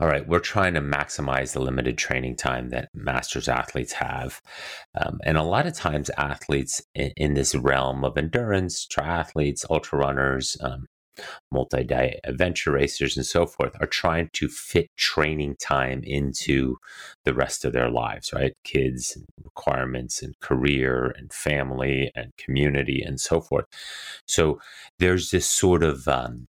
all 0.01 0.09
right, 0.09 0.27
we're 0.27 0.39
trying 0.39 0.75
to 0.75 0.81
maximize 0.81 1.53
the 1.53 1.61
limited 1.61 1.99
training 1.99 2.37
time 2.37 2.71
that 2.71 2.89
masters 2.95 3.49
athletes 3.49 3.93
have. 3.93 4.41
Um, 5.01 5.19
and 5.25 5.37
a 5.37 5.43
lot 5.43 5.67
of 5.67 5.75
times, 5.75 6.11
athletes 6.17 6.83
in, 6.95 7.13
in, 7.17 7.35
this 7.35 7.55
realm 7.55 8.05
of 8.05 8.17
endurance, 8.17 8.87
triathletes, 8.87 9.65
ultra 9.71 9.99
runners, 9.99 10.57
um, 10.61 10.87
multi 11.51 11.85
day 11.85 12.21
adventure 12.25 12.73
racers, 12.73 13.17
and 13.17 13.27
so 13.27 13.47
forth, 13.47 13.77
are 13.81 13.87
trying 13.87 14.31
to 14.35 14.49
fit 14.49 14.89
training 14.97 15.57
time 15.61 16.03
into 16.05 16.77
the 17.25 17.35
rest 17.35 17.65
of 17.65 17.73
their 17.73 17.91
lives, 17.91 18.33
right? 18.33 18.55
Kids, 18.65 19.17
and 19.17 19.25
requirements, 19.45 20.23
and 20.23 20.39
career, 20.41 21.15
and 21.17 21.33
family, 21.33 22.11
and 22.15 22.33
community, 22.39 23.03
and 23.03 23.21
so 23.21 23.41
forth. 23.41 23.67
So 24.27 24.61
there's 24.99 25.31
this 25.31 25.49
sort 25.49 25.83
of 25.83 26.07
um, 26.09 26.47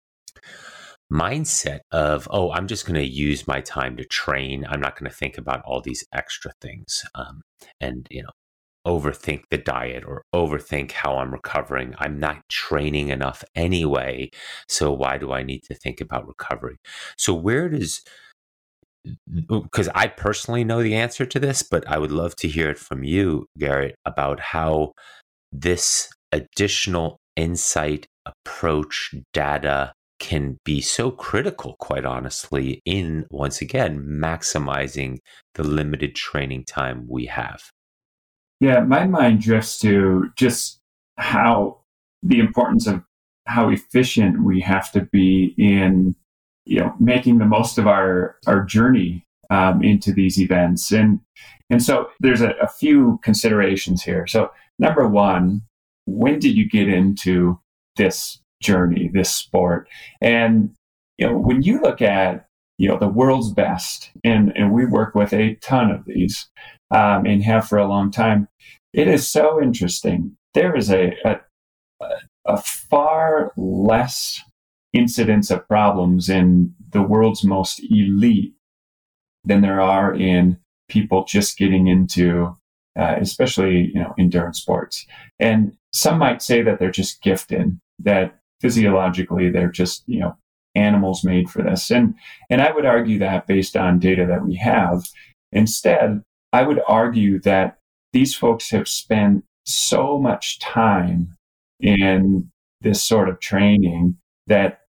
mindset 1.12 1.80
of 1.92 2.26
oh 2.32 2.50
i'm 2.52 2.66
just 2.66 2.84
going 2.84 2.96
to 2.96 3.06
use 3.06 3.46
my 3.46 3.60
time 3.60 3.96
to 3.96 4.04
train. 4.04 4.66
I'm 4.68 4.80
not 4.80 4.98
going 4.98 5.10
to 5.10 5.16
think 5.16 5.38
about 5.38 5.62
all 5.64 5.80
these 5.80 6.04
extra 6.12 6.52
things 6.60 7.04
um, 7.14 7.42
and 7.80 8.06
you 8.10 8.22
know 8.22 8.30
overthink 8.86 9.42
the 9.50 9.58
diet 9.58 10.04
or 10.04 10.22
overthink 10.34 10.92
how 10.92 11.18
i'm 11.18 11.32
recovering. 11.32 11.94
I'm 11.98 12.18
not 12.20 12.48
training 12.48 13.08
enough 13.08 13.44
anyway 13.54 14.30
so 14.68 14.92
why 14.92 15.18
do 15.18 15.32
i 15.32 15.42
need 15.42 15.62
to 15.64 15.74
think 15.74 16.00
about 16.00 16.26
recovery? 16.26 16.76
So 17.16 17.34
where 17.34 17.68
does 17.68 18.02
because 19.36 19.88
i 19.94 20.06
personally 20.08 20.64
know 20.64 20.82
the 20.82 20.94
answer 20.94 21.24
to 21.24 21.38
this 21.38 21.62
but 21.62 21.86
i 21.88 21.96
would 21.98 22.10
love 22.10 22.34
to 22.36 22.48
hear 22.48 22.68
it 22.68 22.78
from 22.78 23.04
you 23.04 23.46
garrett 23.56 23.94
about 24.04 24.40
how 24.40 24.92
this 25.52 26.08
additional 26.32 27.18
insight 27.36 28.06
approach 28.24 29.14
data 29.32 29.92
can 30.18 30.58
be 30.64 30.80
so 30.80 31.10
critical, 31.10 31.76
quite 31.78 32.04
honestly, 32.04 32.80
in 32.84 33.26
once 33.30 33.60
again 33.60 34.00
maximizing 34.00 35.18
the 35.54 35.62
limited 35.62 36.14
training 36.14 36.64
time 36.64 37.06
we 37.08 37.26
have. 37.26 37.70
Yeah, 38.60 38.80
my 38.80 39.06
mind 39.06 39.42
drifts 39.42 39.78
to 39.80 40.30
just 40.36 40.80
how 41.18 41.80
the 42.22 42.40
importance 42.40 42.86
of 42.86 43.02
how 43.46 43.68
efficient 43.68 44.42
we 44.42 44.60
have 44.60 44.90
to 44.92 45.02
be 45.12 45.54
in 45.56 46.14
you 46.64 46.80
know 46.80 46.94
making 46.98 47.38
the 47.38 47.44
most 47.44 47.78
of 47.78 47.86
our 47.86 48.36
our 48.46 48.64
journey 48.64 49.24
um, 49.50 49.82
into 49.82 50.12
these 50.12 50.38
events 50.40 50.90
and 50.92 51.20
and 51.70 51.82
so 51.82 52.08
there's 52.20 52.40
a, 52.40 52.50
a 52.60 52.66
few 52.66 53.20
considerations 53.22 54.02
here 54.02 54.26
so 54.26 54.50
number 54.78 55.06
one 55.06 55.62
when 56.06 56.38
did 56.38 56.56
you 56.56 56.68
get 56.68 56.88
into 56.88 57.58
this 57.96 58.40
journey, 58.62 59.10
this 59.12 59.30
sport. 59.30 59.88
And, 60.20 60.74
you 61.18 61.26
know, 61.26 61.36
when 61.36 61.62
you 61.62 61.80
look 61.80 62.02
at, 62.02 62.46
you 62.78 62.88
know, 62.88 62.98
the 62.98 63.08
world's 63.08 63.52
best, 63.52 64.10
and, 64.22 64.52
and 64.56 64.72
we 64.72 64.84
work 64.84 65.14
with 65.14 65.32
a 65.32 65.54
ton 65.56 65.90
of 65.90 66.04
these 66.04 66.48
um, 66.90 67.24
and 67.24 67.42
have 67.42 67.66
for 67.66 67.78
a 67.78 67.86
long 67.86 68.10
time, 68.10 68.48
it 68.92 69.08
is 69.08 69.26
so 69.28 69.62
interesting. 69.62 70.36
There 70.54 70.76
is 70.76 70.90
a, 70.90 71.12
a, 71.24 71.36
a 72.46 72.56
far 72.58 73.52
less 73.56 74.40
incidence 74.92 75.50
of 75.50 75.66
problems 75.68 76.28
in 76.28 76.74
the 76.90 77.02
world's 77.02 77.44
most 77.44 77.80
elite 77.90 78.54
than 79.44 79.60
there 79.60 79.80
are 79.80 80.14
in 80.14 80.58
people 80.88 81.24
just 81.24 81.58
getting 81.58 81.86
into 81.86 82.56
uh, 82.98 83.16
especially 83.20 83.90
you 83.92 84.00
know 84.00 84.14
endurance 84.18 84.60
sports 84.60 85.06
and 85.38 85.76
some 85.92 86.18
might 86.18 86.40
say 86.40 86.62
that 86.62 86.78
they're 86.78 86.90
just 86.90 87.22
gifted 87.22 87.78
that 87.98 88.38
physiologically 88.60 89.50
they're 89.50 89.70
just 89.70 90.02
you 90.06 90.20
know 90.20 90.36
animals 90.74 91.24
made 91.24 91.48
for 91.48 91.62
this. 91.62 91.90
And 91.90 92.14
and 92.50 92.60
i 92.60 92.70
would 92.70 92.86
argue 92.86 93.18
that 93.18 93.46
based 93.46 93.76
on 93.76 93.98
data 93.98 94.26
that 94.26 94.44
we 94.44 94.56
have. 94.56 95.04
Instead 95.52 96.22
i 96.52 96.62
would 96.62 96.80
argue 96.88 97.40
that 97.40 97.78
these 98.12 98.34
folks 98.34 98.70
have 98.70 98.88
spent 98.88 99.44
so 99.64 100.18
much 100.18 100.58
time 100.60 101.36
in 101.80 102.50
this 102.80 103.04
sort 103.04 103.28
of 103.28 103.40
training 103.40 104.16
that 104.46 104.80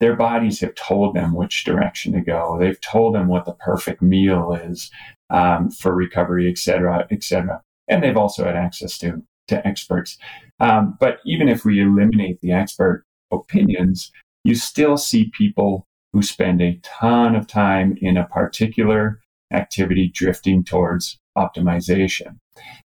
their 0.00 0.16
bodies 0.16 0.60
have 0.60 0.74
told 0.74 1.14
them 1.14 1.34
which 1.34 1.64
direction 1.64 2.12
to 2.12 2.20
go. 2.20 2.56
They've 2.58 2.80
told 2.80 3.14
them 3.14 3.28
what 3.28 3.44
the 3.44 3.52
perfect 3.54 4.00
meal 4.00 4.52
is 4.54 4.90
um, 5.30 5.70
for 5.70 5.94
recovery 5.94 6.50
et 6.50 6.58
cetera 6.58 7.06
et 7.10 7.22
cetera. 7.22 7.60
And 7.88 8.02
they've 8.02 8.16
also 8.16 8.44
had 8.44 8.56
access 8.56 8.98
to 8.98 9.22
to 9.48 9.66
experts 9.66 10.18
um, 10.62 10.96
but 11.00 11.18
even 11.26 11.48
if 11.48 11.64
we 11.64 11.82
eliminate 11.82 12.40
the 12.40 12.52
expert 12.52 13.04
opinions, 13.32 14.12
you 14.44 14.54
still 14.54 14.96
see 14.96 15.32
people 15.36 15.88
who 16.12 16.22
spend 16.22 16.62
a 16.62 16.78
ton 16.84 17.34
of 17.34 17.48
time 17.48 17.98
in 18.00 18.16
a 18.16 18.26
particular 18.26 19.20
activity 19.52 20.08
drifting 20.14 20.62
towards 20.62 21.18
optimization. 21.36 22.36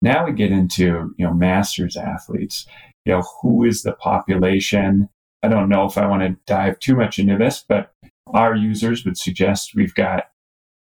Now 0.01 0.25
we 0.25 0.31
get 0.31 0.51
into, 0.51 1.13
you 1.17 1.25
know, 1.25 1.33
masters 1.33 1.95
athletes. 1.95 2.65
You 3.05 3.13
know, 3.13 3.23
who 3.41 3.65
is 3.65 3.83
the 3.83 3.93
population? 3.93 5.07
I 5.43 5.47
don't 5.47 5.69
know 5.69 5.85
if 5.85 5.95
I 5.95 6.07
want 6.07 6.23
to 6.23 6.37
dive 6.47 6.79
too 6.79 6.95
much 6.95 7.19
into 7.19 7.37
this, 7.37 7.63
but 7.67 7.91
our 8.33 8.55
users 8.55 9.05
would 9.05 9.17
suggest 9.17 9.75
we've 9.75 9.93
got, 9.93 10.29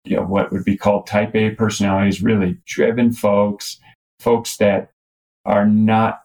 you 0.05 0.17
know, 0.17 0.23
what 0.23 0.53
would 0.53 0.65
be 0.65 0.77
called 0.77 1.07
type 1.07 1.35
A 1.37 1.51
personalities, 1.51 2.23
really 2.23 2.57
driven 2.67 3.13
folks, 3.13 3.79
folks 4.21 4.57
that 4.57 4.91
are 5.49 5.67
not 5.67 6.23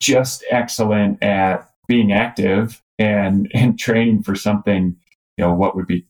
just 0.00 0.44
excellent 0.50 1.22
at 1.22 1.68
being 1.88 2.12
active 2.12 2.82
and 2.98 3.50
and 3.54 3.78
training 3.78 4.22
for 4.22 4.34
something 4.34 4.96
you 5.36 5.44
know 5.44 5.54
what 5.54 5.74
would 5.74 5.86
be 5.86 6.06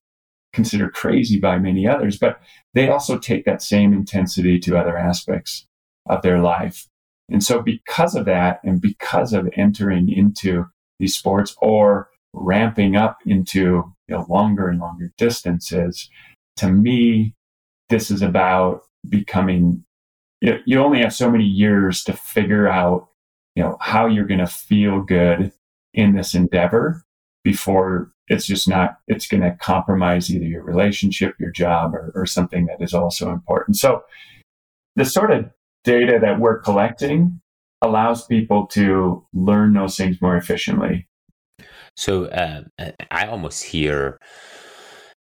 considered 0.52 0.92
crazy 0.92 1.38
by 1.38 1.58
many 1.58 1.86
others 1.86 2.18
but 2.18 2.40
they 2.74 2.88
also 2.88 3.18
take 3.18 3.44
that 3.44 3.62
same 3.62 3.92
intensity 3.92 4.58
to 4.58 4.76
other 4.76 4.96
aspects 4.96 5.66
of 6.08 6.22
their 6.22 6.40
life. 6.40 6.88
And 7.28 7.42
so 7.42 7.62
because 7.62 8.14
of 8.14 8.24
that 8.26 8.60
and 8.64 8.80
because 8.80 9.32
of 9.32 9.48
entering 9.56 10.10
into 10.10 10.66
these 10.98 11.16
sports 11.16 11.56
or 11.60 12.08
ramping 12.34 12.96
up 12.96 13.18
into 13.26 13.60
you 14.08 14.16
know, 14.16 14.26
longer 14.28 14.68
and 14.68 14.80
longer 14.80 15.12
distances 15.18 16.08
to 16.56 16.70
me 16.70 17.34
this 17.88 18.10
is 18.10 18.22
about 18.22 18.82
becoming 19.08 19.84
you, 20.42 20.58
you 20.66 20.82
only 20.82 21.00
have 21.00 21.14
so 21.14 21.30
many 21.30 21.44
years 21.44 22.02
to 22.04 22.12
figure 22.12 22.68
out 22.68 23.08
you 23.54 23.62
know 23.62 23.76
how 23.80 24.06
you're 24.06 24.26
going 24.26 24.40
to 24.40 24.46
feel 24.46 25.00
good 25.00 25.52
in 25.94 26.14
this 26.14 26.34
endeavor 26.34 27.04
before 27.44 28.12
it's 28.28 28.46
just 28.46 28.68
not 28.68 28.98
it's 29.06 29.26
going 29.26 29.42
to 29.42 29.56
compromise 29.60 30.34
either 30.34 30.44
your 30.44 30.64
relationship 30.64 31.34
your 31.38 31.50
job 31.50 31.94
or, 31.94 32.12
or 32.14 32.26
something 32.26 32.66
that 32.66 32.82
is 32.82 32.92
also 32.92 33.30
important. 33.30 33.76
So 33.76 34.02
the 34.96 35.04
sort 35.04 35.30
of 35.30 35.50
data 35.84 36.18
that 36.20 36.40
we're 36.40 36.60
collecting 36.60 37.40
allows 37.80 38.26
people 38.26 38.66
to 38.68 39.26
learn 39.32 39.74
those 39.74 39.96
things 39.96 40.20
more 40.20 40.36
efficiently. 40.36 41.08
So 41.96 42.26
uh, 42.26 42.62
i 43.10 43.26
almost 43.26 43.64
hear 43.64 44.18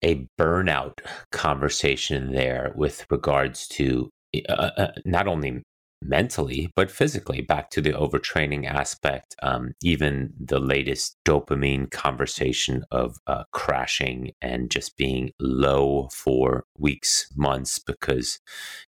a 0.04 0.28
burnout 0.40 1.00
conversation 1.32 2.34
there 2.34 2.72
with 2.76 3.06
regards 3.10 3.68
to 3.70 4.10
uh, 4.50 4.72
uh, 4.78 4.92
not 5.06 5.28
only 5.28 5.64
mentally 6.04 6.72
but 6.76 6.92
physically 6.92 7.42
back 7.42 7.72
to 7.72 7.82
the 7.82 7.92
overtraining 7.92 8.70
aspect 8.70 9.36
um, 9.42 9.74
even 9.82 10.32
the 10.40 10.60
latest 10.60 11.18
dopamine 11.26 11.90
conversation 11.90 12.84
of 12.92 13.18
uh, 13.26 13.44
crashing 13.52 14.32
and 14.40 14.70
just 14.70 14.96
being 14.96 15.32
low 15.40 16.08
for 16.14 16.66
weeks 16.78 17.28
months 17.36 17.80
because 17.80 18.40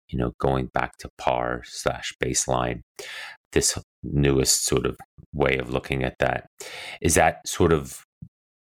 you 0.07 0.19
know 0.19 0.33
going 0.39 0.67
back 0.67 0.97
to 0.97 1.09
par 1.17 1.63
slash 1.65 2.13
baseline 2.23 2.81
this 3.51 3.77
newest 4.03 4.65
sort 4.65 4.85
of 4.85 4.97
way 5.33 5.57
of 5.57 5.71
looking 5.71 6.03
at 6.03 6.17
that. 6.19 6.49
Is 7.01 7.15
that 7.15 7.47
sort 7.47 7.73
of 7.73 8.05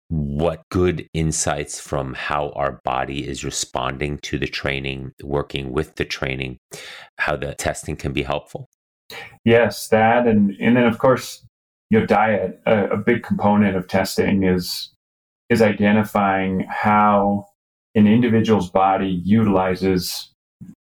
what 0.10 0.64
good 0.70 1.08
insights 1.14 1.80
from 1.80 2.14
how 2.14 2.50
our 2.52 2.80
body 2.84 3.28
is 3.28 3.44
responding 3.44 4.18
to 4.20 4.40
the 4.40 4.48
training, 4.48 5.12
working 5.22 5.72
with 5.72 5.96
the 5.96 6.06
training, 6.06 6.58
how 7.18 7.36
the 7.36 7.54
testing 7.56 7.96
can 7.96 8.14
be 8.14 8.24
helpful? 8.24 8.70
Yes, 9.44 9.88
that 9.90 10.28
and 10.28 10.56
and 10.60 10.76
then 10.76 10.86
of 10.86 10.98
course 11.00 11.46
your 11.90 12.06
diet. 12.06 12.60
A, 12.66 12.90
a 12.90 12.98
big 12.98 13.24
component 13.24 13.76
of 13.76 13.88
testing 13.88 14.44
is 14.44 14.90
is 15.50 15.62
identifying 15.62 16.66
how 16.70 17.48
an 17.96 18.08
individual's 18.08 18.70
body 18.70 19.22
utilizes 19.24 20.32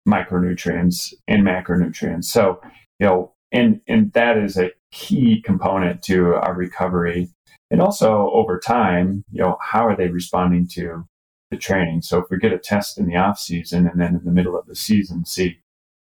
micronutrients 0.07 1.13
and 1.27 1.43
macronutrients. 1.43 2.25
So 2.25 2.61
you 2.99 3.07
know, 3.07 3.33
and 3.51 3.81
and 3.87 4.11
that 4.13 4.37
is 4.37 4.57
a 4.57 4.71
key 4.91 5.41
component 5.41 6.01
to 6.03 6.35
our 6.35 6.53
recovery 6.53 7.29
and 7.75 7.81
also 7.81 8.31
over 8.31 8.57
time, 8.57 9.25
you 9.33 9.41
know, 9.41 9.57
how 9.59 9.85
are 9.85 9.97
they 9.97 10.07
responding 10.07 10.65
to 10.75 11.05
the 11.51 11.57
training? 11.57 12.03
So 12.03 12.19
if 12.19 12.27
we 12.31 12.37
get 12.37 12.53
a 12.53 12.57
test 12.57 12.97
in 12.97 13.05
the 13.05 13.17
off 13.17 13.37
season 13.37 13.85
and 13.85 13.99
then 13.99 14.15
in 14.15 14.23
the 14.23 14.31
middle 14.31 14.57
of 14.57 14.65
the 14.65 14.77
season 14.77 15.25
see 15.25 15.59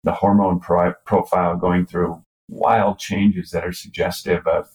the 0.02 0.12
hormone 0.12 0.60
pro- 0.60 0.94
profile 1.04 1.58
going 1.58 1.84
through 1.84 2.24
wild 2.48 2.98
changes 2.98 3.50
that 3.50 3.66
are 3.66 3.72
suggestive 3.72 4.46
of 4.46 4.70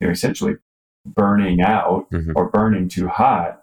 you 0.00 0.06
know 0.06 0.12
essentially 0.12 0.54
burning 1.04 1.62
out 1.62 2.08
mm-hmm. 2.12 2.30
or 2.36 2.48
burning 2.48 2.88
too 2.88 3.08
hot, 3.08 3.62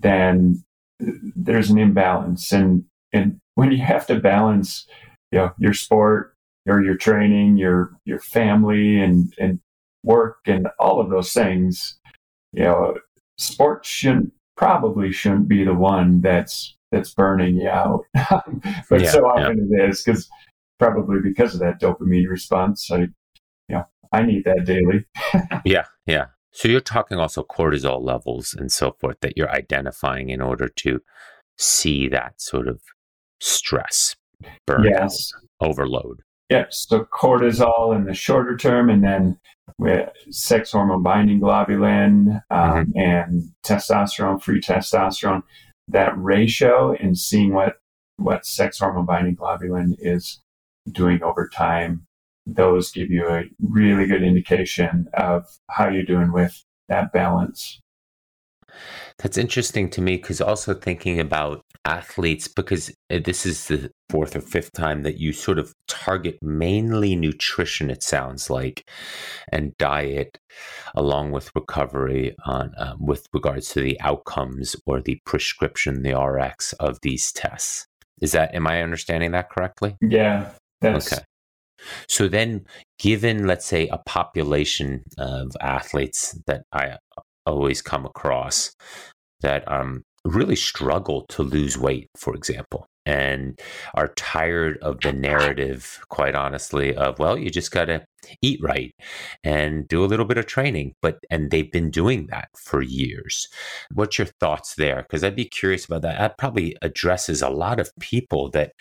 then 0.00 0.64
there's 0.98 1.68
an 1.68 1.76
imbalance. 1.76 2.50
And 2.50 2.86
and 3.12 3.40
when 3.56 3.72
you 3.72 3.82
have 3.82 4.06
to 4.06 4.18
balance, 4.18 4.86
you 5.32 5.38
know, 5.38 5.52
your 5.58 5.74
sport, 5.74 6.34
your 6.64 6.82
your 6.82 6.96
training, 6.96 7.58
your 7.58 7.92
your 8.06 8.20
family 8.20 8.98
and 8.98 9.34
and 9.38 9.60
work 10.02 10.38
and 10.46 10.68
all 10.78 10.98
of 10.98 11.10
those 11.10 11.34
things, 11.34 11.98
you 12.52 12.64
know, 12.64 12.96
sports 13.38 13.88
shouldn't 13.88 14.32
probably 14.56 15.12
shouldn't 15.12 15.48
be 15.48 15.64
the 15.64 15.74
one 15.74 16.20
that's 16.20 16.76
that's 16.90 17.14
burning 17.14 17.56
you 17.56 17.68
out, 17.68 18.04
but 18.14 19.00
yeah, 19.00 19.10
so 19.10 19.24
often 19.26 19.68
yeah. 19.70 19.84
it 19.84 19.90
is 19.90 20.02
because 20.02 20.28
probably 20.78 21.20
because 21.22 21.54
of 21.54 21.60
that 21.60 21.80
dopamine 21.80 22.28
response. 22.28 22.90
I, 22.90 22.98
you 22.98 23.08
know, 23.70 23.84
I 24.12 24.22
need 24.22 24.44
that 24.44 24.64
daily. 24.64 25.06
yeah, 25.64 25.86
yeah. 26.06 26.26
So 26.52 26.68
you're 26.68 26.80
talking 26.80 27.18
also 27.18 27.44
cortisol 27.44 28.02
levels 28.02 28.54
and 28.58 28.70
so 28.70 28.94
forth 29.00 29.16
that 29.22 29.36
you're 29.36 29.50
identifying 29.50 30.28
in 30.28 30.42
order 30.42 30.68
to 30.68 31.00
see 31.56 32.08
that 32.08 32.40
sort 32.40 32.68
of 32.68 32.80
stress, 33.40 34.16
burnout, 34.68 34.90
yes. 34.90 35.32
overload. 35.60 36.20
Yes. 36.52 36.86
So 36.86 37.06
cortisol 37.06 37.96
in 37.96 38.04
the 38.04 38.12
shorter 38.12 38.58
term, 38.58 38.90
and 38.90 39.02
then 39.02 39.38
sex 40.30 40.72
hormone 40.72 41.02
binding 41.02 41.40
globulin 41.40 42.42
um, 42.50 42.86
mm-hmm. 42.86 42.98
and 42.98 43.48
testosterone, 43.64 44.42
free 44.42 44.60
testosterone. 44.60 45.42
That 45.88 46.12
ratio 46.16 46.92
and 46.92 47.16
seeing 47.16 47.54
what 47.54 47.76
what 48.16 48.44
sex 48.44 48.78
hormone 48.78 49.06
binding 49.06 49.36
globulin 49.36 49.94
is 49.98 50.40
doing 50.90 51.22
over 51.22 51.48
time, 51.48 52.06
those 52.46 52.92
give 52.92 53.10
you 53.10 53.26
a 53.28 53.44
really 53.60 54.06
good 54.06 54.22
indication 54.22 55.06
of 55.14 55.46
how 55.70 55.88
you're 55.88 56.02
doing 56.04 56.32
with 56.32 56.62
that 56.88 57.12
balance. 57.12 57.80
That's 59.18 59.38
interesting 59.38 59.90
to 59.90 60.00
me 60.00 60.16
because 60.16 60.40
also 60.40 60.74
thinking 60.74 61.20
about 61.20 61.62
athletes, 61.84 62.48
because 62.48 62.90
uh, 63.10 63.18
this 63.24 63.44
is 63.44 63.66
the 63.66 63.90
fourth 64.08 64.36
or 64.36 64.40
fifth 64.40 64.72
time 64.72 65.02
that 65.02 65.18
you 65.18 65.32
sort 65.32 65.58
of 65.58 65.72
target 65.88 66.38
mainly 66.42 67.16
nutrition, 67.16 67.90
it 67.90 68.02
sounds 68.02 68.50
like, 68.50 68.88
and 69.50 69.76
diet, 69.78 70.38
along 70.94 71.32
with 71.32 71.50
recovery 71.54 72.34
on 72.44 72.72
um, 72.78 73.04
with 73.04 73.26
regards 73.32 73.70
to 73.70 73.80
the 73.80 74.00
outcomes 74.00 74.76
or 74.86 75.00
the 75.00 75.20
prescription, 75.26 76.02
the 76.02 76.18
RX 76.18 76.72
of 76.74 76.98
these 77.02 77.32
tests. 77.32 77.86
Is 78.20 78.32
that, 78.32 78.54
am 78.54 78.66
I 78.66 78.82
understanding 78.82 79.32
that 79.32 79.50
correctly? 79.50 79.96
Yeah. 80.00 80.50
That's... 80.80 81.12
Okay. 81.12 81.22
So 82.08 82.28
then, 82.28 82.64
given, 83.00 83.48
let's 83.48 83.66
say, 83.66 83.88
a 83.88 83.98
population 83.98 85.02
of 85.18 85.50
athletes 85.60 86.38
that 86.46 86.62
I 86.72 86.98
always 87.46 87.82
come 87.82 88.04
across 88.06 88.74
that 89.40 89.70
um, 89.70 90.02
really 90.24 90.56
struggle 90.56 91.26
to 91.28 91.42
lose 91.42 91.76
weight, 91.76 92.08
for 92.16 92.34
example, 92.34 92.86
and 93.04 93.60
are 93.94 94.08
tired 94.08 94.78
of 94.78 95.00
the 95.00 95.12
narrative, 95.12 96.00
quite 96.08 96.34
honestly, 96.34 96.94
of, 96.94 97.18
well, 97.18 97.36
you 97.36 97.50
just 97.50 97.72
got 97.72 97.86
to 97.86 98.04
eat 98.40 98.60
right 98.62 98.94
and 99.42 99.88
do 99.88 100.04
a 100.04 100.06
little 100.06 100.24
bit 100.24 100.38
of 100.38 100.46
training. 100.46 100.94
But, 101.02 101.18
and 101.30 101.50
they've 101.50 101.70
been 101.70 101.90
doing 101.90 102.28
that 102.28 102.48
for 102.56 102.82
years. 102.82 103.48
What's 103.92 104.18
your 104.18 104.28
thoughts 104.38 104.76
there? 104.76 105.02
Because 105.02 105.24
I'd 105.24 105.34
be 105.34 105.44
curious 105.44 105.84
about 105.84 106.02
that. 106.02 106.18
That 106.18 106.38
probably 106.38 106.76
addresses 106.82 107.42
a 107.42 107.50
lot 107.50 107.80
of 107.80 107.90
people 107.98 108.48
that 108.50 108.72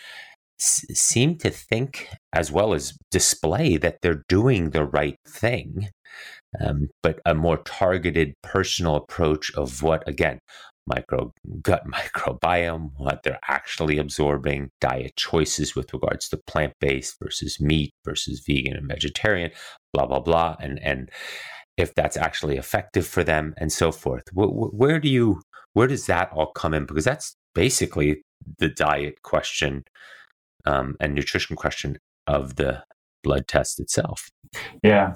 seem 0.62 1.38
to 1.38 1.50
think 1.50 2.10
as 2.34 2.52
well 2.52 2.74
as 2.74 2.98
display 3.10 3.78
that 3.78 3.98
they're 4.02 4.24
doing 4.28 4.70
the 4.70 4.86
right 4.86 5.18
thing 5.28 5.90
um, 6.60 6.90
but 7.02 7.20
a 7.26 7.34
more 7.34 7.58
targeted 7.58 8.34
personal 8.42 8.96
approach 8.96 9.54
of 9.56 9.82
what, 9.82 10.08
again, 10.08 10.40
micro 10.88 11.32
gut 11.62 11.84
microbiome, 11.94 12.92
what 12.98 13.24
they're 13.24 13.40
actually 13.48 13.98
absorbing, 13.98 14.70
diet 14.82 15.16
choices 15.16 15.76
with 15.76 15.94
regards 15.94 16.28
to 16.30 16.38
plant 16.48 16.74
based 16.82 17.16
versus 17.22 17.60
meat 17.60 17.94
versus 18.04 18.42
vegan 18.46 18.76
and 18.76 18.88
vegetarian, 18.88 19.52
blah 19.94 20.06
blah 20.06 20.20
blah, 20.20 20.56
and 20.60 20.80
and 20.84 21.10
if 21.78 21.94
that's 21.96 22.18
actually 22.18 22.58
effective 22.58 23.08
for 23.08 23.24
them 23.24 23.54
and 23.58 23.72
so 23.72 23.92
forth. 23.92 24.24
Where, 24.34 24.48
where 24.48 25.00
do 25.00 25.10
you 25.10 25.42
where 25.74 25.88
does 25.88 26.06
that 26.08 26.32
all 26.34 26.52
come 26.52 26.74
in? 26.74 26.86
Because 26.86 27.06
that's 27.06 27.36
basically 27.56 28.24
the 28.60 28.70
diet 28.70 29.22
question 29.24 29.84
um, 30.66 30.96
and 31.00 31.14
nutrition 31.14 31.56
question 31.56 31.98
of 32.28 32.56
the 32.56 32.84
blood 33.24 33.48
test 33.48 33.80
itself. 33.80 34.30
Yeah, 34.84 35.16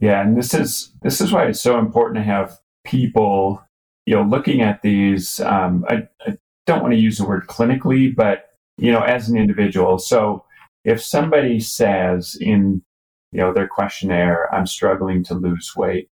yeah, 0.00 0.22
and 0.22 0.36
this 0.36 0.54
is 0.54 0.92
this 1.02 1.20
is 1.20 1.32
why 1.32 1.46
it's 1.46 1.60
so 1.60 1.78
important 1.78 2.16
to 2.16 2.22
have 2.22 2.58
people, 2.84 3.62
you 4.06 4.14
know, 4.14 4.22
looking 4.22 4.60
at 4.60 4.82
these. 4.82 5.40
Um, 5.40 5.84
I, 5.88 6.08
I 6.26 6.36
don't 6.66 6.82
want 6.82 6.94
to 6.94 7.00
use 7.00 7.18
the 7.18 7.26
word 7.26 7.46
clinically, 7.46 8.14
but 8.14 8.50
you 8.78 8.90
know, 8.90 9.02
as 9.02 9.28
an 9.28 9.36
individual. 9.36 9.98
So 9.98 10.44
if 10.84 11.02
somebody 11.02 11.60
says 11.60 12.36
in 12.40 12.82
you 13.30 13.40
know 13.40 13.52
their 13.52 13.68
questionnaire, 13.68 14.52
"I'm 14.52 14.66
struggling 14.66 15.22
to 15.24 15.34
lose 15.34 15.74
weight," 15.76 16.08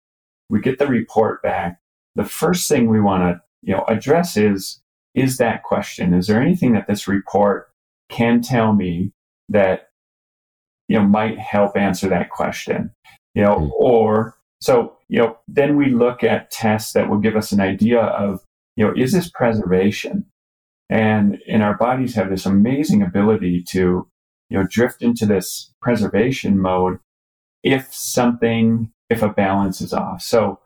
we 0.49 0.59
get 0.59 0.79
the 0.79 0.87
report 0.87 1.41
back. 1.41 1.79
The 2.15 2.25
first 2.25 2.67
thing 2.67 2.87
we 2.87 2.99
want 2.99 3.23
to 3.23 3.41
you 3.63 3.75
know 3.75 3.85
address 3.87 4.35
is 4.35 4.81
is 5.15 5.37
that 5.37 5.63
question. 5.63 6.13
Is 6.13 6.27
there 6.27 6.41
anything 6.41 6.73
that 6.73 6.87
this 6.87 7.07
report 7.07 7.69
can 8.09 8.41
tell 8.41 8.73
me 8.73 9.11
that 9.49 9.87
you 10.87 10.97
know, 10.97 11.05
might 11.05 11.37
help 11.37 11.75
answer 11.75 12.07
that 12.09 12.29
question, 12.29 12.91
you 13.33 13.43
know, 13.43 13.57
mm. 13.57 13.71
or 13.77 14.35
so, 14.61 14.97
you 15.09 15.19
know, 15.19 15.37
then 15.47 15.75
we 15.75 15.89
look 15.89 16.23
at 16.23 16.51
tests 16.51 16.93
that 16.93 17.09
will 17.09 17.19
give 17.19 17.35
us 17.35 17.51
an 17.51 17.59
idea 17.59 17.99
of, 17.99 18.41
you 18.75 18.85
know, 18.85 18.93
is 18.95 19.11
this 19.11 19.29
preservation? 19.29 20.25
And, 20.89 21.37
and 21.47 21.61
our 21.61 21.75
bodies 21.75 22.15
have 22.15 22.29
this 22.29 22.45
amazing 22.45 23.01
ability 23.01 23.63
to, 23.69 24.07
you 24.49 24.57
know, 24.57 24.65
drift 24.69 25.01
into 25.01 25.25
this 25.25 25.73
preservation 25.81 26.59
mode 26.59 26.99
if 27.63 27.93
something, 27.93 28.91
if 29.09 29.21
a 29.21 29.29
balance 29.29 29.81
is 29.81 29.93
off. 29.93 30.21
So, 30.21 30.59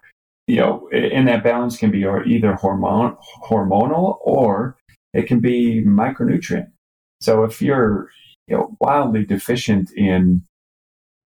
you 0.47 0.57
know, 0.57 0.87
and 0.91 1.27
that 1.27 1.43
balance 1.43 1.77
can 1.77 1.91
be 1.91 2.05
either 2.05 2.53
hormone, 2.53 3.17
hormonal 3.43 4.19
or 4.21 4.77
it 5.13 5.23
can 5.23 5.39
be 5.39 5.83
micronutrient. 5.83 6.71
So 7.21 7.43
if 7.43 7.61
you're, 7.61 8.09
you 8.47 8.57
know, 8.57 8.77
wildly 8.81 9.25
deficient 9.25 9.91
in, 9.95 10.41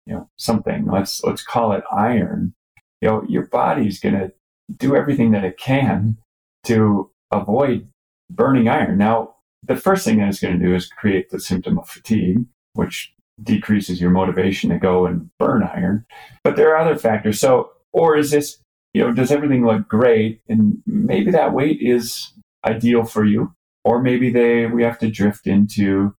you 0.06 0.14
know, 0.14 0.30
something, 0.36 0.86
let's, 0.86 1.22
let's 1.24 1.42
call 1.42 1.72
it 1.72 1.84
iron, 1.92 2.54
you 3.00 3.08
know, 3.08 3.24
your 3.28 3.46
body's 3.46 4.00
going 4.00 4.14
to 4.14 4.32
do 4.76 4.96
everything 4.96 5.32
that 5.32 5.44
it 5.44 5.58
can 5.58 6.16
to 6.64 7.10
avoid 7.32 7.88
burning 8.30 8.68
iron. 8.68 8.98
Now, 8.98 9.34
the 9.62 9.76
first 9.76 10.04
thing 10.04 10.18
that 10.18 10.28
it's 10.28 10.40
going 10.40 10.58
to 10.58 10.64
do 10.64 10.74
is 10.74 10.86
create 10.86 11.30
the 11.30 11.40
symptom 11.40 11.78
of 11.78 11.88
fatigue, 11.88 12.44
which 12.74 13.12
decreases 13.42 14.00
your 14.00 14.10
motivation 14.10 14.70
to 14.70 14.78
go 14.78 15.06
and 15.06 15.30
burn 15.38 15.62
iron. 15.62 16.06
But 16.44 16.56
there 16.56 16.74
are 16.74 16.78
other 16.78 16.96
factors. 16.96 17.40
So, 17.40 17.70
or 17.92 18.16
is 18.16 18.30
this, 18.30 18.58
you 18.94 19.02
know, 19.02 19.12
does 19.12 19.32
everything 19.32 19.66
look 19.66 19.88
great? 19.88 20.40
And 20.48 20.78
maybe 20.86 21.30
that 21.32 21.52
weight 21.52 21.78
is 21.80 22.32
ideal 22.64 23.04
for 23.04 23.24
you. 23.24 23.54
Or 23.84 24.02
maybe 24.02 24.30
they, 24.30 24.66
we 24.66 24.82
have 24.82 24.98
to 24.98 25.10
drift 25.10 25.46
into, 25.46 26.14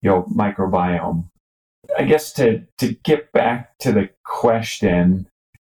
you 0.00 0.10
know, 0.10 0.22
microbiome. 0.24 1.28
I 1.98 2.04
guess 2.04 2.32
to, 2.34 2.64
to 2.78 2.94
get 3.04 3.32
back 3.32 3.76
to 3.80 3.92
the 3.92 4.08
question, 4.24 5.28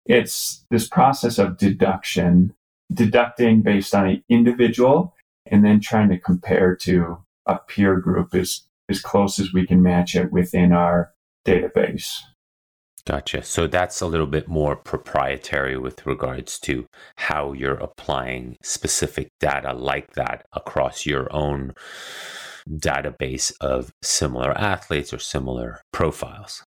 it's 0.06 0.66
this 0.70 0.88
process 0.88 1.38
of 1.38 1.58
deduction, 1.58 2.54
deducting 2.94 3.62
based 3.62 3.94
on 3.94 4.08
an 4.08 4.24
individual 4.30 5.14
and 5.48 5.64
then 5.66 5.80
trying 5.80 6.10
to 6.10 6.20
compare 6.20 6.76
to 6.76 7.18
a 7.46 7.58
peer 7.58 8.00
group 8.00 8.34
as, 8.34 8.62
as 8.90 9.02
close 9.02 9.40
as 9.40 9.54
we 9.54 9.66
can 9.66 9.82
match 9.82 10.16
it 10.16 10.32
within 10.32 10.72
our 10.72 11.12
database. 11.46 12.20
Gotcha. 13.08 13.44
So 13.44 13.68
that's 13.68 14.02
a 14.02 14.08
little 14.08 14.26
bit 14.26 14.48
more 14.48 14.76
proprietary 14.76 15.78
with 15.78 16.08
regards 16.08 16.58
to 16.62 16.88
how 17.18 17.54
you're 17.54 17.76
applying 17.76 18.58
specific 18.64 19.30
data 19.40 19.74
like 19.74 20.14
that 20.14 20.46
across 20.54 21.06
your 21.06 21.32
own 21.32 21.76
database 22.68 23.54
of 23.62 23.92
similar 24.02 24.58
athletes 24.58 25.14
or 25.14 25.20
similar 25.20 25.82
profiles. 25.94 26.64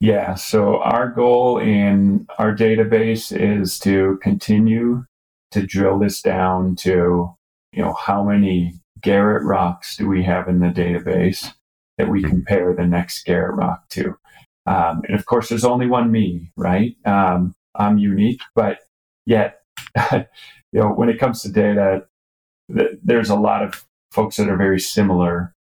Yeah. 0.00 0.34
So 0.34 0.80
our 0.80 1.08
goal 1.08 1.58
in 1.58 2.26
our 2.38 2.54
database 2.54 3.34
is 3.34 3.78
to 3.80 4.18
continue 4.22 5.04
to 5.50 5.66
drill 5.66 5.98
this 5.98 6.20
down 6.20 6.76
to, 6.76 7.34
you 7.72 7.82
know, 7.82 7.94
how 7.94 8.22
many 8.22 8.74
Garrett 9.00 9.44
rocks 9.44 9.96
do 9.96 10.06
we 10.06 10.22
have 10.24 10.46
in 10.46 10.60
the 10.60 10.68
database 10.68 11.54
that 11.96 12.08
we 12.08 12.20
mm-hmm. 12.20 12.30
compare 12.30 12.74
the 12.74 12.86
next 12.86 13.24
Garrett 13.24 13.56
rock 13.56 13.88
to? 13.90 14.14
Um, 14.66 15.02
and 15.08 15.18
of 15.18 15.26
course, 15.26 15.48
there's 15.48 15.64
only 15.64 15.86
one 15.86 16.12
me, 16.12 16.52
right? 16.56 16.96
Um, 17.04 17.54
I'm 17.74 17.98
unique, 17.98 18.40
but 18.54 18.80
yet, 19.26 19.60
you 20.12 20.24
know, 20.72 20.88
when 20.88 21.08
it 21.08 21.18
comes 21.18 21.42
to 21.42 21.50
data, 21.50 22.04
th- 22.76 22.98
there's 23.02 23.30
a 23.30 23.36
lot 23.36 23.62
of 23.62 23.86
folks 24.10 24.36
that 24.36 24.48
are 24.48 24.56
very 24.56 24.80
similar 24.80 25.54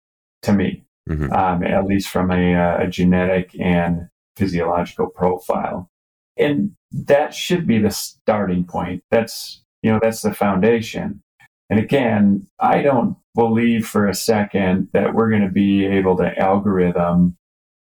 to 0.43 0.53
me, 0.53 0.85
mm-hmm. 1.09 1.33
um, 1.33 1.63
at 1.63 1.87
least 1.87 2.09
from 2.09 2.31
a, 2.31 2.55
uh, 2.55 2.85
a, 2.85 2.87
genetic 2.87 3.55
and 3.61 4.09
physiological 4.37 5.09
profile. 5.09 5.91
And 6.37 6.73
that 6.93 7.35
should 7.35 7.67
be 7.67 7.79
the 7.79 7.91
starting 7.91 8.65
point. 8.65 9.03
That's, 9.11 9.63
you 9.83 9.91
know, 9.91 9.99
that's 10.01 10.23
the 10.23 10.33
foundation. 10.33 11.23
And 11.71 11.79
again, 11.79 12.47
I 12.59 12.83
don't 12.83 13.17
believe 13.35 13.87
for 13.87 14.09
a 14.09 14.15
second 14.15 14.89
that 14.93 15.15
we're 15.15 15.31
going 15.31 15.43
to 15.43 15.51
be 15.51 15.85
able 15.85 16.17
to 16.17 16.39
algorithm 16.39 17.37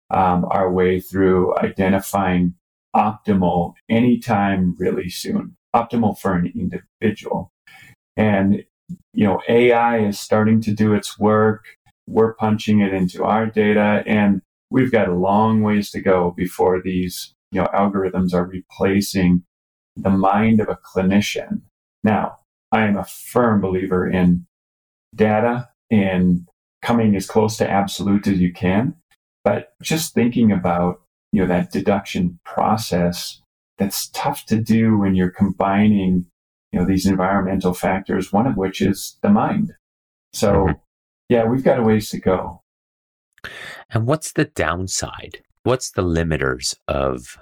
um, 0.10 0.46
our 0.50 0.72
way 0.72 1.00
through 1.00 1.58
identifying 1.58 2.56
optimal 2.96 3.74
anytime 3.90 4.76
really 4.80 5.10
soon, 5.10 5.56
optimal 5.76 6.18
for 6.18 6.34
an 6.34 6.52
individual. 6.56 7.52
And, 8.16 8.64
you 9.14 9.26
know, 9.26 9.42
AI 9.48 10.00
is 10.00 10.20
starting 10.20 10.62
to 10.62 10.74
do 10.74 10.94
its 10.94 11.20
work. 11.20 11.66
We're 12.08 12.34
punching 12.34 12.80
it 12.80 12.94
into 12.94 13.24
our 13.24 13.46
data 13.46 14.04
and 14.08 14.42
we've 14.70 14.92
got 14.92 15.10
a 15.10 15.14
long 15.14 15.62
ways 15.62 15.92
to 15.92 16.02
go 16.02 16.34
before 16.36 16.82
these, 16.82 17.34
you 17.52 17.62
know, 17.62 17.68
algorithms 17.74 18.34
are 18.34 18.46
replacing 18.46 19.44
the 19.96 20.10
mind 20.10 20.60
of 20.60 20.70
a 20.70 20.78
clinician. 20.78 21.62
Now, 22.04 22.40
I 22.72 22.86
am 22.86 22.98
a 22.98 23.06
firm 23.06 23.62
believer 23.62 24.08
in 24.10 24.46
data 25.16 25.70
and 25.90 26.48
coming 26.82 27.16
as 27.16 27.26
close 27.26 27.58
to 27.58 27.70
absolute 27.70 28.28
as 28.28 28.40
you 28.40 28.54
can. 28.54 28.96
But 29.44 29.74
just 29.82 30.14
thinking 30.14 30.52
about, 30.52 31.02
you 31.32 31.42
know, 31.42 31.48
that 31.48 31.72
deduction 31.72 32.40
process, 32.44 33.42
that's 33.78 34.10
tough 34.10 34.46
to 34.48 34.58
do 34.58 34.98
when 34.98 35.16
you're 35.16 35.32
combining, 35.32 36.26
you 36.72 36.80
know, 36.80 36.86
these 36.86 37.06
environmental 37.06 37.74
factors, 37.74 38.34
one 38.34 38.48
of 38.48 38.58
which 38.58 38.82
is 38.82 39.18
the 39.22 39.30
mind. 39.30 39.74
So 40.34 40.54
mm-hmm. 40.54 40.72
yeah, 41.30 41.46
we've 41.46 41.64
got 41.64 41.80
a 41.80 41.84
ways 41.84 42.10
to 42.10 42.20
go. 42.20 42.62
And 43.90 44.06
what's 44.08 44.34
the 44.34 44.46
downside? 44.46 45.44
What's 45.64 45.92
the 45.92 46.02
limiters 46.02 46.76
of 46.88 47.38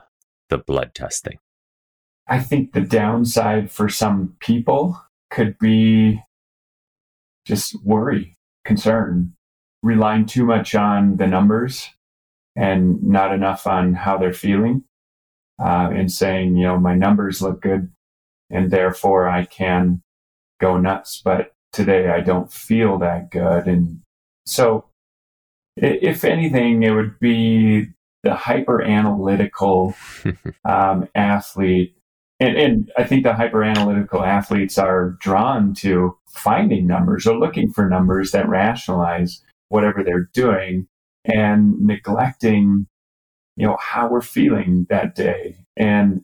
the 0.50 0.58
blood 0.58 0.94
testing? 0.94 1.38
I 2.28 2.40
think 2.40 2.74
the 2.74 2.82
downside 2.82 3.72
for 3.72 3.88
some 3.88 4.36
people 4.40 5.00
could 5.30 5.58
be 5.60 6.22
just 7.46 7.76
worry, 7.84 8.36
concern, 8.64 9.35
relying 9.86 10.26
too 10.26 10.44
much 10.44 10.74
on 10.74 11.18
the 11.18 11.28
numbers 11.28 11.92
and 12.56 13.04
not 13.04 13.32
enough 13.32 13.68
on 13.68 13.94
how 13.94 14.18
they're 14.18 14.34
feeling 14.34 14.84
uh, 15.64 15.90
and 15.94 16.12
saying, 16.12 16.58
you 16.58 16.64
know, 16.64 16.80
my 16.80 16.96
numbers 16.96 17.42
look 17.42 17.62
good 17.62 17.92
and 18.50 18.72
therefore 18.72 19.30
I 19.30 19.46
can 19.46 20.02
go 20.60 20.78
nuts. 20.80 21.22
But 21.24 21.54
today 21.72 22.10
I 22.10 22.22
don't 22.22 22.52
feel 22.52 22.98
that 22.98 23.30
good. 23.30 23.68
And 23.68 24.02
so, 24.48 24.86
if 25.78 26.24
anything, 26.24 26.82
it 26.82 26.92
would 26.92 27.20
be 27.20 27.90
the 28.24 28.34
hyper 28.34 28.82
analytical 28.82 29.94
um, 30.66 31.08
athlete. 31.14 31.96
And, 32.40 32.58
and 32.58 32.92
I 32.98 33.04
think 33.04 33.24
the 33.24 33.36
hyper 33.36 33.64
analytical 33.64 34.24
athletes 34.24 34.80
are 34.80 35.12
drawn 35.20 35.76
to 35.76 36.18
finding 36.28 36.88
numbers 36.88 37.28
or 37.28 37.38
looking 37.38 37.72
for 37.72 37.88
numbers 37.88 38.32
that 38.32 38.50
rationalize 38.50 39.42
whatever 39.70 40.04
they're 40.04 40.30
doing 40.34 40.88
and 41.26 41.82
neglecting, 41.82 42.88
you 43.58 43.66
know, 43.66 43.78
how 43.80 44.08
we're 44.08 44.22
feeling 44.22 44.86
that 44.90 45.16
day. 45.16 45.58
And, 45.76 46.24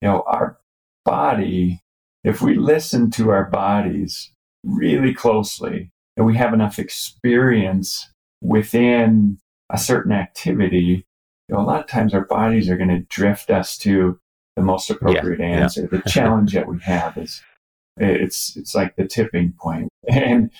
you 0.00 0.08
know, 0.08 0.22
our 0.26 0.58
body, 1.04 1.80
if 2.24 2.40
we 2.40 2.54
listen 2.54 3.10
to 3.12 3.30
our 3.30 3.44
bodies 3.44 4.30
really 4.64 5.14
closely 5.14 5.90
and 6.16 6.26
we 6.26 6.36
have 6.36 6.54
enough 6.54 6.78
experience 6.78 8.10
within 8.42 9.38
a 9.70 9.78
certain 9.78 10.12
activity, 10.12 11.04
you 11.48 11.54
know, 11.54 11.60
a 11.60 11.62
lot 11.62 11.80
of 11.80 11.86
times 11.86 12.14
our 12.14 12.24
bodies 12.24 12.68
are 12.68 12.76
going 12.76 12.90
to 12.90 13.06
drift 13.08 13.50
us 13.50 13.76
to 13.78 14.18
the 14.56 14.62
most 14.62 14.90
appropriate 14.90 15.40
yeah, 15.40 15.46
answer. 15.46 15.82
Yeah. 15.82 15.98
the 15.98 16.02
challenge 16.10 16.52
that 16.54 16.66
we 16.66 16.78
have 16.80 17.16
is 17.18 17.42
it's 17.98 18.56
it's 18.56 18.74
like 18.74 18.96
the 18.96 19.06
tipping 19.06 19.54
point, 19.58 19.88
and 20.08 20.50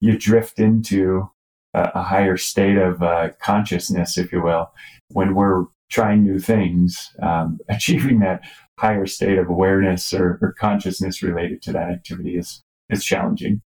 you 0.00 0.18
drift 0.18 0.58
into 0.58 1.30
a, 1.74 2.02
higher 2.02 2.36
state 2.36 2.76
of 2.76 3.02
uh, 3.02 3.30
consciousness, 3.40 4.18
if 4.18 4.32
you 4.32 4.42
will, 4.42 4.70
when 5.08 5.34
we're 5.34 5.64
trying 5.90 6.22
new 6.22 6.38
things, 6.38 7.10
um, 7.22 7.58
achieving 7.68 8.20
that 8.20 8.42
higher 8.78 9.06
state 9.06 9.38
of 9.38 9.48
awareness 9.48 10.12
or, 10.12 10.38
or 10.42 10.54
consciousness 10.58 11.22
related 11.22 11.62
to 11.62 11.72
that 11.72 11.90
activity 11.90 12.36
is 12.36 12.62
is 12.90 13.04
challenging. 13.04 13.62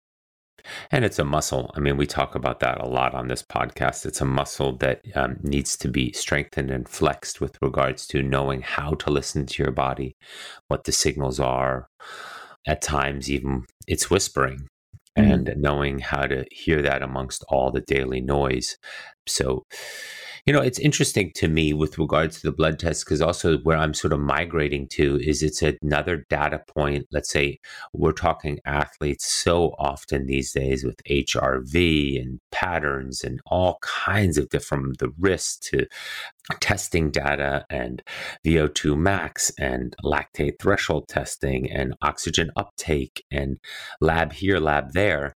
And 0.90 1.04
it's 1.04 1.18
a 1.18 1.24
muscle. 1.24 1.70
I 1.76 1.80
mean, 1.80 1.98
we 1.98 2.06
talk 2.06 2.34
about 2.34 2.60
that 2.60 2.80
a 2.80 2.86
lot 2.86 3.14
on 3.14 3.28
this 3.28 3.42
podcast. 3.42 4.06
It's 4.06 4.22
a 4.22 4.26
muscle 4.26 4.76
that 4.78 5.02
um, 5.14 5.36
needs 5.42 5.76
to 5.78 5.88
be 5.88 6.12
strengthened 6.12 6.70
and 6.70 6.88
flexed 6.88 7.40
with 7.40 7.58
regards 7.60 8.06
to 8.08 8.22
knowing 8.22 8.62
how 8.62 8.92
to 8.94 9.10
listen 9.10 9.44
to 9.44 9.62
your 9.62 9.72
body, 9.72 10.16
what 10.68 10.84
the 10.84 10.92
signals 10.92 11.38
are. 11.38 11.88
At 12.66 12.80
times, 12.80 13.30
even 13.30 13.66
it's 13.86 14.08
whispering 14.08 14.68
mm-hmm. 15.16 15.30
and 15.30 15.54
knowing 15.56 15.98
how 15.98 16.22
to 16.22 16.44
hear 16.50 16.82
that 16.82 17.02
amongst 17.02 17.44
all 17.48 17.70
the 17.70 17.80
daily 17.80 18.20
noise. 18.20 18.78
So, 19.26 19.66
you 20.46 20.52
know, 20.52 20.60
it's 20.60 20.78
interesting 20.78 21.32
to 21.36 21.48
me 21.48 21.72
with 21.72 21.98
regards 21.98 22.36
to 22.36 22.42
the 22.42 22.52
blood 22.52 22.78
test 22.78 23.06
because 23.06 23.22
also 23.22 23.56
where 23.58 23.78
I'm 23.78 23.94
sort 23.94 24.12
of 24.12 24.20
migrating 24.20 24.86
to 24.88 25.18
is 25.22 25.42
it's 25.42 25.62
another 25.62 26.26
data 26.28 26.60
point. 26.68 27.06
Let's 27.10 27.30
say 27.30 27.60
we're 27.94 28.12
talking 28.12 28.60
athletes 28.66 29.26
so 29.26 29.74
often 29.78 30.26
these 30.26 30.52
days 30.52 30.84
with 30.84 31.02
HRV 31.04 32.20
and 32.20 32.40
patterns 32.52 33.24
and 33.24 33.40
all 33.46 33.78
kinds 33.80 34.36
of 34.36 34.50
different 34.50 34.98
the 34.98 35.12
wrist 35.18 35.62
to 35.70 35.86
testing 36.60 37.10
data 37.10 37.64
and 37.70 38.02
VO2 38.44 38.98
max 38.98 39.50
and 39.58 39.96
lactate 40.04 40.58
threshold 40.60 41.08
testing 41.08 41.70
and 41.70 41.94
oxygen 42.02 42.50
uptake 42.56 43.24
and 43.30 43.58
lab 44.02 44.34
here, 44.34 44.58
lab 44.58 44.92
there 44.92 45.34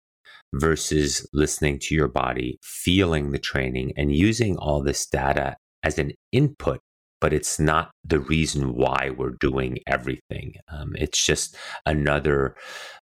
versus 0.54 1.28
listening 1.34 1.80
to 1.80 1.96
your 1.96 2.08
body, 2.08 2.58
feeling 2.62 3.32
the 3.32 3.40
training, 3.40 3.94
and 3.98 4.16
using 4.16 4.58
all 4.58 4.82
this 4.82 5.06
data 5.06 5.58
as 5.84 5.98
an 5.98 6.12
input. 6.32 6.80
But 7.20 7.34
it's 7.34 7.60
not 7.60 7.92
the 8.04 8.20
reason 8.20 8.76
why 8.76 9.10
we're 9.18 9.36
doing 9.40 9.80
everything. 9.88 10.54
Um, 10.72 10.96
it's 10.96 11.26
just 11.26 11.56
another 11.86 12.56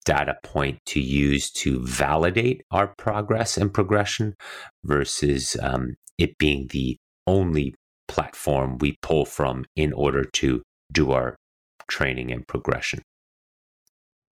data 0.06 0.36
point 0.42 0.78
to 0.86 1.00
use 1.00 1.50
to 1.50 1.84
validate 1.84 2.62
our 2.70 2.94
progress 2.96 3.58
and 3.58 3.72
progression 3.72 4.34
versus 4.82 5.56
um, 5.60 5.96
it 6.16 6.38
being 6.38 6.68
the 6.70 6.96
only 7.26 7.74
platform 8.06 8.78
we 8.78 8.96
pull 9.02 9.26
from 9.26 9.66
in 9.76 9.92
order 9.92 10.24
to 10.24 10.62
do 10.90 11.12
our 11.12 11.36
training 11.88 12.32
and 12.32 12.48
progression. 12.48 13.02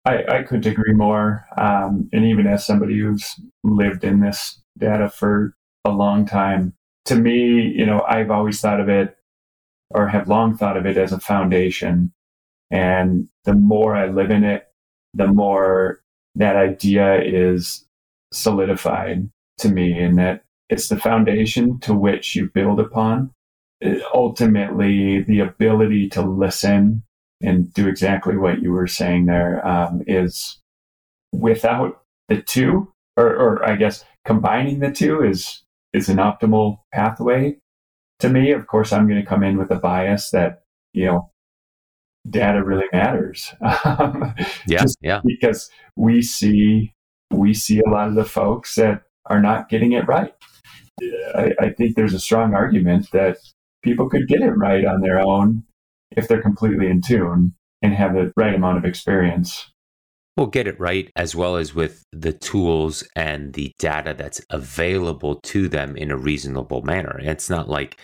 I, 0.06 0.24
I 0.28 0.42
couldn't 0.44 0.70
agree 0.70 0.92
more. 0.92 1.44
Um, 1.56 2.08
and 2.12 2.24
even 2.24 2.46
as 2.46 2.64
somebody 2.64 2.98
who's 2.98 3.34
lived 3.64 4.04
in 4.04 4.20
this 4.20 4.62
data 4.78 5.10
for 5.10 5.54
a 5.84 5.90
long 5.90 6.24
time, 6.24 6.74
to 7.06 7.16
me, 7.16 7.60
you 7.76 7.84
know, 7.84 8.02
I've 8.08 8.30
always 8.30 8.60
thought 8.60 8.80
of 8.80 8.88
it 8.88 9.16
or 9.90 10.06
have 10.08 10.28
long 10.28 10.56
thought 10.56 10.76
of 10.76 10.86
it 10.86 10.96
as 10.96 11.12
a 11.12 11.20
foundation. 11.20 12.12
And 12.70 13.28
the 13.44 13.54
more 13.54 13.96
I 13.96 14.06
live 14.06 14.30
in 14.30 14.44
it, 14.44 14.68
the 15.12 15.26
more 15.26 16.00
that 16.36 16.56
idea 16.56 17.20
is 17.22 17.84
solidified 18.32 19.28
to 19.58 19.68
me 19.68 19.98
and 19.98 20.18
that 20.18 20.44
it's 20.68 20.88
the 20.88 20.98
foundation 20.98 21.80
to 21.80 21.94
which 21.94 22.36
you 22.36 22.50
build 22.52 22.78
upon. 22.78 23.32
It, 23.80 24.02
ultimately, 24.14 25.22
the 25.22 25.40
ability 25.40 26.08
to 26.10 26.22
listen 26.22 27.02
and 27.42 27.72
do 27.74 27.88
exactly 27.88 28.36
what 28.36 28.62
you 28.62 28.72
were 28.72 28.86
saying 28.86 29.26
there 29.26 29.66
um, 29.66 30.02
is 30.06 30.58
without 31.32 32.02
the 32.28 32.42
two, 32.42 32.92
or, 33.16 33.28
or 33.28 33.68
I 33.68 33.76
guess 33.76 34.04
combining 34.24 34.80
the 34.80 34.90
two 34.90 35.22
is 35.22 35.62
is 35.92 36.08
an 36.08 36.16
optimal 36.16 36.80
pathway 36.92 37.56
to 38.20 38.28
me. 38.28 38.52
Of 38.52 38.66
course, 38.66 38.92
I'm 38.92 39.08
going 39.08 39.20
to 39.20 39.26
come 39.26 39.42
in 39.42 39.58
with 39.58 39.70
a 39.70 39.76
bias 39.76 40.30
that 40.30 40.62
you 40.92 41.06
know 41.06 41.30
data 42.28 42.64
really 42.64 42.86
matters. 42.92 43.54
Um, 43.84 44.34
yeah, 44.66 44.84
yeah. 45.00 45.20
Because 45.24 45.70
we 45.96 46.22
see 46.22 46.94
we 47.30 47.54
see 47.54 47.80
a 47.80 47.90
lot 47.90 48.08
of 48.08 48.14
the 48.14 48.24
folks 48.24 48.74
that 48.76 49.02
are 49.26 49.40
not 49.40 49.68
getting 49.68 49.92
it 49.92 50.06
right. 50.06 50.34
I, 51.34 51.52
I 51.60 51.70
think 51.70 51.94
there's 51.94 52.14
a 52.14 52.20
strong 52.20 52.54
argument 52.54 53.10
that 53.12 53.38
people 53.82 54.08
could 54.08 54.28
get 54.28 54.40
it 54.40 54.52
right 54.52 54.84
on 54.84 55.00
their 55.00 55.20
own 55.20 55.64
if 56.10 56.28
they're 56.28 56.42
completely 56.42 56.88
in 56.88 57.00
tune 57.00 57.54
and 57.82 57.94
have 57.94 58.14
the 58.14 58.32
right 58.36 58.54
amount 58.54 58.78
of 58.78 58.84
experience. 58.84 59.70
We'll 60.36 60.48
get 60.48 60.66
it 60.66 60.78
right 60.78 61.10
as 61.16 61.34
well 61.34 61.56
as 61.56 61.74
with 61.74 62.04
the 62.12 62.34
tools 62.34 63.02
and 63.16 63.54
the 63.54 63.72
data 63.78 64.14
that's 64.16 64.42
available 64.50 65.40
to 65.44 65.66
them 65.66 65.96
in 65.96 66.10
a 66.10 66.16
reasonable 66.18 66.82
manner. 66.82 67.18
It's 67.22 67.48
not 67.48 67.70
like 67.70 67.98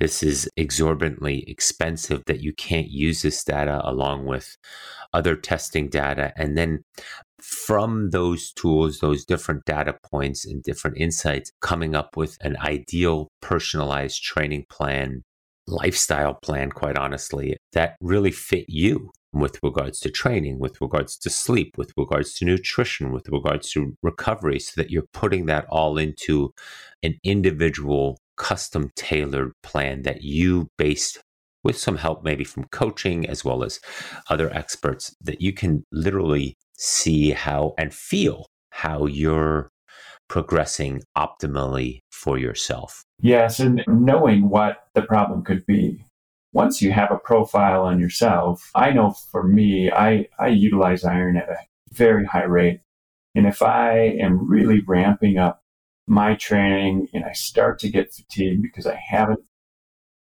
this 0.00 0.24
is 0.24 0.48
exorbitantly 0.56 1.44
expensive 1.46 2.24
that 2.26 2.40
you 2.40 2.52
can't 2.52 2.88
use 2.88 3.22
this 3.22 3.44
data 3.44 3.80
along 3.84 4.26
with 4.26 4.56
other 5.12 5.36
testing 5.36 5.88
data. 5.88 6.32
And 6.36 6.58
then 6.58 6.82
from 7.40 8.10
those 8.10 8.52
tools, 8.52 8.98
those 8.98 9.24
different 9.24 9.64
data 9.64 9.96
points 10.10 10.44
and 10.44 10.60
different 10.64 10.98
insights, 10.98 11.52
coming 11.60 11.94
up 11.94 12.16
with 12.16 12.36
an 12.40 12.56
ideal 12.58 13.28
personalized 13.40 14.20
training 14.22 14.64
plan 14.68 15.22
lifestyle 15.68 16.34
plan, 16.34 16.70
quite 16.70 16.96
honestly, 16.96 17.56
that 17.72 17.96
really 18.00 18.30
fit 18.30 18.64
you 18.68 19.10
with 19.32 19.58
regards 19.62 20.00
to 20.00 20.10
training, 20.10 20.58
with 20.58 20.80
regards 20.80 21.16
to 21.18 21.30
sleep, 21.30 21.76
with 21.76 21.92
regards 21.96 22.32
to 22.34 22.44
nutrition, 22.44 23.12
with 23.12 23.28
regards 23.28 23.70
to 23.70 23.96
recovery, 24.02 24.58
so 24.58 24.72
that 24.80 24.90
you're 24.90 25.04
putting 25.12 25.46
that 25.46 25.66
all 25.68 25.98
into 25.98 26.52
an 27.02 27.14
individual, 27.22 28.18
custom 28.36 28.90
tailored 28.96 29.52
plan 29.62 30.02
that 30.02 30.22
you 30.22 30.70
based 30.78 31.20
with 31.64 31.76
some 31.76 31.96
help 31.96 32.22
maybe 32.22 32.44
from 32.44 32.64
coaching 32.64 33.28
as 33.28 33.44
well 33.44 33.64
as 33.64 33.80
other 34.30 34.50
experts 34.54 35.14
that 35.20 35.40
you 35.40 35.52
can 35.52 35.84
literally 35.92 36.56
see 36.78 37.32
how 37.32 37.74
and 37.76 37.92
feel 37.92 38.46
how 38.70 39.06
you're 39.06 39.70
progressing 40.28 41.02
optimally 41.16 42.00
for 42.10 42.38
yourself. 42.38 43.04
Yes, 43.20 43.60
and 43.60 43.82
knowing 43.88 44.48
what 44.48 44.84
the 44.94 45.02
problem 45.02 45.42
could 45.42 45.66
be. 45.66 46.04
Once 46.52 46.80
you 46.80 46.92
have 46.92 47.10
a 47.10 47.18
profile 47.18 47.82
on 47.82 48.00
yourself, 48.00 48.70
I 48.74 48.90
know 48.90 49.14
for 49.30 49.42
me, 49.42 49.90
I, 49.90 50.28
I 50.38 50.48
utilize 50.48 51.04
iron 51.04 51.36
at 51.36 51.48
a 51.48 51.58
very 51.92 52.24
high 52.24 52.44
rate. 52.44 52.80
And 53.34 53.46
if 53.46 53.62
I 53.62 53.98
am 53.98 54.48
really 54.48 54.80
ramping 54.86 55.38
up 55.38 55.62
my 56.06 56.34
training 56.34 57.08
and 57.12 57.24
I 57.24 57.32
start 57.32 57.78
to 57.80 57.90
get 57.90 58.12
fatigued 58.12 58.62
because 58.62 58.86
I 58.86 58.96
haven't 58.96 59.40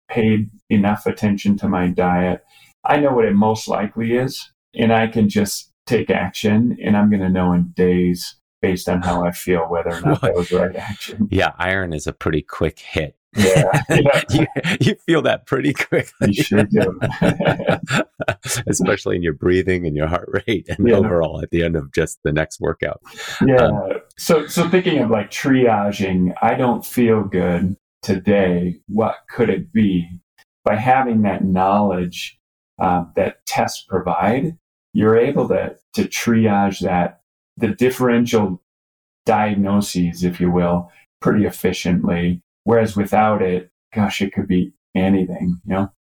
paid 0.09 0.51
enough 0.68 1.07
attention 1.07 1.57
to 1.59 1.68
my 1.68 1.88
diet, 1.88 2.44
I 2.84 2.98
know 2.98 3.12
what 3.12 3.24
it 3.24 3.34
most 3.34 3.66
likely 3.66 4.16
is. 4.16 4.53
And 4.74 4.92
I 4.92 5.07
can 5.07 5.28
just 5.28 5.72
take 5.86 6.11
action 6.11 6.76
and 6.84 6.96
I'm 6.96 7.11
going 7.11 7.22
to 7.22 7.28
know 7.28 7.53
in 7.53 7.72
days 7.74 8.36
based 8.61 8.88
on 8.88 9.02
how 9.02 9.24
I 9.24 9.32
feel 9.32 9.62
whether 9.68 9.90
or 9.90 10.00
not 10.00 10.20
that 10.22 10.34
was 10.34 10.48
the 10.48 10.58
right 10.58 10.76
action. 10.76 11.28
Yeah, 11.30 11.52
iron 11.58 11.92
is 11.92 12.06
a 12.06 12.12
pretty 12.12 12.42
quick 12.42 12.78
hit. 12.78 13.16
Yeah, 13.36 13.82
yeah. 13.90 14.22
you, 14.30 14.46
you 14.80 14.94
feel 15.06 15.22
that 15.22 15.46
pretty 15.46 15.72
quickly. 15.72 16.32
You 16.32 16.42
sure 16.42 16.64
do. 16.64 16.98
Especially 18.66 19.16
in 19.16 19.22
your 19.22 19.34
breathing 19.34 19.86
and 19.86 19.96
your 19.96 20.08
heart 20.08 20.28
rate 20.46 20.68
and 20.68 20.88
yeah. 20.88 20.96
overall 20.96 21.40
at 21.40 21.50
the 21.50 21.62
end 21.62 21.76
of 21.76 21.92
just 21.92 22.18
the 22.24 22.32
next 22.32 22.61
workout. 22.61 23.00
Yeah. 23.46 23.66
Um, 23.66 23.92
so 24.18 24.46
so 24.46 24.68
thinking 24.68 24.98
of 24.98 25.11
like 25.11 25.30
triaging, 25.30 26.34
I 26.42 26.54
don't 26.54 26.84
feel 26.84 27.22
good 27.22 27.76
today. 28.02 28.80
What 28.88 29.16
could 29.30 29.48
it 29.48 29.72
be? 29.72 30.08
By 30.64 30.76
having 30.76 31.22
that 31.22 31.44
knowledge 31.44 32.38
uh, 32.80 33.04
that 33.14 33.46
tests 33.46 33.84
provide, 33.88 34.58
you're 34.92 35.16
able 35.16 35.46
to 35.48 35.76
to 35.94 36.02
triage 36.02 36.80
that 36.80 37.20
the 37.61 37.68
differential 37.68 38.61
diagnoses, 39.26 40.24
if 40.24 40.40
you 40.40 40.50
will, 40.50 40.90
pretty 41.20 41.46
efficiently. 41.46 42.42
Whereas 42.64 42.96
without 42.96 43.42
it, 43.42 43.70
gosh, 43.94 44.20
it 44.20 44.32
could 44.32 44.48
be 44.48 44.72
anything, 44.94 45.61
you 45.64 45.74
know? 45.74 45.92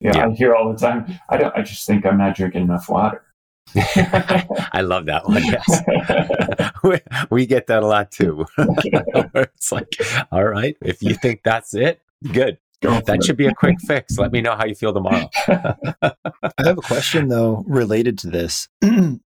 Yeah, 0.00 0.16
yeah. 0.16 0.26
I 0.28 0.30
hear 0.32 0.54
all 0.54 0.72
the 0.72 0.78
time. 0.78 1.18
I 1.28 1.36
don't, 1.36 1.54
I 1.56 1.62
just 1.62 1.86
think 1.86 2.06
I'm 2.06 2.18
not 2.18 2.36
drinking 2.36 2.62
enough 2.62 2.88
water. 2.88 3.24
I 3.76 4.80
love 4.82 5.06
that 5.06 5.26
one. 5.26 5.42
Yes. 5.44 6.72
we, 6.84 7.00
we, 7.30 7.46
get 7.46 7.66
that 7.66 7.82
a 7.82 7.86
lot 7.86 8.10
too. 8.10 8.46
it's 8.58 9.72
like, 9.72 9.94
all 10.32 10.44
right, 10.44 10.76
if 10.80 11.02
you 11.02 11.14
think 11.14 11.42
that's 11.44 11.74
it, 11.74 12.00
good. 12.32 12.58
that 12.80 13.24
should 13.24 13.36
be 13.36 13.46
a 13.46 13.54
quick 13.54 13.76
fix. 13.86 14.16
Let 14.16 14.32
me 14.32 14.40
know 14.40 14.56
how 14.56 14.64
you 14.64 14.74
feel 14.74 14.94
tomorrow. 14.94 15.28
I 15.48 16.12
have 16.58 16.78
a 16.78 16.82
question 16.82 17.28
though 17.28 17.64
related 17.66 18.18
to 18.18 18.30
this. 18.30 18.68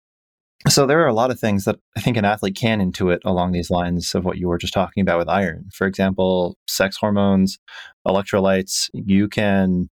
So 0.66 0.86
there 0.86 1.00
are 1.02 1.06
a 1.06 1.14
lot 1.14 1.30
of 1.30 1.38
things 1.38 1.64
that 1.64 1.76
I 1.96 2.00
think 2.00 2.16
an 2.16 2.24
athlete 2.24 2.56
can 2.56 2.80
intuit 2.80 3.20
along 3.24 3.52
these 3.52 3.70
lines 3.70 4.14
of 4.14 4.24
what 4.24 4.38
you 4.38 4.48
were 4.48 4.58
just 4.58 4.74
talking 4.74 5.00
about 5.00 5.18
with 5.18 5.28
iron. 5.28 5.68
For 5.72 5.86
example, 5.86 6.56
sex 6.66 6.96
hormones, 6.96 7.58
electrolytes, 8.06 8.90
you 8.92 9.28
can 9.28 9.88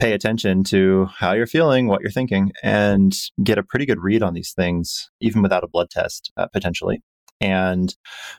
pay 0.00 0.14
attention 0.14 0.64
to 0.64 1.06
how 1.14 1.32
you're 1.32 1.46
feeling, 1.46 1.86
what 1.86 2.00
you're 2.00 2.10
thinking, 2.10 2.50
and 2.62 3.14
get 3.44 3.58
a 3.58 3.62
pretty 3.62 3.84
good 3.84 4.02
read 4.02 4.22
on 4.22 4.32
these 4.32 4.52
things, 4.52 5.10
even 5.20 5.42
without 5.42 5.64
a 5.64 5.68
blood 5.68 5.90
test, 5.90 6.32
uh, 6.38 6.46
potentially. 6.50 7.02
And, 7.42 7.94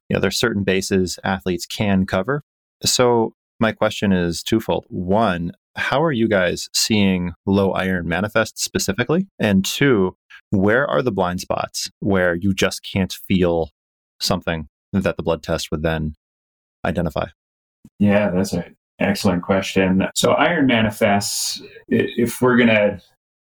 you 0.10 0.16
know, 0.16 0.20
there's 0.20 0.40
certain 0.40 0.64
bases 0.64 1.20
athletes 1.24 1.68
can 1.68 2.08
cover. 2.08 2.42
So 2.84 3.34
my 3.60 3.72
question 3.72 4.12
is 4.12 4.42
twofold. 4.42 4.86
One, 4.90 5.52
how 5.76 6.02
are 6.02 6.12
you 6.12 6.28
guys 6.28 6.70
seeing 6.74 7.34
low 7.46 7.72
iron 7.72 8.08
manifest 8.08 8.60
specifically? 8.60 9.28
And 9.40 9.64
two, 9.64 10.16
where 10.50 10.88
are 10.88 11.02
the 11.02 11.12
blind 11.12 11.42
spots 11.42 11.90
where 12.00 12.36
you 12.36 12.54
just 12.54 12.84
can't 12.84 13.14
feel 13.28 13.72
something 14.20 14.68
that 14.94 15.18
the 15.18 15.24
blood 15.24 15.44
test 15.44 15.72
would 15.72 15.84
then 15.84 16.16
identify? 16.86 17.28
Yeah, 18.00 18.30
that's 18.30 18.54
an 18.54 18.76
excellent 19.00 19.44
question. 19.44 20.08
So, 20.16 20.32
iron 20.32 20.68
manifests, 20.68 21.62
if 21.88 22.42
we're 22.42 22.58
going 22.58 22.70
to, 22.70 23.02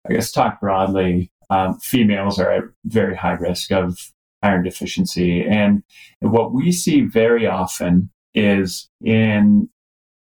I 0.09 0.13
guess, 0.13 0.33
talk 0.33 0.61
broadly, 0.61 1.31
um, 1.51 1.79
females 1.79 2.39
are 2.39 2.51
at 2.51 2.65
very 2.85 3.17
high 3.17 3.33
risk 3.33 3.73
of 3.73 4.13
iron 4.43 4.63
deficiency. 4.63 5.45
And 5.45 5.83
what 6.21 6.53
we 6.53 6.73
see 6.73 7.03
very 7.03 7.47
often 7.47 8.11
is 8.35 8.89
in, 9.03 9.69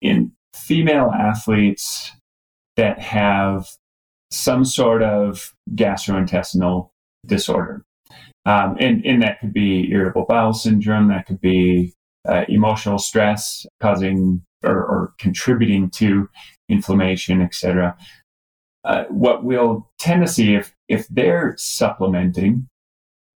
in 0.00 0.32
female 0.54 1.10
athletes 1.10 2.12
that 2.76 2.98
have 3.00 3.68
some 4.34 4.64
sort 4.64 5.02
of 5.02 5.54
gastrointestinal 5.74 6.90
disorder. 7.26 7.84
Um, 8.46 8.76
and, 8.80 9.04
and 9.06 9.22
that 9.22 9.40
could 9.40 9.52
be 9.52 9.90
irritable 9.90 10.26
bowel 10.28 10.52
syndrome, 10.52 11.08
that 11.08 11.26
could 11.26 11.40
be 11.40 11.94
uh, 12.28 12.44
emotional 12.48 12.98
stress 12.98 13.64
causing 13.80 14.42
or, 14.62 14.76
or, 14.76 15.14
contributing 15.18 15.90
to 15.90 16.28
inflammation, 16.68 17.40
etc. 17.42 17.96
Uh, 18.84 19.04
what 19.04 19.44
we'll 19.44 19.90
tend 19.98 20.26
to 20.26 20.30
see 20.30 20.54
if, 20.54 20.74
if 20.88 21.06
they're 21.08 21.54
supplementing, 21.58 22.66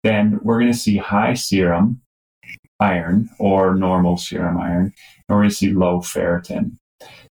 then 0.03 0.39
we're 0.43 0.59
going 0.59 0.71
to 0.71 0.77
see 0.77 0.97
high 0.97 1.33
serum 1.33 2.01
iron 2.79 3.29
or 3.39 3.75
normal 3.75 4.17
serum 4.17 4.57
iron, 4.57 4.85
and 4.85 4.93
we're 5.29 5.37
going 5.37 5.49
to 5.49 5.55
see 5.55 5.73
low 5.73 5.99
ferritin. 5.99 6.77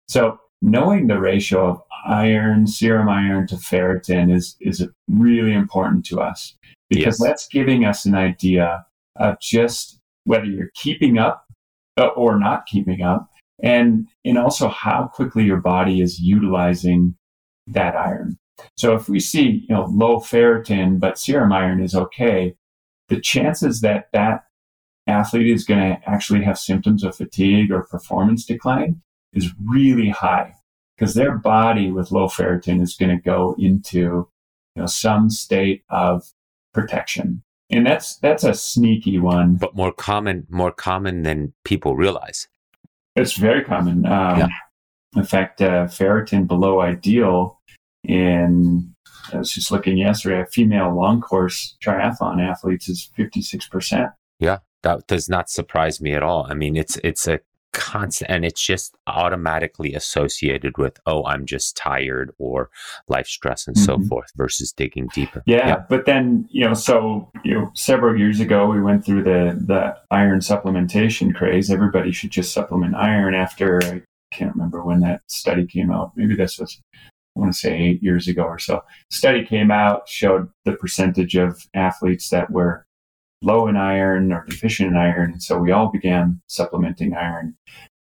So 0.08 0.38
knowing 0.64 1.08
the 1.08 1.20
ratio 1.20 1.68
of 1.68 1.82
iron, 2.06 2.66
serum 2.66 3.08
iron 3.08 3.46
to 3.46 3.54
ferritin 3.56 4.34
is, 4.34 4.56
is 4.60 4.86
really 5.08 5.52
important 5.52 6.06
to 6.06 6.20
us 6.20 6.56
because 6.88 7.20
yes. 7.20 7.22
that's 7.22 7.48
giving 7.48 7.84
us 7.84 8.06
an 8.06 8.14
idea 8.14 8.84
of 9.16 9.38
just 9.40 10.00
whether 10.24 10.46
you're 10.46 10.70
keeping 10.74 11.18
up 11.18 11.44
uh, 11.98 12.06
or 12.08 12.38
not 12.38 12.64
keeping 12.64 13.02
up 13.02 13.28
and, 13.62 14.08
and 14.24 14.38
also 14.38 14.68
how 14.68 15.10
quickly 15.12 15.44
your 15.44 15.60
body 15.60 16.00
is 16.00 16.18
utilizing 16.18 17.14
that 17.66 17.94
iron. 17.94 18.38
So 18.78 18.94
if 18.94 19.06
we 19.06 19.20
see, 19.20 19.66
you 19.68 19.74
know, 19.74 19.84
low 19.90 20.18
ferritin, 20.18 20.98
but 20.98 21.18
serum 21.18 21.52
iron 21.52 21.82
is 21.82 21.94
okay, 21.94 22.54
the 23.08 23.20
chances 23.20 23.82
that 23.82 24.06
that 24.14 24.44
athlete 25.06 25.48
is 25.48 25.64
going 25.64 25.80
to 25.80 26.08
actually 26.08 26.42
have 26.42 26.58
symptoms 26.58 27.04
of 27.04 27.14
fatigue 27.14 27.70
or 27.70 27.82
performance 27.82 28.46
decline 28.46 29.02
is 29.34 29.52
really 29.64 30.08
high 30.08 30.54
because 30.96 31.14
their 31.14 31.36
body 31.36 31.90
with 31.90 32.12
low 32.12 32.26
ferritin 32.26 32.80
is 32.80 32.94
going 32.94 33.14
to 33.14 33.22
go 33.22 33.54
into 33.58 34.28
you 34.74 34.82
know 34.82 34.86
some 34.86 35.30
state 35.30 35.82
of 35.90 36.32
protection 36.72 37.42
and 37.70 37.86
that's 37.86 38.16
that's 38.16 38.44
a 38.44 38.54
sneaky 38.54 39.18
one 39.18 39.56
but 39.56 39.74
more 39.74 39.92
common 39.92 40.46
more 40.48 40.72
common 40.72 41.22
than 41.22 41.52
people 41.64 41.96
realize 41.96 42.48
it's 43.16 43.34
very 43.34 43.62
common 43.62 44.04
um, 44.06 44.38
yeah. 44.38 44.48
in 45.16 45.24
fact 45.24 45.62
uh, 45.62 45.84
ferritin 45.84 46.46
below 46.46 46.80
ideal 46.80 47.60
in 48.02 48.94
I 49.32 49.38
was 49.38 49.52
just 49.52 49.70
looking 49.70 49.96
yesterday, 49.96 50.42
a 50.42 50.46
female 50.46 50.94
long 50.94 51.20
course 51.20 51.76
triathlon 51.82 52.42
athletes 52.42 52.88
is 52.88 53.10
56%. 53.18 54.12
Yeah, 54.38 54.58
that 54.82 55.06
does 55.06 55.28
not 55.28 55.48
surprise 55.48 56.00
me 56.00 56.12
at 56.12 56.22
all. 56.22 56.46
I 56.48 56.54
mean, 56.54 56.76
it's 56.76 56.98
it's 57.02 57.26
a 57.26 57.40
constant 57.74 58.30
and 58.30 58.44
it's 58.44 58.64
just 58.64 58.96
automatically 59.06 59.94
associated 59.94 60.76
with 60.78 60.98
oh 61.06 61.24
i'm 61.26 61.44
just 61.44 61.76
tired 61.76 62.32
or 62.38 62.70
life 63.08 63.26
stress 63.26 63.66
and 63.66 63.76
mm-hmm. 63.76 64.02
so 64.02 64.08
forth 64.08 64.30
versus 64.36 64.72
digging 64.72 65.08
deeper 65.14 65.42
yeah, 65.46 65.68
yeah, 65.68 65.84
but 65.88 66.06
then 66.06 66.46
you 66.50 66.64
know 66.64 66.74
so 66.74 67.30
you 67.44 67.54
know 67.54 67.70
several 67.74 68.18
years 68.18 68.40
ago 68.40 68.66
we 68.66 68.80
went 68.80 69.04
through 69.04 69.22
the 69.22 69.58
the 69.66 69.96
iron 70.10 70.40
supplementation 70.40 71.34
craze 71.34 71.70
everybody 71.70 72.12
should 72.12 72.30
just 72.30 72.52
supplement 72.52 72.94
iron 72.94 73.34
after 73.34 73.82
i 73.84 74.02
can't 74.32 74.54
remember 74.54 74.82
when 74.84 75.00
that 75.00 75.20
study 75.28 75.66
came 75.66 75.90
out 75.90 76.12
maybe 76.16 76.34
this 76.34 76.58
was 76.58 76.80
I 77.36 77.40
want 77.40 77.52
to 77.52 77.58
say 77.58 77.76
eight 77.76 78.00
years 78.00 78.28
ago 78.28 78.44
or 78.44 78.60
so. 78.60 78.84
Study 79.10 79.44
came 79.44 79.72
out, 79.72 80.08
showed 80.08 80.48
the 80.64 80.72
percentage 80.72 81.34
of 81.34 81.66
athletes 81.74 82.28
that 82.28 82.48
were 82.48 82.86
low 83.44 83.68
in 83.68 83.76
iron 83.76 84.32
or 84.32 84.44
deficient 84.48 84.90
in 84.90 84.96
iron. 84.96 85.40
So 85.40 85.58
we 85.58 85.70
all 85.70 85.90
began 85.90 86.40
supplementing 86.46 87.14
iron. 87.14 87.56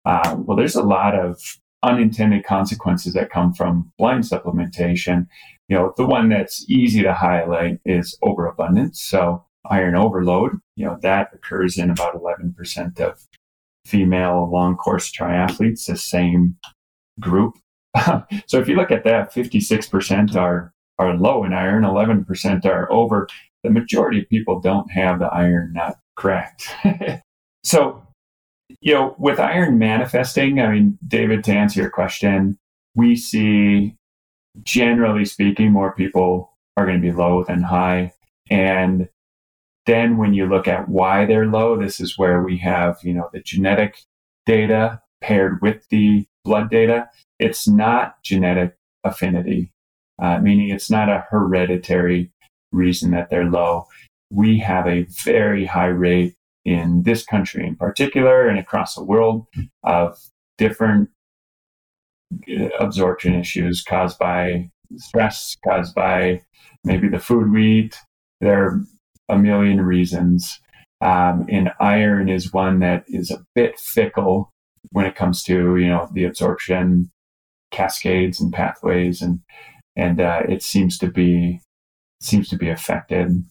Uh, 0.05 0.37
well, 0.39 0.57
there's 0.57 0.75
a 0.75 0.83
lot 0.83 1.15
of 1.15 1.39
unintended 1.83 2.45
consequences 2.45 3.13
that 3.13 3.29
come 3.29 3.53
from 3.53 3.91
blind 3.97 4.23
supplementation. 4.23 5.27
You 5.67 5.77
know, 5.77 5.93
the 5.97 6.05
one 6.05 6.29
that's 6.29 6.65
easy 6.69 7.03
to 7.03 7.13
highlight 7.13 7.79
is 7.85 8.17
overabundance. 8.21 9.01
So 9.01 9.45
iron 9.69 9.95
overload, 9.95 10.53
you 10.75 10.85
know, 10.85 10.97
that 11.01 11.29
occurs 11.33 11.77
in 11.77 11.89
about 11.89 12.15
11% 12.15 12.99
of 12.99 13.21
female 13.85 14.49
long 14.51 14.75
course 14.75 15.11
triathletes, 15.11 15.85
the 15.85 15.97
same 15.97 16.57
group. 17.19 17.55
so 18.47 18.59
if 18.59 18.67
you 18.67 18.75
look 18.75 18.91
at 18.91 19.03
that, 19.03 19.33
56% 19.33 20.35
are, 20.35 20.73
are 20.97 21.15
low 21.15 21.43
in 21.43 21.53
iron, 21.53 21.83
11% 21.83 22.65
are 22.65 22.91
over 22.91 23.27
the 23.63 23.69
majority 23.69 24.19
of 24.19 24.29
people 24.29 24.59
don't 24.59 24.91
have 24.91 25.19
the 25.19 25.27
iron 25.27 25.73
nut 25.73 25.97
cracked. 26.15 26.69
so, 27.63 28.03
you 28.81 28.93
know, 28.93 29.15
with 29.17 29.39
iron 29.39 29.77
manifesting, 29.77 30.59
I 30.59 30.71
mean, 30.71 30.97
David, 31.05 31.43
to 31.45 31.51
answer 31.53 31.81
your 31.81 31.89
question, 31.89 32.57
we 32.95 33.15
see, 33.15 33.95
generally 34.63 35.25
speaking, 35.25 35.71
more 35.71 35.93
people 35.93 36.57
are 36.77 36.85
going 36.85 37.01
to 37.01 37.07
be 37.07 37.15
low 37.15 37.43
than 37.43 37.63
high. 37.63 38.13
And 38.49 39.09
then 39.85 40.17
when 40.17 40.33
you 40.33 40.45
look 40.45 40.67
at 40.67 40.87
why 40.87 41.25
they're 41.25 41.47
low, 41.47 41.77
this 41.77 41.99
is 41.99 42.17
where 42.17 42.41
we 42.43 42.57
have, 42.57 42.97
you 43.03 43.13
know, 43.13 43.29
the 43.33 43.41
genetic 43.41 44.03
data 44.45 45.01
paired 45.21 45.61
with 45.61 45.87
the 45.89 46.25
blood 46.43 46.69
data. 46.69 47.09
It's 47.39 47.67
not 47.67 48.21
genetic 48.23 48.75
affinity, 49.03 49.73
uh, 50.21 50.39
meaning 50.39 50.69
it's 50.69 50.89
not 50.89 51.09
a 51.09 51.25
hereditary 51.29 52.31
reason 52.71 53.11
that 53.11 53.29
they're 53.29 53.49
low. 53.49 53.85
We 54.31 54.59
have 54.59 54.87
a 54.87 55.07
very 55.23 55.65
high 55.65 55.87
rate 55.87 56.35
in 56.65 57.03
this 57.03 57.25
country 57.25 57.65
in 57.65 57.75
particular 57.75 58.47
and 58.47 58.59
across 58.59 58.95
the 58.95 59.03
world 59.03 59.47
of 59.83 60.17
different 60.57 61.09
uh, 62.47 62.69
absorption 62.79 63.33
issues 63.33 63.81
caused 63.81 64.19
by 64.19 64.69
stress, 64.97 65.55
caused 65.67 65.95
by 65.95 66.41
maybe 66.83 67.07
the 67.07 67.19
food 67.19 67.51
we 67.51 67.79
eat. 67.79 67.97
There 68.41 68.63
are 68.65 68.83
a 69.29 69.37
million 69.37 69.81
reasons. 69.81 70.59
Um, 71.01 71.45
and 71.49 71.71
iron 71.79 72.29
is 72.29 72.53
one 72.53 72.79
that 72.79 73.05
is 73.07 73.31
a 73.31 73.43
bit 73.55 73.79
fickle 73.79 74.51
when 74.91 75.05
it 75.05 75.15
comes 75.15 75.43
to, 75.43 75.77
you 75.77 75.87
know, 75.87 76.09
the 76.13 76.25
absorption 76.25 77.09
cascades 77.71 78.41
and 78.41 78.51
pathways. 78.51 79.21
And, 79.21 79.39
and 79.95 80.19
uh, 80.19 80.41
it 80.47 80.61
seems 80.61 80.97
to 80.99 81.07
be 81.07 81.61
seems 82.21 82.49
to 82.49 82.57
be 82.57 82.69
affected. 82.69 83.43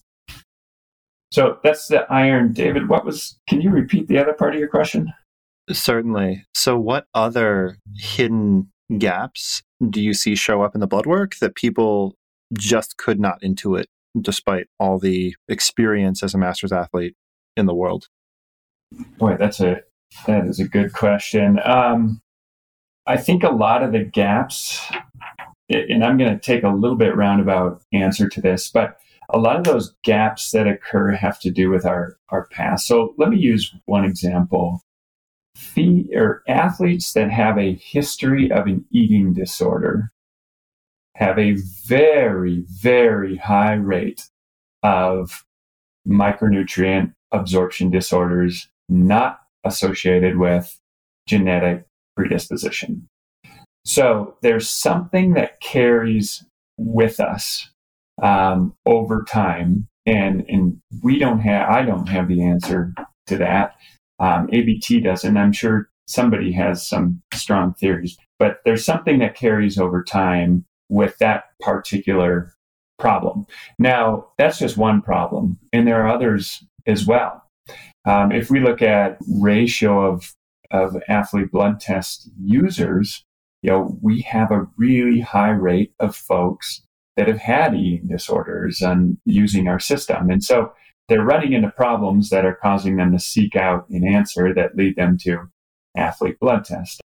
So 1.31 1.59
that's 1.63 1.87
the 1.87 2.11
iron. 2.11 2.53
David, 2.53 2.89
what 2.89 3.05
was, 3.05 3.39
can 3.47 3.61
you 3.61 3.69
repeat 3.69 4.07
the 4.07 4.17
other 4.17 4.33
part 4.33 4.53
of 4.53 4.59
your 4.59 4.69
question? 4.69 5.13
Certainly. 5.71 6.45
So, 6.55 6.79
what 6.79 7.05
other 7.13 7.77
hidden 7.95 8.71
gaps 8.97 9.61
do 9.87 10.01
you 10.01 10.13
see 10.13 10.35
show 10.35 10.63
up 10.63 10.73
in 10.73 10.81
the 10.81 10.87
blood 10.87 11.05
work 11.05 11.35
that 11.37 11.53
people 11.53 12.15
just 12.57 12.97
could 12.97 13.19
not 13.19 13.41
intuit 13.41 13.85
despite 14.19 14.65
all 14.79 14.97
the 14.97 15.35
experience 15.47 16.23
as 16.23 16.33
a 16.33 16.39
master's 16.39 16.71
athlete 16.71 17.15
in 17.55 17.67
the 17.67 17.75
world? 17.75 18.07
Boy, 19.19 19.37
that's 19.37 19.59
a 19.59 19.81
that 20.25 20.47
is 20.47 20.59
a 20.59 20.67
good 20.67 20.93
question. 20.93 21.59
Um, 21.63 22.21
I 23.05 23.17
think 23.17 23.43
a 23.43 23.49
lot 23.49 23.83
of 23.83 23.91
the 23.91 24.03
gaps 24.03 24.81
and 25.69 26.03
I'm 26.03 26.17
going 26.17 26.33
to 26.33 26.39
take 26.39 26.63
a 26.63 26.69
little 26.69 26.97
bit 26.97 27.15
roundabout 27.15 27.81
answer 27.93 28.27
to 28.29 28.41
this, 28.41 28.69
but 28.69 28.97
a 29.29 29.37
lot 29.37 29.57
of 29.57 29.63
those 29.63 29.95
gaps 30.03 30.51
that 30.51 30.67
occur 30.67 31.11
have 31.11 31.39
to 31.41 31.51
do 31.51 31.69
with 31.69 31.85
our, 31.85 32.17
our 32.29 32.47
past. 32.47 32.87
So 32.87 33.13
let 33.17 33.29
me 33.29 33.37
use 33.37 33.73
one 33.85 34.03
example. 34.03 34.81
Fee, 35.55 36.09
or 36.15 36.41
athletes 36.47 37.13
that 37.13 37.29
have 37.29 37.57
a 37.57 37.75
history 37.75 38.51
of 38.51 38.65
an 38.65 38.85
eating 38.91 39.33
disorder 39.33 40.11
have 41.15 41.37
a 41.37 41.57
very, 41.85 42.63
very 42.69 43.35
high 43.35 43.73
rate 43.73 44.29
of 44.83 45.45
micronutrient 46.07 47.13
absorption 47.31 47.91
disorders 47.91 48.69
not 48.87 49.39
associated 49.65 50.37
with 50.37 50.79
genetic 51.27 51.85
predisposition. 52.15 53.09
So 53.89 54.35
there's 54.43 54.69
something 54.69 55.33
that 55.33 55.61
carries 55.61 56.45
with 56.77 57.19
us 57.19 57.71
um, 58.21 58.75
over 58.85 59.25
time, 59.27 59.87
and 60.05 60.45
and 60.47 60.79
we 61.01 61.17
don't 61.17 61.39
have 61.39 61.67
I 61.67 61.81
don't 61.81 62.07
have 62.07 62.27
the 62.27 62.43
answer 62.43 62.93
to 63.25 63.37
that. 63.37 63.73
Um, 64.19 64.47
ABT 64.53 64.99
doesn't. 64.99 65.35
I'm 65.35 65.51
sure 65.51 65.89
somebody 66.05 66.51
has 66.51 66.87
some 66.87 67.23
strong 67.33 67.73
theories, 67.73 68.15
but 68.37 68.59
there's 68.63 68.85
something 68.85 69.17
that 69.19 69.33
carries 69.33 69.79
over 69.79 70.03
time 70.03 70.65
with 70.89 71.17
that 71.17 71.45
particular 71.59 72.53
problem. 72.99 73.47
Now 73.79 74.27
that's 74.37 74.59
just 74.59 74.77
one 74.77 75.01
problem, 75.01 75.57
and 75.73 75.87
there 75.87 75.99
are 76.05 76.15
others 76.15 76.63
as 76.85 77.07
well. 77.07 77.43
Um, 78.05 78.31
if 78.31 78.51
we 78.51 78.59
look 78.59 78.83
at 78.83 79.17
ratio 79.27 80.05
of 80.05 80.35
of 80.69 80.95
athlete 81.07 81.51
blood 81.51 81.79
test 81.79 82.29
users 82.39 83.25
you 83.61 83.69
know, 83.69 83.97
we 84.01 84.21
have 84.21 84.51
a 84.51 84.67
really 84.77 85.19
high 85.19 85.51
rate 85.51 85.93
of 85.99 86.15
folks 86.15 86.81
that 87.17 87.27
have 87.27 87.39
had 87.39 87.75
eating 87.75 88.07
disorders 88.07 88.81
and 88.81 89.17
using 89.25 89.67
our 89.67 89.79
system. 89.79 90.29
And 90.29 90.43
so 90.43 90.71
they're 91.09 91.25
running 91.25 91.53
into 91.53 91.69
problems 91.69 92.29
that 92.29 92.45
are 92.45 92.55
causing 92.61 92.95
them 92.95 93.11
to 93.11 93.19
seek 93.19 93.55
out 93.55 93.89
an 93.89 94.07
answer 94.07 94.53
that 94.53 94.75
lead 94.75 94.95
them 94.95 95.17
to 95.23 95.49
athlete 95.97 96.39
blood 96.39 96.63
test. 96.63 97.01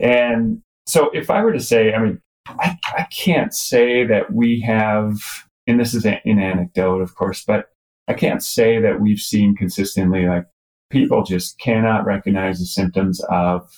And 0.00 0.62
so 0.86 1.10
if 1.12 1.28
I 1.28 1.42
were 1.42 1.52
to 1.52 1.60
say, 1.60 1.92
I 1.92 2.02
mean, 2.02 2.20
I, 2.48 2.78
I 2.96 3.02
can't 3.10 3.52
say 3.52 4.06
that 4.06 4.32
we 4.32 4.60
have, 4.60 5.18
and 5.66 5.78
this 5.78 5.92
is 5.92 6.06
an 6.06 6.18
anecdote, 6.24 7.02
of 7.02 7.14
course, 7.14 7.44
but 7.44 7.66
I 8.06 8.14
can't 8.14 8.42
say 8.42 8.80
that 8.80 9.00
we've 9.00 9.18
seen 9.18 9.54
consistently 9.54 10.26
like 10.26 10.46
people 10.88 11.24
just 11.24 11.58
cannot 11.58 12.06
recognize 12.06 12.58
the 12.58 12.64
symptoms 12.64 13.20
of 13.28 13.68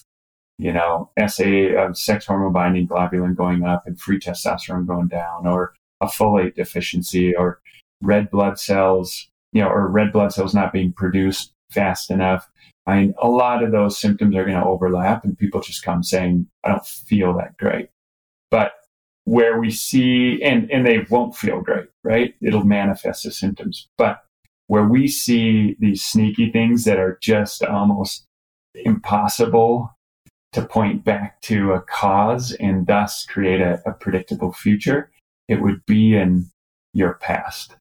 you 0.61 0.75
know, 0.75 1.11
SA 1.27 1.45
of 1.45 1.91
uh, 1.91 1.95
sex 1.95 2.27
hormone 2.27 2.53
binding 2.53 2.87
globulin 2.87 3.35
going 3.35 3.65
up 3.65 3.87
and 3.87 3.99
free 3.99 4.21
testosterone 4.21 4.87
going 4.87 5.09
down, 5.09 5.47
or 5.47 5.73
a 6.03 6.07
folate 6.07 6.55
deficiency, 6.55 7.35
or 7.35 7.61
red 8.03 8.31
blood 8.31 8.59
cells, 8.59 9.31
you 9.55 9.63
know, 9.63 9.69
or 9.69 9.89
red 9.89 10.13
blood 10.13 10.35
cells 10.35 10.55
not 10.55 10.71
being 10.71 10.93
produced 10.93 11.55
fast 11.71 12.11
enough. 12.11 12.47
I 12.87 13.01
mean, 13.01 13.15
a 13.23 13.29
lot 13.29 13.63
of 13.63 13.73
those 13.73 13.99
symptoms 13.99 14.37
are 14.37 14.45
going 14.45 14.59
to 14.59 14.67
overlap, 14.67 15.25
and 15.25 15.39
people 15.39 15.63
just 15.63 15.83
come 15.83 16.03
saying, 16.03 16.47
I 16.63 16.69
don't 16.69 16.87
feel 16.87 17.35
that 17.39 17.57
great. 17.57 17.89
But 18.51 18.73
where 19.25 19.59
we 19.59 19.71
see, 19.71 20.43
and, 20.43 20.71
and 20.71 20.85
they 20.87 21.07
won't 21.09 21.37
feel 21.37 21.63
great, 21.63 21.89
right? 22.05 22.35
It'll 22.43 22.65
manifest 22.65 23.25
the 23.25 23.31
symptoms. 23.31 23.89
But 23.97 24.25
where 24.67 24.85
we 24.85 25.09
see 25.09 25.77
these 25.79 26.03
sneaky 26.03 26.51
things 26.51 26.85
that 26.85 26.99
are 26.99 27.19
just 27.23 27.63
almost 27.63 28.27
impossible 28.75 29.91
to 30.53 30.65
point 30.65 31.05
back 31.05 31.41
to 31.43 31.73
a 31.73 31.81
cause 31.81 32.53
and 32.53 32.87
thus 32.87 33.25
create 33.27 33.61
a, 33.61 33.81
a 33.87 33.93
predictable 33.93 34.53
future 34.53 35.11
it 35.51 35.61
would 35.61 35.85
be 35.85 36.17
in 36.17 36.49
your 36.93 37.15
past. 37.15 37.77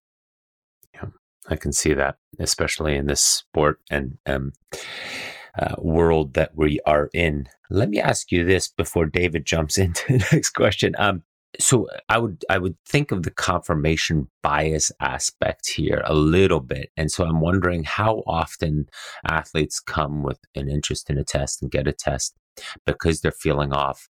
Yeah, 0.95 1.05
I 1.47 1.55
can 1.55 1.71
see 1.71 1.93
that, 1.93 2.17
especially 2.39 2.95
in 2.95 3.05
this 3.05 3.21
sport 3.21 3.79
and 3.91 4.17
um, 4.25 4.53
uh, 5.57 5.75
world 5.77 6.33
that 6.33 6.55
we 6.55 6.79
are 6.87 7.11
in. 7.13 7.47
Let 7.69 7.89
me 7.89 7.99
ask 7.99 8.31
you 8.31 8.43
this 8.43 8.67
before 8.67 9.05
David 9.05 9.45
jumps 9.45 9.77
into 9.85 10.13
the 10.13 10.27
next 10.31 10.49
question. 10.49 10.95
Um, 10.97 11.21
so 11.59 11.87
I 12.09 12.17
would 12.17 12.43
I 12.49 12.57
would 12.57 12.75
think 12.87 13.11
of 13.11 13.23
the 13.23 13.31
confirmation 13.31 14.29
bias 14.41 14.91
aspect 14.99 15.69
here 15.69 16.01
a 16.05 16.13
little 16.13 16.59
bit, 16.59 16.89
and 16.97 17.11
so 17.11 17.25
I'm 17.25 17.39
wondering 17.39 17.83
how 17.83 18.23
often 18.25 18.87
athletes 19.27 19.79
come 19.79 20.23
with 20.23 20.39
an 20.55 20.69
interest 20.69 21.09
in 21.09 21.17
a 21.17 21.23
test 21.23 21.61
and 21.61 21.71
get 21.71 21.87
a 21.87 21.91
test 21.91 22.35
because 22.85 23.21
they're 23.21 23.31
feeling 23.31 23.73
off, 23.73 24.09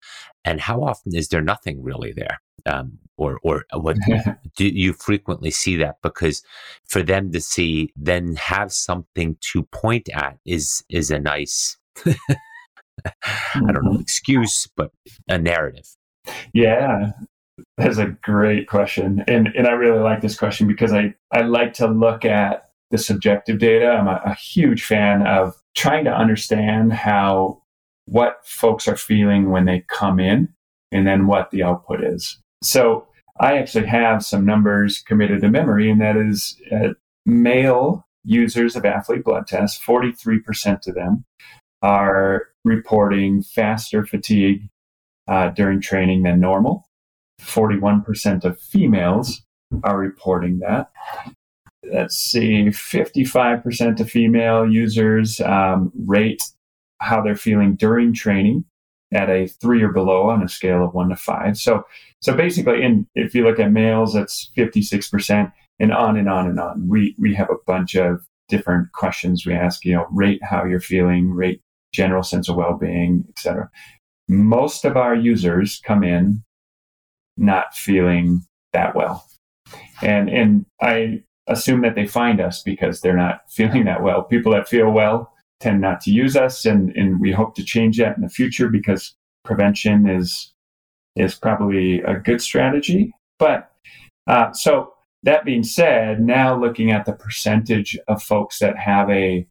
and 0.45 0.61
how 0.61 0.83
often 0.83 1.15
is 1.15 1.29
there 1.29 1.43
nothing 1.43 1.83
really 1.83 2.13
there, 2.13 2.41
um, 2.67 2.99
or 3.17 3.39
or 3.43 3.65
what 3.73 3.97
do 4.57 4.69
you 4.69 4.93
frequently 4.93 5.51
see 5.51 5.77
that 5.77 5.97
because 6.03 6.43
for 6.89 7.03
them 7.03 7.33
to 7.33 7.41
see 7.41 7.93
then 7.97 8.37
have 8.37 8.73
something 8.73 9.37
to 9.41 9.63
point 9.65 10.09
at 10.13 10.39
is 10.45 10.85
is 10.89 11.11
a 11.11 11.19
nice. 11.19 11.77
I 13.25 13.61
don't 13.61 13.85
know, 13.85 13.93
mm-hmm. 13.93 14.01
excuse, 14.01 14.69
but 14.77 14.91
a 15.27 15.39
narrative. 15.39 15.87
Yeah, 16.53 17.13
that's 17.77 17.99
a 17.99 18.17
great 18.23 18.69
question. 18.69 19.25
And, 19.27 19.49
and 19.57 19.67
I 19.67 19.73
really 19.73 20.01
like 20.01 20.21
this 20.21 20.39
question 20.39 20.67
because 20.67 20.93
I, 20.93 21.15
I 21.33 21.43
like 21.43 21.75
to 21.75 21.87
look 21.87 22.25
at 22.25 22.71
the 22.91 22.99
subjective 22.99 23.59
data. 23.59 23.89
I'm 23.89 24.09
a, 24.09 24.21
a 24.25 24.35
huge 24.35 24.85
fan 24.85 25.27
of 25.27 25.55
trying 25.75 26.05
to 26.05 26.15
understand 26.15 26.93
how 26.93 27.60
what 28.11 28.41
folks 28.45 28.89
are 28.89 28.97
feeling 28.97 29.51
when 29.51 29.67
they 29.67 29.85
come 29.89 30.19
in 30.19 30.49
and 30.91 31.07
then 31.07 31.29
what 31.29 31.51
the 31.53 31.63
output 31.63 32.03
is. 32.03 32.39
So 32.63 33.07
I 33.39 33.57
actually 33.57 33.87
have 33.87 34.25
some 34.25 34.45
numbers 34.45 34.99
committed 34.99 35.41
to 35.43 35.49
memory, 35.49 35.89
and 35.89 36.01
that 36.01 36.17
is 36.17 36.61
uh, 36.73 36.89
male 37.25 38.05
users 38.25 38.77
of 38.77 38.85
athlete 38.85 39.25
blood 39.25 39.47
tests, 39.47 39.81
43% 39.85 40.87
of 40.89 40.95
them 40.95 41.25
are 41.83 42.49
reporting 42.65 43.43
faster 43.43 44.05
fatigue 44.05 44.69
uh, 45.29 45.49
during 45.51 45.81
training 45.81 46.25
than 46.25 46.41
normal. 46.41 46.89
41% 47.41 48.45
of 48.45 48.61
females 48.61 49.43
are 49.85 49.97
reporting 49.97 50.59
that. 50.59 50.91
Let's 51.91 52.17
see, 52.17 52.67
55% 52.67 54.01
of 54.01 54.11
female 54.11 54.71
users 54.71 55.41
um, 55.41 55.91
rate 56.07 56.43
how 57.01 57.23
they're 57.23 57.37
feeling 57.37 57.77
during 57.77 58.15
training 58.15 58.65
at 59.13 59.29
a 59.29 59.47
three 59.47 59.83
or 59.83 59.89
below 59.89 60.29
on 60.29 60.43
a 60.43 60.49
scale 60.49 60.85
of 60.85 60.95
one 60.95 61.09
to 61.09 61.17
five. 61.17 61.57
So, 61.57 61.83
so 62.21 62.35
basically, 62.35 62.83
in 62.83 63.07
if 63.15 63.35
you 63.35 63.45
look 63.45 63.59
at 63.59 63.73
males, 63.73 64.15
that's 64.15 64.51
56%, 64.57 65.53
and 65.81 65.93
on 65.93 66.17
and 66.17 66.29
on 66.29 66.47
and 66.47 66.61
on. 66.61 66.87
We 66.89 67.17
we 67.19 67.35
have 67.35 67.51
a 67.51 67.57
bunch 67.67 67.97
of 67.97 68.21
different 68.49 68.93
questions 68.93 69.47
we 69.47 69.55
ask. 69.55 69.85
You 69.85 69.95
know, 69.95 70.07
rate 70.13 70.41
how 70.43 70.65
you're 70.65 70.81
feeling, 70.81 71.31
rate 71.33 71.61
general 71.93 72.23
sense 72.23 72.49
of 72.49 72.57
well-being, 72.57 73.25
etc. 73.31 73.69
Most 74.29 74.85
of 74.85 74.97
our 74.97 75.15
users 75.15 75.81
come 75.85 76.05
in 76.05 76.45
not 77.37 77.75
feeling 77.75 78.43
that 78.73 78.95
well. 78.95 79.27
And 80.03 80.29
and 80.29 80.67
I 80.81 81.23
assume 81.49 81.81
that 81.81 81.97
they 81.97 82.07
find 82.07 82.41
us 82.41 82.63
because 82.63 83.01
they're 83.01 83.17
not 83.17 83.41
feeling 83.51 83.87
that 83.87 84.03
well. 84.03 84.23
People 84.23 84.53
that 84.53 84.69
feel 84.69 84.91
well 84.91 85.33
tend 85.61 85.81
not 85.81 86.01
to 86.01 86.11
use 86.11 86.37
us 86.37 86.65
and, 86.65 86.95
and 86.97 87.21
we 87.21 87.33
hope 87.33 87.55
to 87.55 87.65
change 87.65 87.99
that 87.99 88.17
in 88.17 88.23
the 88.23 88.29
future 88.29 88.69
because 88.69 89.15
prevention 89.45 90.09
is 90.09 90.53
is 91.17 91.35
probably 91.35 92.01
a 92.03 92.15
good 92.15 92.41
strategy. 92.41 93.13
But 93.39 93.71
uh, 94.27 94.53
so 94.53 94.95
that 95.25 95.45
being 95.45 95.65
said, 95.65 96.21
now 96.21 96.59
looking 96.59 96.93
at 96.93 97.05
the 97.05 97.13
percentage 97.13 97.99
of 98.09 98.23
folks 98.23 98.59
that 98.61 98.79
have 98.79 99.11
a 99.11 99.47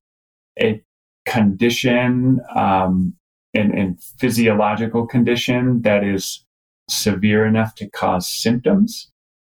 a 0.61 0.81
condition 1.25 2.39
um, 2.55 3.13
and, 3.53 3.71
and 3.73 4.01
physiological 4.17 5.05
condition 5.05 5.81
that 5.83 6.03
is 6.03 6.43
severe 6.89 7.45
enough 7.45 7.75
to 7.75 7.89
cause 7.89 8.27
symptoms 8.27 9.11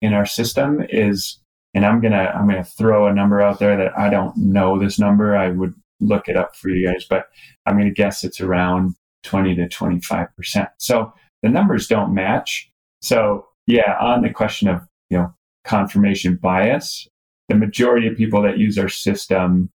in 0.03 0.13
our 0.15 0.27
system 0.27 0.85
is 0.89 1.41
and 1.75 1.87
I'm 1.87 2.01
gonna 2.01 2.33
I'm 2.35 2.49
gonna 2.49 2.65
throw 2.65 3.07
a 3.07 3.15
number 3.15 3.41
out 3.41 3.59
there 3.59 3.77
that 3.77 3.97
I 3.97 4.11
don't 4.11 4.37
know 4.37 4.79
this 4.79 4.99
number. 4.99 5.37
I 5.37 5.51
would 5.51 5.75
look 6.01 6.29
it 6.29 6.37
up 6.37 6.57
for 6.57 6.69
you 6.69 6.87
guys, 6.87 7.07
but 7.09 7.27
I'm 7.67 7.77
gonna 7.77 7.91
guess 7.91 8.25
it's 8.25 8.41
around 8.41 8.95
20 9.25 9.55
to 9.57 9.69
25 9.69 10.29
percent. 10.37 10.69
So 10.79 11.13
the 11.43 11.49
numbers 11.49 11.87
don't 11.87 12.15
match. 12.15 12.71
So 13.03 13.47
yeah, 13.67 13.97
on 14.01 14.23
the 14.23 14.31
question 14.31 14.69
of 14.69 14.83
you 15.11 15.19
know 15.19 15.35
confirmation 15.65 16.37
bias, 16.37 17.09
the 17.49 17.55
majority 17.55 18.07
of 18.07 18.17
people 18.17 18.43
that 18.43 18.59
use 18.59 18.79
our 18.79 18.89
system 18.89 19.71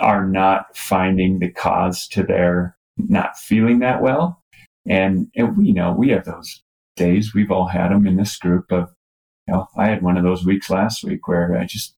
are 0.00 0.26
not 0.26 0.76
finding 0.76 1.38
the 1.38 1.50
cause 1.50 2.06
to 2.08 2.22
their 2.22 2.76
not 2.96 3.38
feeling 3.38 3.80
that 3.80 4.02
well. 4.02 4.42
And, 4.88 5.28
and 5.34 5.56
we 5.56 5.72
know 5.72 5.92
we 5.92 6.10
have 6.10 6.24
those 6.24 6.62
days. 6.96 7.34
We've 7.34 7.50
all 7.50 7.68
had 7.68 7.90
them 7.90 8.06
in 8.06 8.16
this 8.16 8.36
group 8.36 8.70
of, 8.70 8.92
you 9.46 9.54
know, 9.54 9.68
I 9.76 9.88
had 9.88 10.02
one 10.02 10.16
of 10.16 10.24
those 10.24 10.44
weeks 10.44 10.70
last 10.70 11.04
week 11.04 11.26
where 11.26 11.56
I 11.56 11.64
just 11.64 11.94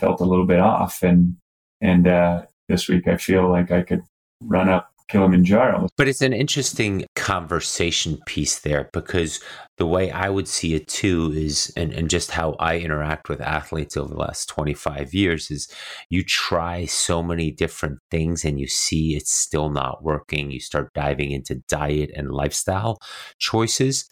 felt 0.00 0.20
a 0.20 0.24
little 0.24 0.46
bit 0.46 0.60
off. 0.60 1.02
And, 1.02 1.36
and, 1.80 2.06
uh, 2.06 2.42
this 2.68 2.88
week 2.88 3.06
I 3.08 3.16
feel 3.16 3.48
like 3.48 3.70
I 3.70 3.82
could 3.82 4.02
run 4.40 4.68
up 4.68 4.90
Kilimanjaro. 5.08 5.88
But 5.96 6.08
it's 6.08 6.22
an 6.22 6.32
interesting 6.32 7.06
conversation 7.14 8.18
piece 8.26 8.58
there 8.58 8.90
because 8.92 9.40
the 9.78 9.86
way 9.86 10.10
I 10.10 10.28
would 10.28 10.48
see 10.48 10.74
it 10.74 10.88
too 10.88 11.32
is, 11.34 11.72
and, 11.76 11.92
and 11.92 12.10
just 12.10 12.32
how 12.32 12.56
I 12.58 12.78
interact 12.78 13.28
with 13.28 13.40
athletes 13.40 13.96
over 13.96 14.08
the 14.08 14.18
last 14.18 14.48
25 14.48 15.14
years 15.14 15.50
is 15.50 15.68
you 16.10 16.24
try 16.24 16.86
so 16.86 17.22
many 17.22 17.50
different 17.50 18.00
things 18.10 18.44
and 18.44 18.58
you 18.58 18.66
see 18.66 19.14
it's 19.14 19.32
still 19.32 19.70
not 19.70 20.02
working. 20.02 20.50
You 20.50 20.60
start 20.60 20.92
diving 20.94 21.30
into 21.30 21.62
diet 21.68 22.10
and 22.14 22.32
lifestyle 22.32 22.98
choices 23.38 24.08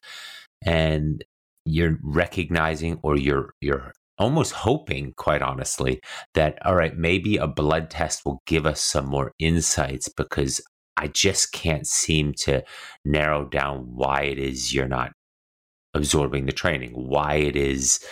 and 0.64 1.24
you're 1.64 1.98
recognizing 2.02 3.00
or 3.02 3.16
you're, 3.16 3.54
you're 3.60 3.92
almost 4.18 4.52
hoping, 4.52 5.12
quite 5.16 5.42
honestly, 5.42 6.00
that, 6.34 6.58
all 6.64 6.74
right, 6.74 6.96
maybe 6.96 7.36
a 7.36 7.46
blood 7.46 7.90
test 7.90 8.22
will 8.24 8.42
give 8.46 8.66
us 8.66 8.80
some 8.80 9.06
more 9.06 9.32
insights 9.38 10.08
because 10.08 10.60
I 10.96 11.08
just 11.08 11.52
can't 11.52 11.86
seem 11.86 12.34
to 12.40 12.62
narrow 13.04 13.44
down 13.44 13.80
why 13.94 14.22
it 14.22 14.38
is 14.38 14.72
you're 14.72 14.88
not 14.88 15.12
absorbing 15.92 16.46
the 16.46 16.52
training, 16.52 16.92
why 16.92 17.34
it 17.34 17.56
is 17.56 18.04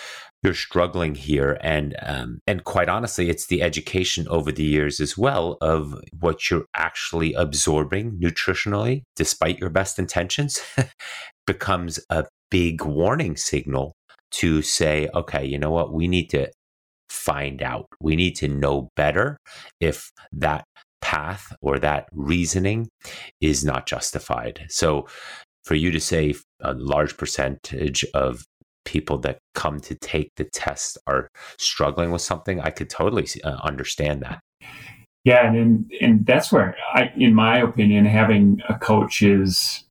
you're 0.43 0.55
struggling 0.55 1.15
here, 1.15 1.57
and 1.61 1.95
um, 2.03 2.41
and 2.49 2.65
quite 2.65 2.89
honestly, 2.89 3.31
it's 3.31 3.47
the 3.47 3.63
education 3.63 4.27
over 4.27 4.51
the 4.51 4.65
years 4.65 4.99
as 4.99 5.17
well 5.17 5.57
of 5.61 5.95
what 6.19 6.51
you're 6.51 6.67
actually 6.75 7.33
absorbing 7.35 8.19
nutritionally, 8.21 9.03
despite 9.15 9.59
your 9.61 9.71
best 9.71 10.01
intentions, 10.01 10.61
becomes 11.47 12.01
a 12.11 12.24
big 12.51 12.85
warning 12.85 13.37
signal 13.37 13.95
to 14.33 14.63
say, 14.63 15.09
okay, 15.15 15.45
you 15.45 15.59
know 15.59 15.71
what, 15.71 15.93
we 15.93 16.09
need 16.09 16.29
to 16.31 16.51
find 17.09 17.63
out. 17.63 17.87
We 18.01 18.17
need 18.17 18.35
to 18.37 18.49
know 18.49 18.91
better 18.97 19.39
if 19.81 20.11
that 20.33 20.65
path 21.01 21.53
or 21.61 21.79
that 21.79 22.07
reasoning 22.13 22.89
is 23.41 23.65
not 23.65 23.87
justified. 23.87 24.67
So, 24.69 25.07
for 25.65 25.75
you 25.77 25.93
to 25.93 26.01
say 26.01 26.35
a 26.61 26.75
large 26.75 27.17
percentage 27.17 28.05
of 28.15 28.45
people 28.85 29.19
that 29.19 29.39
come 29.55 29.79
to 29.79 29.95
take 29.95 30.33
the 30.37 30.45
test 30.45 30.99
are 31.07 31.29
struggling 31.59 32.11
with 32.11 32.23
something, 32.23 32.61
I 32.61 32.71
could 32.71 32.91
totally 32.91 33.29
uh, 33.45 33.59
understand 33.63 34.23
that. 34.23 34.41
Yeah, 35.25 35.53
and 35.53 35.89
and 36.01 36.27
that's 36.27 36.51
where 36.51 36.75
I, 36.95 37.13
in 37.17 37.33
my 37.35 37.59
opinion, 37.59 38.07
having 38.07 38.61
a 38.69 38.75
coach 38.77 39.23
is 39.23 39.85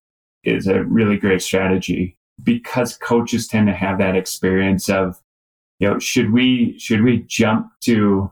is 0.43 0.67
a 0.67 0.83
really 0.83 1.17
great 1.17 1.41
strategy 1.41 2.17
because 2.43 2.97
coaches 2.97 3.47
tend 3.47 3.67
to 3.67 3.73
have 3.73 3.97
that 3.99 4.15
experience 4.15 4.89
of, 4.89 5.21
you 5.79 5.87
know, 5.87 5.99
should 5.99 6.31
we 6.31 6.77
should 6.77 7.01
we 7.01 7.23
jump 7.27 7.71
to 7.81 8.31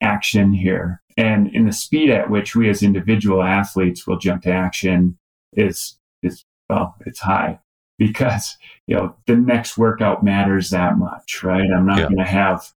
action 0.00 0.52
here 0.52 1.02
and 1.18 1.52
in 1.52 1.66
the 1.66 1.72
speed 1.72 2.10
at 2.10 2.30
which 2.30 2.54
we 2.54 2.70
as 2.70 2.80
individual 2.80 3.42
athletes 3.42 4.06
will 4.06 4.18
jump 4.18 4.42
to 4.44 4.52
action 4.52 5.18
is, 5.52 5.98
is, 6.22 6.44
well, 6.70 6.94
it's 7.06 7.18
high 7.18 7.58
because, 7.98 8.56
you 8.86 8.94
know, 8.94 9.16
the 9.26 9.34
next 9.34 9.76
workout 9.76 10.22
matters 10.22 10.70
that 10.70 10.96
much, 10.96 11.42
right? 11.42 11.68
I'm 11.76 11.86
not 11.86 11.98
yeah. 11.98 12.04
going 12.04 12.18
to 12.18 12.24
have 12.24 12.72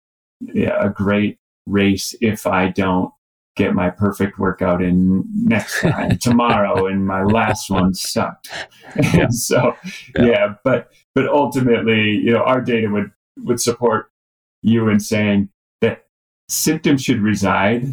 a 0.56 0.88
great 0.88 1.38
race 1.66 2.14
if 2.22 2.46
I 2.46 2.68
don't 2.68 3.12
get 3.60 3.74
my 3.74 3.90
perfect 3.90 4.38
workout 4.38 4.82
in 4.82 5.24
next 5.34 5.80
time 5.80 6.18
tomorrow 6.18 6.86
and 6.86 7.06
my 7.06 7.22
last 7.22 7.70
one 7.70 7.94
sucked. 7.94 8.50
Yeah. 9.14 9.28
so 9.30 9.76
yeah. 10.16 10.24
yeah, 10.24 10.54
but 10.64 10.90
but 11.14 11.28
ultimately, 11.28 12.16
you 12.16 12.32
know, 12.32 12.42
our 12.42 12.60
data 12.60 12.88
would 12.88 13.12
would 13.38 13.60
support 13.60 14.10
you 14.62 14.88
in 14.88 14.98
saying 14.98 15.48
that 15.80 16.06
symptoms 16.48 17.04
should 17.04 17.20
reside 17.20 17.84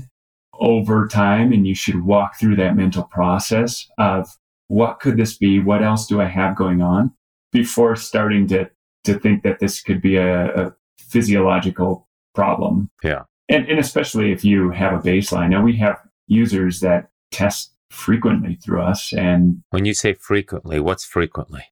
over 0.60 1.07
time 1.07 1.53
and 1.53 1.68
you 1.68 1.76
should 1.76 2.03
walk 2.03 2.39
through 2.39 2.56
that 2.56 2.76
mental 2.76 3.03
process 3.03 3.88
of 3.99 4.27
what 4.69 4.99
could 4.99 5.18
this 5.18 5.38
be? 5.38 5.60
What 5.60 5.84
else 5.84 6.07
do 6.07 6.19
I 6.19 6.26
have 6.26 6.56
going 6.56 6.81
on 6.81 7.14
before 7.52 7.95
starting 7.95 8.48
to 8.48 8.69
to 9.03 9.19
think 9.19 9.44
that 9.44 9.60
this 9.60 9.81
could 9.81 10.02
be 10.02 10.15
a, 10.18 10.68
a 10.68 10.73
physiological 10.99 12.07
problem. 12.35 12.89
Yeah. 13.03 13.23
And, 13.49 13.68
and 13.69 13.80
especially 13.80 14.32
if 14.32 14.44
you 14.44 14.72
have 14.72 14.94
a 14.94 15.02
baseline. 15.02 15.49
Now 15.52 15.64
we 15.64 15.78
have 15.78 16.02
users 16.28 16.82
that 16.82 17.10
test 17.32 17.74
frequently 17.90 18.56
through 18.56 18.82
us. 18.82 19.14
And 19.14 19.64
when 19.69 19.86
you 19.86 19.94
say 19.94 20.14
frequently, 20.14 20.80
what's 20.80 21.06
frequently? 21.06 21.64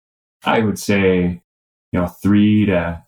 I 0.45 0.59
would 0.59 0.79
say, 0.79 1.41
you 1.91 1.99
know, 1.99 2.07
three 2.07 2.65
to 2.67 3.03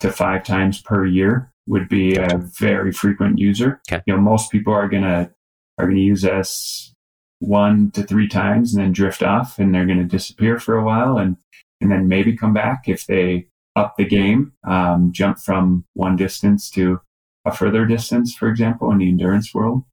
to 0.00 0.10
five 0.10 0.44
times 0.44 0.82
per 0.82 1.06
year 1.06 1.52
would 1.66 1.88
be 1.88 2.16
a 2.16 2.36
very 2.36 2.92
frequent 2.92 3.38
user. 3.38 3.80
Okay. 3.90 4.02
You 4.06 4.14
know, 4.14 4.20
most 4.20 4.50
people 4.50 4.72
are 4.74 4.88
gonna 4.88 5.30
are 5.78 5.86
gonna 5.86 6.00
use 6.00 6.24
us 6.24 6.92
one 7.38 7.90
to 7.92 8.02
three 8.02 8.28
times 8.28 8.74
and 8.74 8.82
then 8.82 8.92
drift 8.92 9.22
off 9.22 9.58
and 9.58 9.74
they're 9.74 9.86
gonna 9.86 10.04
disappear 10.04 10.58
for 10.58 10.76
a 10.76 10.84
while 10.84 11.16
and 11.16 11.36
and 11.80 11.90
then 11.90 12.08
maybe 12.08 12.36
come 12.36 12.52
back 12.52 12.88
if 12.88 13.06
they 13.06 13.46
up 13.76 13.96
the 13.96 14.04
game, 14.04 14.52
um, 14.66 15.10
jump 15.12 15.38
from 15.38 15.84
one 15.94 16.16
distance 16.16 16.70
to 16.70 17.00
a 17.44 17.54
further 17.54 17.84
distance, 17.84 18.34
for 18.34 18.48
example, 18.48 18.90
in 18.90 18.98
the 18.98 19.08
endurance 19.08 19.54
world. 19.54 19.84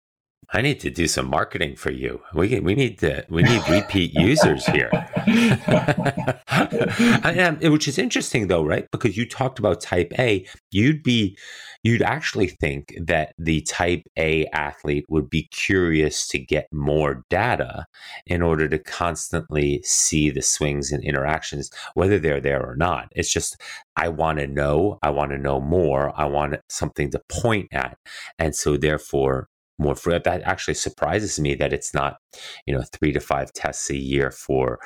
I 0.53 0.61
need 0.61 0.81
to 0.81 0.89
do 0.89 1.07
some 1.07 1.29
marketing 1.29 1.77
for 1.77 1.91
you. 1.91 2.21
We 2.33 2.59
we 2.59 2.75
need 2.75 2.99
to 2.99 3.25
we 3.29 3.43
need 3.43 3.61
repeat 3.69 4.13
users 4.13 4.65
here. 4.65 4.91
which 7.71 7.87
is 7.87 7.97
interesting 7.97 8.47
though, 8.47 8.65
right? 8.65 8.85
Because 8.91 9.15
you 9.15 9.25
talked 9.25 9.59
about 9.59 9.79
type 9.79 10.11
A, 10.19 10.45
you'd 10.71 11.03
be 11.03 11.37
you'd 11.83 12.01
actually 12.01 12.47
think 12.47 12.95
that 13.01 13.33
the 13.37 13.61
type 13.61 14.03
A 14.17 14.45
athlete 14.47 15.05
would 15.09 15.29
be 15.29 15.43
curious 15.51 16.27
to 16.27 16.39
get 16.39 16.67
more 16.71 17.23
data 17.29 17.85
in 18.25 18.41
order 18.41 18.67
to 18.67 18.77
constantly 18.77 19.81
see 19.83 20.29
the 20.29 20.41
swings 20.41 20.91
and 20.91 21.03
interactions, 21.03 21.71
whether 21.93 22.19
they're 22.19 22.41
there 22.41 22.63
or 22.63 22.75
not. 22.75 23.07
It's 23.15 23.31
just, 23.31 23.59
I 23.95 24.09
want 24.09 24.39
to 24.39 24.47
know, 24.47 24.99
I 25.01 25.09
want 25.09 25.31
to 25.31 25.37
know 25.37 25.59
more, 25.59 26.13
I 26.19 26.25
want 26.25 26.55
something 26.69 27.11
to 27.11 27.21
point 27.29 27.67
at. 27.71 27.97
And 28.37 28.55
so, 28.55 28.77
therefore, 28.77 29.47
more 29.79 29.95
free. 29.95 30.19
That 30.23 30.43
actually 30.43 30.75
surprises 30.75 31.39
me 31.39 31.55
that 31.55 31.73
it's 31.73 31.93
not, 31.93 32.17
you 32.65 32.73
know, 32.73 32.83
three 32.93 33.11
to 33.13 33.19
five 33.19 33.51
tests 33.53 33.89
a 33.89 33.97
year 33.97 34.31
for 34.31 34.79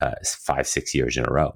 uh, 0.00 0.14
five, 0.24 0.66
six 0.66 0.94
years 0.94 1.16
in 1.16 1.24
a 1.26 1.32
row. 1.32 1.54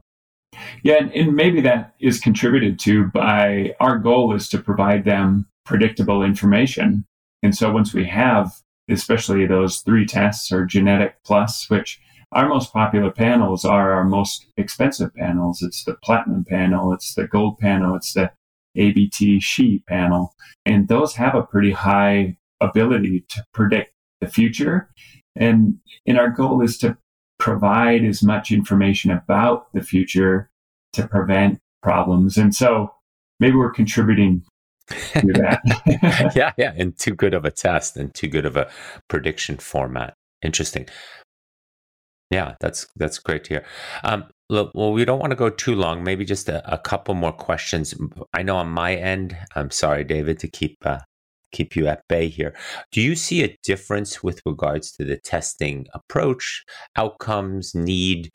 Yeah, 0.82 0.94
and, 0.94 1.12
and 1.12 1.34
maybe 1.34 1.60
that 1.62 1.94
is 2.00 2.20
contributed 2.20 2.78
to 2.80 3.06
by 3.06 3.74
our 3.80 3.98
goal 3.98 4.34
is 4.34 4.48
to 4.50 4.58
provide 4.58 5.04
them 5.04 5.46
predictable 5.64 6.22
information. 6.22 7.04
And 7.42 7.54
so 7.56 7.72
once 7.72 7.92
we 7.92 8.06
have, 8.06 8.52
especially 8.88 9.46
those 9.46 9.80
three 9.80 10.06
tests 10.06 10.52
or 10.52 10.64
genetic 10.64 11.16
plus, 11.24 11.68
which 11.68 12.00
our 12.32 12.48
most 12.48 12.72
popular 12.72 13.10
panels 13.10 13.64
are 13.64 13.92
our 13.92 14.04
most 14.04 14.46
expensive 14.56 15.14
panels. 15.14 15.62
It's 15.62 15.84
the 15.84 15.94
platinum 16.02 16.44
panel, 16.44 16.92
it's 16.92 17.14
the 17.14 17.26
gold 17.26 17.58
panel, 17.58 17.94
it's 17.94 18.14
the 18.14 18.30
ABT 18.74 19.40
SHE 19.40 19.84
panel. 19.88 20.34
And 20.64 20.88
those 20.88 21.14
have 21.16 21.34
a 21.34 21.42
pretty 21.42 21.72
high 21.72 22.36
ability 22.60 23.24
to 23.28 23.44
predict 23.52 23.92
the 24.20 24.28
future. 24.28 24.90
And, 25.34 25.78
and 26.06 26.18
our 26.18 26.30
goal 26.30 26.62
is 26.62 26.78
to 26.78 26.96
provide 27.38 28.04
as 28.04 28.22
much 28.22 28.50
information 28.50 29.10
about 29.10 29.72
the 29.72 29.82
future 29.82 30.50
to 30.92 31.06
prevent 31.06 31.60
problems. 31.82 32.36
And 32.36 32.54
so 32.54 32.92
maybe 33.40 33.56
we're 33.56 33.70
contributing 33.70 34.42
to 34.88 34.96
that. 35.34 36.32
yeah, 36.36 36.52
yeah. 36.56 36.72
And 36.76 36.96
too 36.98 37.14
good 37.14 37.34
of 37.34 37.44
a 37.44 37.50
test 37.50 37.96
and 37.96 38.14
too 38.14 38.28
good 38.28 38.46
of 38.46 38.56
a 38.56 38.70
prediction 39.08 39.58
format. 39.58 40.14
Interesting. 40.42 40.88
Yeah, 42.30 42.56
that's 42.60 42.86
that's 42.96 43.18
great 43.18 43.44
to 43.44 43.54
hear. 43.54 43.64
Um, 44.02 44.24
look, 44.50 44.72
well, 44.74 44.92
we 44.92 45.04
don't 45.04 45.20
want 45.20 45.30
to 45.30 45.36
go 45.36 45.48
too 45.48 45.76
long. 45.76 46.02
Maybe 46.02 46.24
just 46.24 46.48
a, 46.48 46.72
a, 46.72 46.76
couple 46.76 47.14
more 47.14 47.32
questions. 47.32 47.94
I 48.34 48.42
know 48.42 48.56
on 48.56 48.68
my 48.68 48.96
end, 48.96 49.36
I'm 49.54 49.70
sorry, 49.70 50.02
David, 50.02 50.40
to 50.40 50.48
keep 50.48 50.76
uh, 50.84 50.98
keep 51.56 51.74
you 51.74 51.86
at 51.86 52.06
bay 52.08 52.28
here. 52.28 52.54
Do 52.92 53.00
you 53.00 53.14
see 53.16 53.42
a 53.42 53.56
difference 53.62 54.22
with 54.22 54.42
regards 54.44 54.92
to 54.92 55.04
the 55.04 55.16
testing 55.16 55.86
approach, 55.94 56.64
outcomes, 56.96 57.74
need 57.74 58.30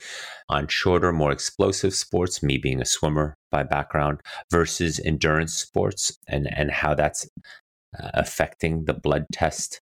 on 0.49 0.67
shorter, 0.67 1.11
more 1.13 1.31
explosive 1.31 1.93
sports, 1.93 2.41
me 2.41 2.57
being 2.57 2.81
a 2.81 2.85
swimmer 2.85 3.35
by 3.51 3.63
background, 3.63 4.21
versus 4.49 4.99
endurance 5.05 5.53
sports 5.53 6.17
and, 6.27 6.47
and 6.57 6.71
how 6.71 6.95
that's 6.95 7.29
uh, 8.01 8.09
affecting 8.15 8.85
the 8.85 8.93
blood 8.93 9.25
test 9.31 9.81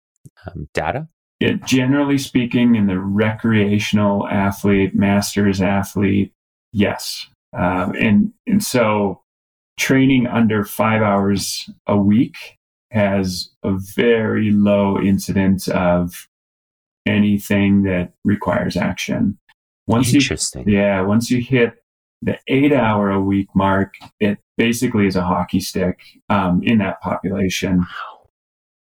um, 0.46 0.68
data? 0.72 1.08
Yeah, 1.40 1.54
generally 1.64 2.18
speaking, 2.18 2.76
in 2.76 2.86
the 2.86 3.00
recreational 3.00 4.28
athlete, 4.28 4.94
masters 4.94 5.60
athlete, 5.60 6.32
yes. 6.72 7.26
Um, 7.52 7.94
and, 7.98 8.32
and 8.46 8.62
so 8.62 9.22
training 9.76 10.28
under 10.28 10.64
five 10.64 11.02
hours 11.02 11.68
a 11.88 11.96
week 11.96 12.58
has 12.94 13.50
a 13.64 13.76
very 13.94 14.52
low 14.52 14.98
incidence 15.00 15.68
of 15.68 16.28
anything 17.06 17.82
that 17.82 18.12
requires 18.24 18.76
action. 18.76 19.38
Once 19.86 20.14
Interesting. 20.14 20.68
You, 20.68 20.78
yeah, 20.78 21.02
once 21.02 21.30
you 21.30 21.42
hit 21.42 21.74
the 22.22 22.38
eight 22.48 22.72
hour 22.72 23.10
a 23.10 23.20
week 23.20 23.48
mark, 23.54 23.94
it 24.20 24.38
basically 24.56 25.06
is 25.06 25.16
a 25.16 25.24
hockey 25.24 25.60
stick 25.60 25.98
um, 26.30 26.62
in 26.62 26.78
that 26.78 27.00
population. 27.02 27.78
Wow. 27.78 28.20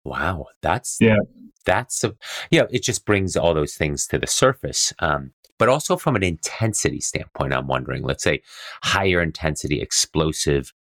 Wow. 0.05 0.47
That's 0.61 0.99
yeah. 1.01 1.17
That's 1.65 2.05
a 2.05 2.15
yeah. 2.51 2.65
It 2.71 2.83
just 2.83 3.05
brings 3.05 3.37
all 3.37 3.55
those 3.55 3.75
things 3.75 4.07
to 4.09 4.19
the 4.19 4.27
surface. 4.27 4.93
Um, 4.99 5.33
but 5.59 5.69
also 5.69 5.97
from 5.97 6.17
an 6.17 6.23
intensity 6.23 7.01
standpoint, 7.01 7.55
I'm 7.55 7.69
wondering. 7.69 8.03
Let's 8.03 8.25
say 8.25 8.43
higher 8.83 9.21
intensity, 9.21 9.81
explosive 9.81 10.73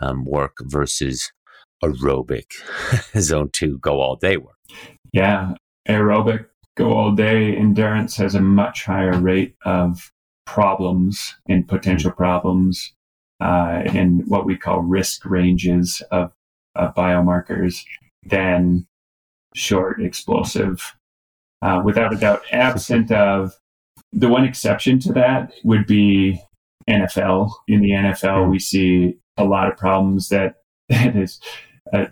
um, 0.00 0.24
work 0.24 0.56
versus 0.62 1.32
aerobic 1.82 2.46
zone 3.20 3.50
two 3.52 3.78
go 3.78 4.00
all 4.00 4.16
day 4.16 4.36
work. 4.36 4.56
Yeah, 5.12 5.54
aerobic 5.88 6.46
go 6.76 6.92
all 6.92 7.12
day 7.12 7.54
endurance 7.56 8.16
has 8.16 8.34
a 8.34 8.40
much 8.40 8.84
higher 8.84 9.18
rate 9.18 9.54
of 9.64 10.10
problems 10.46 11.36
and 11.48 11.68
potential 11.68 12.10
problems 12.10 12.92
uh, 13.40 13.82
in 13.86 14.20
what 14.26 14.46
we 14.46 14.56
call 14.56 14.80
risk 14.80 15.24
ranges 15.24 16.02
of, 16.10 16.32
of 16.74 16.94
biomarkers 16.94 17.84
than 18.24 18.86
short 19.54 20.00
explosive. 20.00 20.94
Uh, 21.60 21.80
without 21.84 22.12
a 22.12 22.16
doubt, 22.16 22.42
absent 22.50 23.10
of 23.12 23.52
the 24.12 24.28
one 24.28 24.44
exception 24.44 24.98
to 24.98 25.12
that 25.12 25.52
would 25.64 25.86
be 25.86 26.40
NFL. 26.88 27.50
In 27.68 27.80
the 27.80 27.90
NFL, 27.90 28.44
hmm. 28.44 28.50
we 28.50 28.58
see 28.58 29.16
a 29.36 29.44
lot 29.44 29.68
of 29.70 29.76
problems 29.76 30.28
that 30.28 30.56
that 30.88 31.16
is 31.16 31.40
uh, 31.92 32.06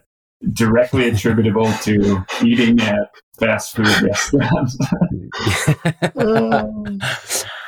directly 0.52 1.08
attributable 1.08 1.70
to 1.82 2.24
eating 2.44 2.80
at 2.80 3.10
fast 3.38 3.76
food 3.76 4.02
restaurants. 4.02 4.76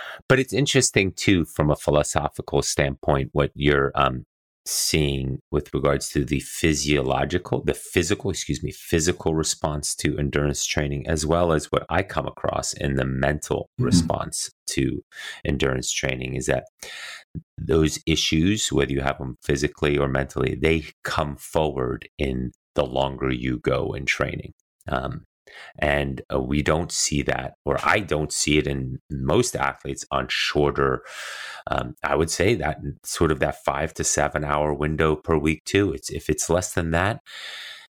but 0.29 0.39
it's 0.39 0.53
interesting 0.53 1.13
too, 1.13 1.45
from 1.45 1.71
a 1.71 1.77
philosophical 1.77 2.63
standpoint, 2.63 3.31
what 3.33 3.51
you're 3.55 3.93
um, 3.95 4.25
seeing 4.65 5.41
with 5.51 5.73
regards 5.75 6.09
to 6.11 6.25
the 6.25 6.41
physiological, 6.41 7.63
the 7.65 7.75
physical, 7.75 8.31
excuse 8.31 8.63
me, 8.63 8.71
physical 8.71 9.35
response 9.35 9.95
to 9.97 10.17
endurance 10.19 10.65
training, 10.65 11.07
as 11.09 11.27
well 11.27 11.53
as 11.53 11.73
what 11.73 11.85
I 11.89 12.03
come 12.03 12.27
across 12.27 12.73
in 12.73 12.97
the 12.97 13.05
mental 13.05 13.69
mm-hmm. 13.79 13.85
response 13.85 14.51
to 14.69 15.03
endurance 15.45 15.93
training, 15.93 16.35
is 16.35 16.47
that 16.47 16.65
those 17.59 17.99
issues, 18.07 18.73
whether 18.73 18.93
you 18.93 19.01
have 19.01 19.19
them 19.19 19.37
physically 19.43 19.99
or 19.99 20.09
mentally, 20.09 20.55
they 20.61 20.85
come 21.05 21.37
forward 21.37 22.09
in 22.19 22.53
the 22.75 22.85
longer 22.85 23.31
you 23.31 23.59
go 23.59 23.93
in 23.93 24.07
training. 24.07 24.53
Um, 24.89 25.25
and 25.79 26.23
uh, 26.33 26.41
we 26.41 26.63
don't 26.63 26.91
see 26.91 27.23
that, 27.23 27.55
or 27.65 27.79
I 27.85 28.01
don't 28.01 28.33
see 28.33 28.59
it 28.59 28.67
in 28.67 29.01
most 29.11 29.55
athletes 29.55 30.05
on 30.11 30.27
shorter. 30.31 31.03
Um, 31.71 31.95
I 32.03 32.17
would 32.17 32.31
say 32.31 32.55
that 32.55 32.79
sort 33.05 33.31
of 33.31 33.39
that 33.41 33.63
five 33.65 33.93
to 33.95 34.05
seven 34.05 34.45
hour 34.45 34.73
window 34.73 35.15
per 35.17 35.37
week 35.37 35.65
too. 35.65 35.93
It's 35.93 36.11
if 36.11 36.31
it's 36.31 36.49
less 36.49 36.73
than 36.73 36.91
that, 36.93 37.21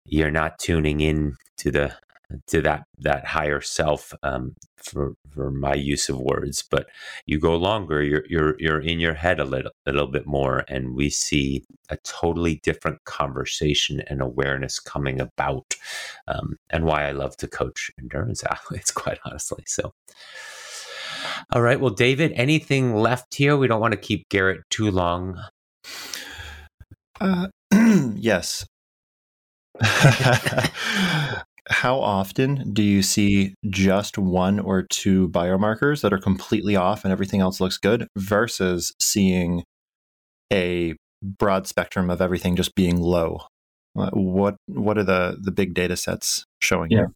you're 0.06 0.32
not 0.32 0.60
tuning 0.60 1.02
in 1.02 1.36
to 1.58 1.72
the 1.72 1.94
to 2.48 2.62
that 2.62 2.84
that 3.00 3.26
higher 3.26 3.62
self 3.62 4.14
um, 4.24 4.56
for 4.78 5.14
for 5.34 5.52
my 5.52 5.74
use 5.74 6.10
of 6.10 6.20
words. 6.20 6.64
But 6.70 6.88
you 7.26 7.40
go 7.40 7.56
longer, 7.56 8.04
you're 8.04 8.24
you're 8.28 8.56
you're 8.60 8.82
in 8.82 9.00
your 9.00 9.14
head 9.14 9.40
a 9.40 9.46
little 9.46 9.72
a 9.86 9.92
little 9.92 10.08
bit 10.12 10.28
more, 10.28 10.64
and 10.68 10.96
we 10.96 11.10
see 11.10 11.64
a 11.90 11.98
totally 11.98 12.60
different 12.64 13.04
conversation 13.06 14.02
and 14.08 14.22
awareness 14.22 14.80
coming 14.80 15.20
about. 15.20 15.76
Um, 16.28 16.58
and 16.70 16.86
why 16.86 17.08
I 17.08 17.12
love 17.12 17.38
to 17.38 17.48
coach 17.48 17.92
endurance 18.00 18.44
athletes, 18.50 18.92
quite 18.92 19.20
honestly. 19.26 19.64
So. 19.68 19.94
All 21.54 21.62
right. 21.62 21.80
Well, 21.80 21.92
David, 21.94 22.32
anything 22.34 22.96
left 22.96 23.36
here? 23.36 23.58
We 23.58 23.68
don't 23.68 23.82
want 23.82 23.94
to 23.94 24.00
keep 24.00 24.30
Garrett 24.30 24.62
too 24.70 24.90
long. 24.90 25.40
Uh, 27.20 27.48
yes. 28.16 28.66
how 31.70 32.00
often 32.00 32.74
do 32.74 32.82
you 32.82 33.02
see 33.02 33.54
just 33.70 34.18
one 34.18 34.60
or 34.60 34.84
two 34.84 35.30
biomarkers 35.30 36.02
that 36.02 36.14
are 36.14 36.20
completely 36.20 36.76
off 36.76 37.04
and 37.04 37.12
everything 37.12 37.40
else 37.40 37.62
looks 37.62 37.78
good 37.78 38.08
versus 38.18 38.94
seeing 39.00 39.64
a 40.52 40.96
broad 41.22 41.68
spectrum 41.68 42.10
of 42.10 42.22
everything 42.22 42.56
just 42.56 42.76
being 42.76 43.00
low. 43.00 43.42
Uh, 43.98 44.10
what 44.14 44.56
what 44.68 44.98
are 44.98 45.04
the 45.04 45.38
the 45.42 45.52
big 45.52 45.74
data 45.74 45.96
sets 45.96 46.46
showing? 46.60 46.92
Yeah, 46.92 47.08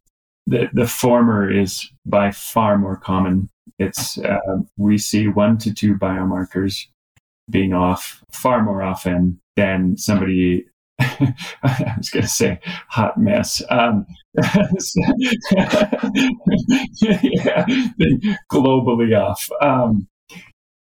the 0.46 0.68
the 0.72 0.86
former 0.86 1.50
is 1.50 1.90
by 2.04 2.30
far 2.30 2.78
more 2.78 2.96
common. 2.96 3.48
It's 3.78 4.18
uh, 4.18 4.38
we 4.76 4.98
see 4.98 5.28
one 5.28 5.58
to 5.58 5.72
two 5.72 5.94
biomarkers 5.94 6.86
being 7.48 7.72
off 7.72 8.22
far 8.30 8.62
more 8.62 8.82
often 8.82 9.40
than 9.56 9.96
somebody 9.96 10.66
I 10.98 11.94
was 11.96 12.10
going 12.10 12.22
to 12.22 12.28
say 12.28 12.60
hot 12.88 13.18
mess. 13.18 13.62
Um, 13.68 14.06
yeah, 14.34 14.72
globally 18.50 19.18
off. 19.18 19.48
Um, 19.60 20.08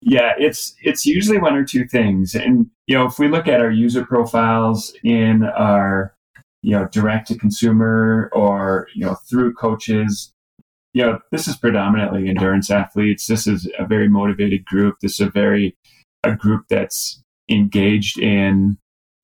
yeah, 0.00 0.32
it's 0.38 0.74
it's 0.82 1.04
usually 1.04 1.38
one 1.38 1.54
or 1.54 1.64
two 1.64 1.86
things, 1.86 2.34
and 2.34 2.66
you 2.86 2.96
know, 2.96 3.06
if 3.06 3.18
we 3.18 3.28
look 3.28 3.46
at 3.46 3.60
our 3.60 3.70
user 3.70 4.04
profiles 4.04 4.94
in 5.04 5.44
our 5.44 6.14
you 6.62 6.72
know 6.72 6.88
direct 6.90 7.28
to 7.28 7.38
consumer 7.38 8.30
or 8.32 8.88
you 8.94 9.04
know 9.04 9.16
through 9.28 9.54
coaches, 9.54 10.32
you 10.94 11.04
know, 11.04 11.18
this 11.30 11.46
is 11.46 11.56
predominantly 11.56 12.28
endurance 12.28 12.70
athletes. 12.70 13.26
This 13.26 13.46
is 13.46 13.70
a 13.78 13.86
very 13.86 14.08
motivated 14.08 14.64
group. 14.64 14.96
This 15.02 15.20
is 15.20 15.26
a 15.26 15.30
very 15.30 15.76
a 16.24 16.34
group 16.34 16.64
that's 16.68 17.22
engaged 17.50 18.18
in 18.18 18.78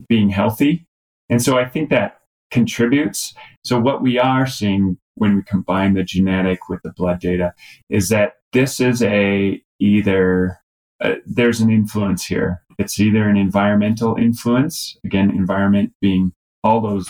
being 0.09 0.31
healthy. 0.31 0.87
And 1.29 1.43
so 1.43 1.59
I 1.59 1.65
think 1.65 1.91
that 1.91 2.19
contributes. 2.51 3.35
So 3.65 3.81
what 3.81 4.03
we 4.03 4.19
are 4.19 4.47
seeing 4.47 4.99
when 5.17 5.37
we 5.37 5.43
combine 5.43 5.95
the 5.95 6.05
genetic 6.05 6.69
with 6.69 6.81
the 6.83 6.93
blood 6.93 7.21
data 7.21 7.55
is 7.89 8.09
that 8.11 8.35
this 8.53 8.81
is 8.81 9.03
a 9.03 9.61
either 9.81 10.59
uh, 11.01 11.15
there's 11.27 11.61
an 11.61 11.71
influence 11.71 12.25
here. 12.25 12.63
It's 12.79 12.99
either 12.99 13.29
an 13.29 13.37
environmental 13.37 14.17
influence, 14.17 14.97
again, 15.05 15.31
environment 15.31 15.93
being 16.01 16.33
all 16.63 16.81
those 16.81 17.09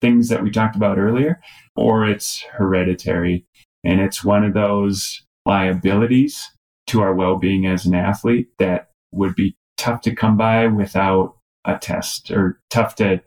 things 0.00 0.28
that 0.28 0.42
we 0.42 0.50
talked 0.50 0.76
about 0.76 0.98
earlier, 0.98 1.40
or 1.76 2.04
it's 2.04 2.42
hereditary. 2.52 3.44
And 3.84 4.00
it's 4.00 4.24
one 4.24 4.44
of 4.44 4.54
those 4.54 5.22
liabilities 5.46 6.50
to 6.88 7.00
our 7.00 7.14
well 7.14 7.36
being 7.36 7.66
as 7.66 7.86
an 7.86 7.94
athlete 7.94 8.48
that 8.58 8.90
would 9.12 9.34
be 9.34 9.56
tough 9.76 10.00
to 10.02 10.14
come 10.14 10.36
by 10.36 10.66
without 10.66 11.36
a 11.68 11.78
test 11.78 12.30
or 12.30 12.60
tough 12.70 12.94
to 12.96 13.20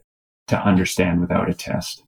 to 0.48 0.58
understand 0.58 1.22
without 1.22 1.50
a 1.50 1.54
test. 1.54 2.04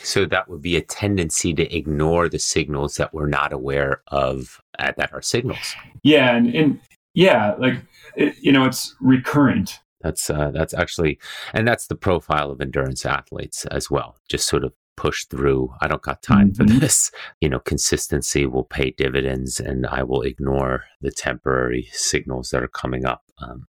So 0.00 0.26
that 0.26 0.48
would 0.48 0.60
be 0.60 0.76
a 0.76 0.82
tendency 0.82 1.54
to 1.54 1.74
ignore 1.74 2.28
the 2.28 2.38
signals 2.38 2.96
that 2.96 3.14
we're 3.14 3.28
not 3.28 3.52
aware 3.52 4.02
of 4.08 4.60
uh, 4.78 4.92
that 4.96 5.12
are 5.12 5.22
signals. 5.22 5.74
Yeah, 6.02 6.36
and, 6.36 6.54
and 6.54 6.80
yeah, 7.14 7.54
like 7.58 7.76
it, 8.16 8.34
you 8.40 8.52
know, 8.52 8.64
it's 8.64 8.94
recurrent. 9.00 9.80
That's 10.02 10.28
uh, 10.28 10.50
that's 10.50 10.74
actually, 10.74 11.18
and 11.54 11.66
that's 11.66 11.86
the 11.86 11.94
profile 11.94 12.50
of 12.50 12.60
endurance 12.60 13.06
athletes 13.06 13.64
as 13.66 13.90
well. 13.90 14.16
Just 14.28 14.46
sort 14.46 14.64
of 14.64 14.74
push 14.96 15.24
through. 15.24 15.72
I 15.80 15.88
don't 15.88 16.02
got 16.02 16.22
time 16.22 16.52
mm-hmm. 16.52 16.72
for 16.74 16.80
this. 16.80 17.10
You 17.40 17.48
know, 17.50 17.58
consistency 17.58 18.46
will 18.46 18.64
pay 18.64 18.90
dividends, 18.90 19.60
and 19.60 19.86
I 19.86 20.02
will 20.02 20.22
ignore 20.22 20.84
the 21.00 21.10
temporary 21.10 21.88
signals 21.92 22.50
that 22.50 22.62
are 22.62 22.68
coming 22.68 23.04
up. 23.04 23.22
Um, 23.38 23.66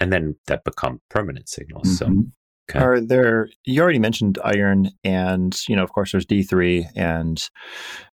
and 0.00 0.12
then 0.12 0.36
that 0.46 0.64
become 0.64 1.00
permanent 1.08 1.48
signals. 1.48 1.88
Mm-hmm. 2.00 2.20
So 2.20 2.30
Okay. 2.68 2.80
Are 2.80 3.00
there? 3.00 3.48
You 3.64 3.80
already 3.80 4.00
mentioned 4.00 4.38
iron, 4.42 4.90
and 5.04 5.56
you 5.68 5.76
know, 5.76 5.84
of 5.84 5.92
course, 5.92 6.10
there's 6.10 6.26
D3 6.26 6.86
and 6.96 7.48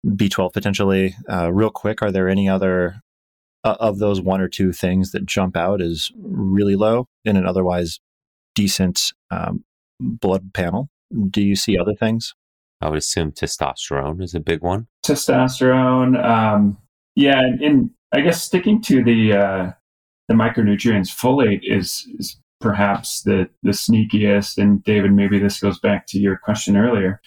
B12 0.06 0.53
potentially. 0.53 1.15
Uh, 1.31 1.53
real 1.53 1.69
quick, 1.69 2.01
are 2.01 2.11
there 2.11 2.27
any 2.27 2.49
other 2.49 3.01
uh, 3.64 3.76
of 3.80 3.99
those 3.99 4.22
one 4.22 4.41
or 4.41 4.47
two 4.47 4.72
things 4.72 5.11
that 5.11 5.26
jump 5.26 5.56
out 5.56 5.81
as 5.81 6.10
really 6.18 6.76
low 6.76 7.07
in 7.26 7.38
an 7.38 7.45
otherwise 7.45 7.99
decent 8.56 9.14
um, 9.30 9.64
blood 9.99 10.51
panel? 10.53 10.89
Do 11.30 11.43
you 11.43 11.56
see 11.56 11.77
other 11.77 11.93
things? 11.93 12.34
I 12.81 12.89
would 12.89 12.97
assume 12.97 13.31
testosterone 13.31 14.22
is 14.22 14.34
a 14.34 14.39
big 14.39 14.64
one. 14.64 14.88
Testosterone, 15.06 16.23
um, 16.23 16.77
yeah, 17.15 17.39
and, 17.39 17.61
and, 17.61 17.89
I 18.11 18.22
guess 18.22 18.41
sticking 18.41 18.81
to 18.84 19.03
the 19.03 19.34
uh, 19.34 19.72
the 20.30 20.35
micronutrients, 20.35 21.10
folate 21.10 21.61
is, 21.64 22.07
is 22.18 22.38
perhaps 22.61 23.23
the 23.23 23.49
the 23.64 23.72
sneakiest. 23.72 24.57
And 24.57 24.84
David, 24.84 25.11
maybe 25.11 25.39
this 25.39 25.60
goes 25.60 25.80
back 25.80 26.06
to 26.07 26.19
your 26.19 26.38
question 26.38 26.77
earlier. 26.77 27.19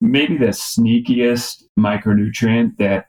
Maybe 0.00 0.36
the 0.36 0.46
sneakiest 0.46 1.64
micronutrient 1.78 2.76
that 2.78 3.06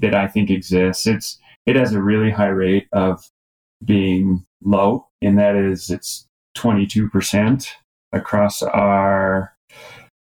that 0.00 0.14
I 0.14 0.28
think 0.28 0.50
exists. 0.50 1.06
It's 1.06 1.38
it 1.66 1.76
has 1.76 1.92
a 1.92 2.02
really 2.02 2.30
high 2.30 2.48
rate 2.48 2.86
of 2.92 3.28
being 3.84 4.46
low, 4.62 5.08
and 5.20 5.38
that 5.38 5.56
is 5.56 5.90
it's 5.90 6.26
22% 6.56 7.66
across 8.12 8.62
our 8.62 9.52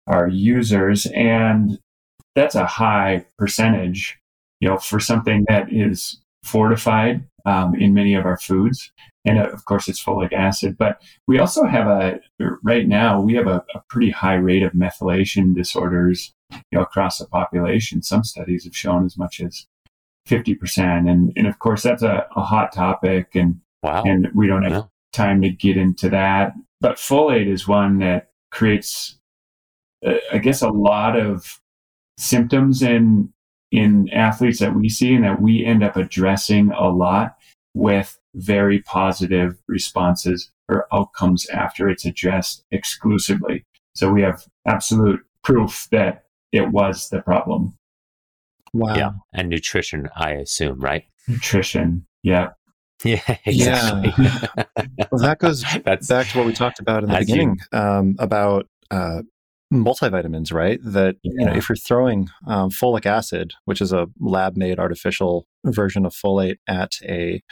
our 0.06 0.28
users, 0.28 1.06
and 1.06 1.78
that's 2.34 2.54
a 2.54 2.66
high 2.66 3.26
percentage. 3.38 4.18
You 4.60 4.70
know, 4.70 4.78
for 4.78 4.98
something 4.98 5.44
that 5.48 5.70
is 5.70 6.22
fortified 6.42 7.24
um, 7.46 7.74
in 7.76 7.94
many 7.94 8.14
of 8.14 8.26
our 8.26 8.36
foods. 8.36 8.92
And 9.24 9.38
of 9.38 9.64
course, 9.64 9.88
it's 9.88 10.02
folic 10.02 10.32
acid. 10.32 10.76
But 10.76 11.00
we 11.26 11.38
also 11.38 11.64
have 11.66 11.86
a, 11.86 12.20
right 12.62 12.86
now, 12.86 13.20
we 13.20 13.34
have 13.34 13.46
a, 13.46 13.64
a 13.74 13.82
pretty 13.88 14.10
high 14.10 14.34
rate 14.34 14.62
of 14.62 14.72
methylation 14.72 15.54
disorders 15.54 16.34
you 16.50 16.60
know, 16.72 16.82
across 16.82 17.18
the 17.18 17.26
population. 17.26 18.02
Some 18.02 18.24
studies 18.24 18.64
have 18.64 18.76
shown 18.76 19.04
as 19.06 19.16
much 19.16 19.40
as 19.40 19.66
50%. 20.28 21.08
And, 21.08 21.32
and 21.36 21.46
of 21.46 21.58
course, 21.60 21.82
that's 21.82 22.02
a, 22.02 22.26
a 22.36 22.42
hot 22.42 22.72
topic. 22.72 23.34
And, 23.34 23.60
wow. 23.82 24.02
and 24.04 24.28
we 24.34 24.46
don't 24.46 24.64
have 24.64 24.72
yeah. 24.72 24.82
time 25.12 25.40
to 25.42 25.50
get 25.50 25.76
into 25.76 26.08
that. 26.10 26.52
But 26.80 26.96
folate 26.96 27.48
is 27.48 27.66
one 27.66 27.98
that 27.98 28.30
creates, 28.50 29.18
uh, 30.06 30.14
I 30.32 30.38
guess, 30.38 30.62
a 30.62 30.68
lot 30.68 31.18
of 31.18 31.60
symptoms 32.18 32.82
in 32.82 33.32
in 33.72 34.08
athletes 34.10 34.60
that 34.60 34.74
we 34.74 34.88
see 34.88 35.14
and 35.14 35.24
that 35.24 35.40
we 35.40 35.64
end 35.64 35.82
up 35.82 35.96
addressing 35.96 36.70
a 36.72 36.88
lot 36.88 37.36
with 37.74 38.18
very 38.34 38.80
positive 38.82 39.56
responses 39.68 40.50
or 40.68 40.86
outcomes 40.92 41.46
after 41.50 41.88
it's 41.88 42.04
addressed 42.04 42.64
exclusively. 42.70 43.64
So 43.94 44.12
we 44.12 44.22
have 44.22 44.44
absolute 44.66 45.20
proof 45.42 45.88
that 45.90 46.24
it 46.52 46.70
was 46.70 47.08
the 47.08 47.20
problem. 47.20 47.76
Wow. 48.72 48.94
Yeah. 48.94 49.10
And 49.32 49.48
nutrition, 49.48 50.08
I 50.16 50.32
assume, 50.32 50.80
right? 50.80 51.04
Nutrition. 51.28 52.06
Yeah. 52.22 52.50
Yeah, 53.04 53.36
exactly. 53.44 54.24
Yeah. 54.24 54.64
well, 55.12 55.20
that 55.20 55.38
goes 55.38 55.62
That's, 55.84 56.08
back 56.08 56.28
to 56.28 56.38
what 56.38 56.46
we 56.46 56.54
talked 56.54 56.78
about 56.78 57.04
in 57.04 57.10
the 57.10 57.18
beginning 57.18 57.58
you, 57.70 57.78
um, 57.78 58.16
about 58.18 58.68
uh, 58.90 59.20
multivitamins, 59.72 60.52
right? 60.52 60.78
That 60.82 61.16
yeah. 61.22 61.32
you 61.38 61.46
know, 61.46 61.54
if 61.54 61.68
you're 61.68 61.76
throwing 61.76 62.28
um, 62.46 62.70
folic 62.70 63.06
acid, 63.06 63.54
which 63.64 63.80
is 63.80 63.92
a 63.92 64.06
lab-made 64.20 64.78
artificial 64.78 65.46
version 65.64 66.06
of 66.06 66.14
folate, 66.14 66.58
at 66.68 66.92
a 67.02 67.42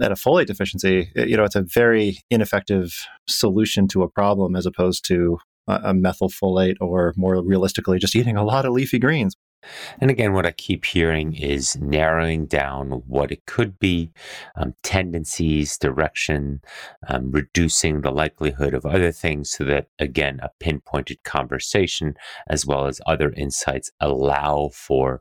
at 0.00 0.12
a 0.12 0.14
folate 0.14 0.46
deficiency, 0.46 1.10
it, 1.14 1.28
you 1.28 1.36
know, 1.36 1.44
it's 1.44 1.56
a 1.56 1.62
very 1.62 2.18
ineffective 2.30 3.06
solution 3.28 3.88
to 3.88 4.02
a 4.02 4.08
problem 4.08 4.54
as 4.54 4.66
opposed 4.66 5.04
to 5.06 5.38
a, 5.66 5.74
a 5.84 5.92
methylfolate 5.92 6.76
or 6.80 7.12
more 7.16 7.42
realistically, 7.42 7.98
just 7.98 8.16
eating 8.16 8.36
a 8.36 8.44
lot 8.44 8.64
of 8.64 8.72
leafy 8.72 8.98
greens. 8.98 9.34
And 10.00 10.10
again, 10.10 10.32
what 10.32 10.46
I 10.46 10.52
keep 10.52 10.84
hearing 10.84 11.34
is 11.34 11.76
narrowing 11.76 12.46
down 12.46 13.02
what 13.06 13.30
it 13.30 13.44
could 13.46 13.78
be, 13.78 14.10
um, 14.56 14.74
tendencies, 14.82 15.76
direction, 15.76 16.60
um, 17.08 17.30
reducing 17.30 18.00
the 18.00 18.10
likelihood 18.10 18.74
of 18.74 18.86
other 18.86 19.12
things 19.12 19.50
so 19.50 19.64
that, 19.64 19.88
again, 19.98 20.40
a 20.42 20.50
pinpointed 20.60 21.22
conversation 21.24 22.14
as 22.48 22.64
well 22.64 22.86
as 22.86 23.00
other 23.06 23.32
insights 23.32 23.90
allow 24.00 24.70
for 24.72 25.20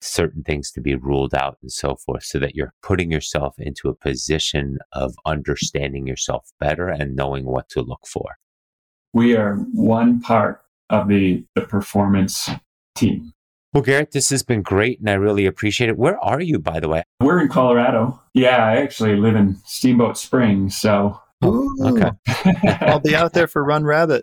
certain 0.00 0.42
things 0.42 0.70
to 0.72 0.80
be 0.80 0.94
ruled 0.94 1.34
out 1.34 1.56
and 1.62 1.72
so 1.72 1.96
forth 1.96 2.24
so 2.24 2.38
that 2.38 2.54
you're 2.54 2.74
putting 2.82 3.10
yourself 3.10 3.54
into 3.58 3.88
a 3.88 3.94
position 3.94 4.78
of 4.92 5.14
understanding 5.24 6.06
yourself 6.06 6.50
better 6.60 6.88
and 6.88 7.16
knowing 7.16 7.46
what 7.46 7.68
to 7.70 7.80
look 7.80 8.06
for. 8.06 8.36
We 9.12 9.36
are 9.36 9.56
one 9.72 10.20
part 10.20 10.60
of 10.90 11.08
the, 11.08 11.44
the 11.54 11.62
performance 11.62 12.50
team 12.94 13.33
well, 13.74 13.82
Garrett, 13.82 14.12
this 14.12 14.30
has 14.30 14.44
been 14.44 14.62
great 14.62 15.00
and 15.00 15.10
I 15.10 15.14
really 15.14 15.46
appreciate 15.46 15.90
it. 15.90 15.98
Where 15.98 16.18
are 16.24 16.40
you, 16.40 16.60
by 16.60 16.78
the 16.78 16.88
way? 16.88 17.02
We're 17.20 17.40
in 17.40 17.48
Colorado. 17.48 18.20
Yeah, 18.32 18.64
I 18.64 18.76
actually 18.76 19.16
live 19.16 19.34
in 19.34 19.56
Steamboat 19.64 20.16
Springs. 20.16 20.76
So, 20.76 21.20
oh, 21.42 21.52
Ooh, 21.52 21.88
okay. 21.88 22.10
I'll 22.82 23.00
be 23.00 23.16
out 23.16 23.32
there 23.32 23.48
for 23.48 23.64
Run 23.64 23.84
Rabbit. 23.84 24.22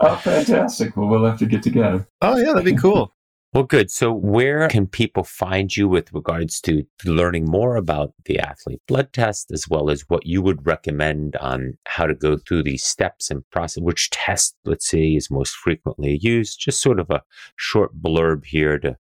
Oh, 0.00 0.16
fantastic. 0.16 0.96
Well, 0.96 1.08
we'll 1.08 1.26
have 1.26 1.38
to 1.40 1.46
get 1.46 1.62
together. 1.62 2.08
Oh, 2.22 2.38
yeah, 2.38 2.54
that'd 2.54 2.64
be 2.64 2.74
cool. 2.74 3.14
Well, 3.52 3.64
good. 3.64 3.90
So, 3.90 4.12
where 4.12 4.68
can 4.68 4.86
people 4.86 5.24
find 5.24 5.76
you 5.76 5.88
with 5.88 6.12
regards 6.12 6.60
to 6.62 6.84
learning 7.04 7.46
more 7.46 7.74
about 7.74 8.14
the 8.24 8.38
athlete 8.38 8.80
blood 8.86 9.12
test, 9.12 9.50
as 9.50 9.66
well 9.68 9.90
as 9.90 10.04
what 10.08 10.24
you 10.24 10.40
would 10.40 10.64
recommend 10.64 11.34
on 11.36 11.76
how 11.86 12.06
to 12.06 12.14
go 12.14 12.36
through 12.36 12.62
these 12.62 12.84
steps 12.84 13.28
and 13.28 13.42
process? 13.50 13.82
Which 13.82 14.10
test, 14.10 14.54
let's 14.64 14.88
say, 14.88 15.14
is 15.14 15.32
most 15.32 15.56
frequently 15.56 16.20
used? 16.22 16.60
Just 16.60 16.80
sort 16.80 17.00
of 17.00 17.10
a 17.10 17.22
short 17.56 18.00
blurb 18.00 18.44
here 18.44 18.78
to 18.78 18.96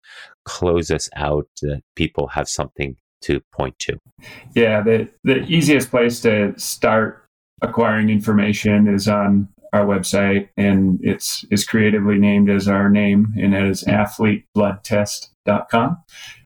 close 0.44 0.90
us 0.90 1.08
out 1.16 1.48
that 1.62 1.82
people 1.96 2.28
have 2.28 2.48
something 2.48 2.96
to 3.22 3.40
point 3.50 3.78
to? 3.78 3.98
Yeah, 4.54 4.82
the, 4.82 5.08
the 5.24 5.38
easiest 5.44 5.90
place 5.90 6.20
to 6.20 6.52
start 6.58 7.26
acquiring 7.62 8.10
information 8.10 8.88
is 8.88 9.08
on 9.08 9.48
our 9.74 9.84
website, 9.84 10.48
and 10.56 11.00
it's 11.02 11.44
is 11.50 11.66
creatively 11.66 12.16
named 12.16 12.48
as 12.48 12.68
our 12.68 12.88
name, 12.88 13.34
and 13.36 13.52
that 13.52 13.64
is 13.64 13.82
athletebloodtest.com. 13.84 15.96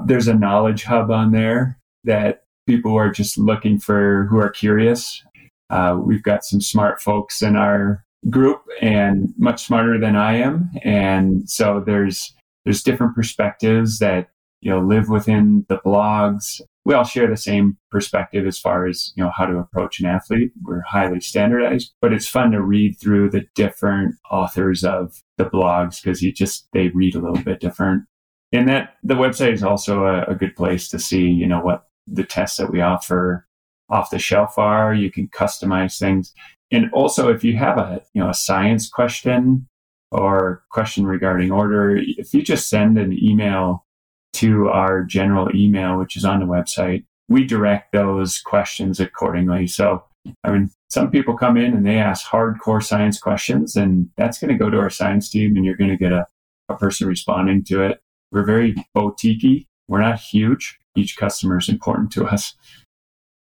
There's 0.06 0.28
a 0.28 0.34
knowledge 0.34 0.84
hub 0.84 1.10
on 1.10 1.32
there 1.32 1.78
that 2.04 2.44
people 2.66 2.96
are 2.96 3.10
just 3.10 3.36
looking 3.36 3.78
for 3.78 4.26
who 4.30 4.38
are 4.38 4.48
curious. 4.48 5.22
Uh, 5.68 5.98
we've 6.02 6.22
got 6.22 6.42
some 6.42 6.62
smart 6.62 7.02
folks 7.02 7.42
in 7.42 7.54
our 7.54 8.02
group 8.30 8.62
and 8.80 9.34
much 9.36 9.66
smarter 9.66 10.00
than 10.00 10.16
I 10.16 10.36
am. 10.36 10.70
And 10.82 11.48
so 11.48 11.82
there's 11.84 12.34
there's 12.64 12.82
different 12.82 13.14
perspectives 13.14 13.98
that 13.98 14.30
you 14.62 14.70
know 14.70 14.80
live 14.80 15.10
within 15.10 15.66
the 15.68 15.76
blogs. 15.78 16.62
We 16.88 16.94
all 16.94 17.04
share 17.04 17.28
the 17.28 17.36
same 17.36 17.76
perspective 17.90 18.46
as 18.46 18.58
far 18.58 18.86
as 18.86 19.12
you 19.14 19.22
know 19.22 19.30
how 19.36 19.44
to 19.44 19.58
approach 19.58 20.00
an 20.00 20.06
athlete. 20.06 20.52
We're 20.62 20.80
highly 20.80 21.20
standardized, 21.20 21.92
but 22.00 22.14
it's 22.14 22.26
fun 22.26 22.50
to 22.52 22.62
read 22.62 22.98
through 22.98 23.28
the 23.28 23.44
different 23.54 24.14
authors 24.30 24.84
of 24.84 25.22
the 25.36 25.44
blogs 25.44 26.02
because 26.02 26.22
you 26.22 26.32
just 26.32 26.66
they 26.72 26.88
read 26.88 27.14
a 27.14 27.20
little 27.20 27.44
bit 27.44 27.60
different. 27.60 28.04
And 28.52 28.66
that 28.70 28.94
the 29.02 29.16
website 29.16 29.52
is 29.52 29.62
also 29.62 30.06
a, 30.06 30.22
a 30.28 30.34
good 30.34 30.56
place 30.56 30.88
to 30.88 30.98
see 30.98 31.26
you 31.26 31.46
know 31.46 31.60
what 31.60 31.84
the 32.06 32.24
tests 32.24 32.56
that 32.56 32.72
we 32.72 32.80
offer 32.80 33.46
off 33.90 34.08
the 34.08 34.18
shelf 34.18 34.56
are. 34.56 34.94
You 34.94 35.10
can 35.10 35.28
customize 35.28 35.98
things. 35.98 36.32
And 36.70 36.90
also, 36.94 37.28
if 37.28 37.44
you 37.44 37.54
have 37.58 37.76
a 37.76 38.00
you 38.14 38.22
know 38.22 38.30
a 38.30 38.34
science 38.34 38.88
question 38.88 39.68
or 40.10 40.64
question 40.70 41.06
regarding 41.06 41.52
order, 41.52 41.98
if 41.98 42.32
you 42.32 42.40
just 42.40 42.70
send 42.70 42.96
an 42.96 43.12
email 43.12 43.84
to 44.34 44.68
our 44.68 45.02
general 45.02 45.54
email, 45.54 45.98
which 45.98 46.16
is 46.16 46.24
on 46.24 46.40
the 46.40 46.46
website, 46.46 47.04
we 47.28 47.44
direct 47.44 47.92
those 47.92 48.40
questions 48.40 49.00
accordingly. 49.00 49.66
So, 49.66 50.04
I 50.44 50.50
mean, 50.50 50.70
some 50.90 51.10
people 51.10 51.36
come 51.36 51.56
in 51.56 51.74
and 51.74 51.86
they 51.86 51.96
ask 51.96 52.26
hardcore 52.26 52.82
science 52.82 53.18
questions, 53.18 53.76
and 53.76 54.08
that's 54.16 54.38
going 54.38 54.50
to 54.50 54.58
go 54.58 54.70
to 54.70 54.78
our 54.78 54.90
science 54.90 55.28
team, 55.28 55.56
and 55.56 55.64
you're 55.64 55.76
going 55.76 55.90
to 55.90 55.96
get 55.96 56.12
a, 56.12 56.26
a 56.68 56.76
person 56.76 57.06
responding 57.06 57.64
to 57.64 57.82
it. 57.82 58.00
We're 58.32 58.44
very 58.44 58.74
boutique 58.94 59.66
We're 59.88 60.00
not 60.00 60.20
huge. 60.20 60.78
Each 60.96 61.16
customer 61.16 61.58
is 61.58 61.68
important 61.68 62.10
to 62.12 62.26
us. 62.26 62.54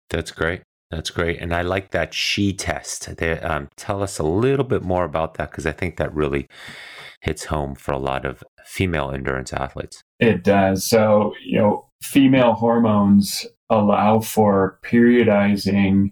That's 0.09 0.31
great. 0.31 0.61
That's 0.91 1.09
great. 1.09 1.39
And 1.39 1.55
I 1.55 1.63
like 1.63 1.91
that 1.91 2.13
she 2.13 2.53
test. 2.53 3.17
They, 3.17 3.39
um, 3.39 3.69
tell 3.75 4.03
us 4.03 4.19
a 4.19 4.23
little 4.23 4.65
bit 4.65 4.83
more 4.83 5.05
about 5.05 5.35
that 5.35 5.49
because 5.49 5.65
I 5.65 5.71
think 5.71 5.97
that 5.97 6.13
really 6.13 6.47
hits 7.23 7.45
home 7.45 7.75
for 7.75 7.91
a 7.91 7.97
lot 7.97 8.25
of 8.25 8.43
female 8.65 9.11
endurance 9.11 9.53
athletes. 9.53 10.03
It 10.19 10.43
does. 10.43 10.85
So, 10.85 11.33
you 11.43 11.57
know, 11.57 11.87
female 12.01 12.53
hormones 12.53 13.45
allow 13.69 14.19
for 14.19 14.79
periodizing, 14.83 16.11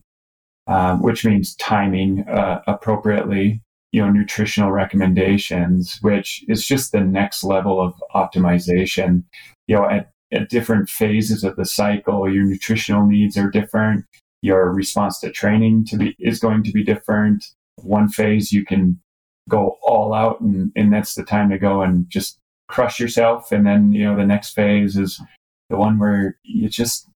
um, 0.67 1.01
which 1.01 1.25
means 1.25 1.55
timing 1.55 2.25
uh, 2.27 2.61
appropriately, 2.65 3.61
you 3.91 4.01
know, 4.01 4.09
nutritional 4.09 4.71
recommendations, 4.71 5.99
which 6.01 6.43
is 6.47 6.65
just 6.65 6.91
the 6.91 7.01
next 7.01 7.43
level 7.43 7.81
of 7.81 7.93
optimization. 8.15 9.23
You 9.67 9.75
know, 9.75 9.89
at, 9.89 10.11
at 10.31 10.49
different 10.49 10.89
phases 10.89 11.43
of 11.43 11.57
the 11.57 11.65
cycle, 11.65 12.31
your 12.31 12.45
nutritional 12.45 13.05
needs 13.05 13.37
are 13.37 13.49
different 13.49 14.05
your 14.41 14.71
response 14.71 15.19
to 15.19 15.31
training 15.31 15.85
to 15.85 15.97
be 15.97 16.15
is 16.19 16.39
going 16.39 16.63
to 16.63 16.71
be 16.71 16.83
different. 16.83 17.45
One 17.75 18.09
phase 18.09 18.51
you 18.51 18.65
can 18.65 18.99
go 19.49 19.77
all 19.81 20.13
out 20.13 20.39
and, 20.41 20.71
and 20.75 20.93
that's 20.93 21.15
the 21.15 21.23
time 21.23 21.49
to 21.49 21.57
go 21.57 21.81
and 21.81 22.09
just 22.09 22.39
crush 22.67 22.99
yourself. 22.99 23.51
And 23.51 23.65
then, 23.65 23.91
you 23.91 24.05
know, 24.05 24.15
the 24.15 24.25
next 24.25 24.53
phase 24.53 24.97
is 24.97 25.21
the 25.69 25.77
one 25.77 25.99
where 25.99 26.37
you 26.43 26.69
just 26.69 27.07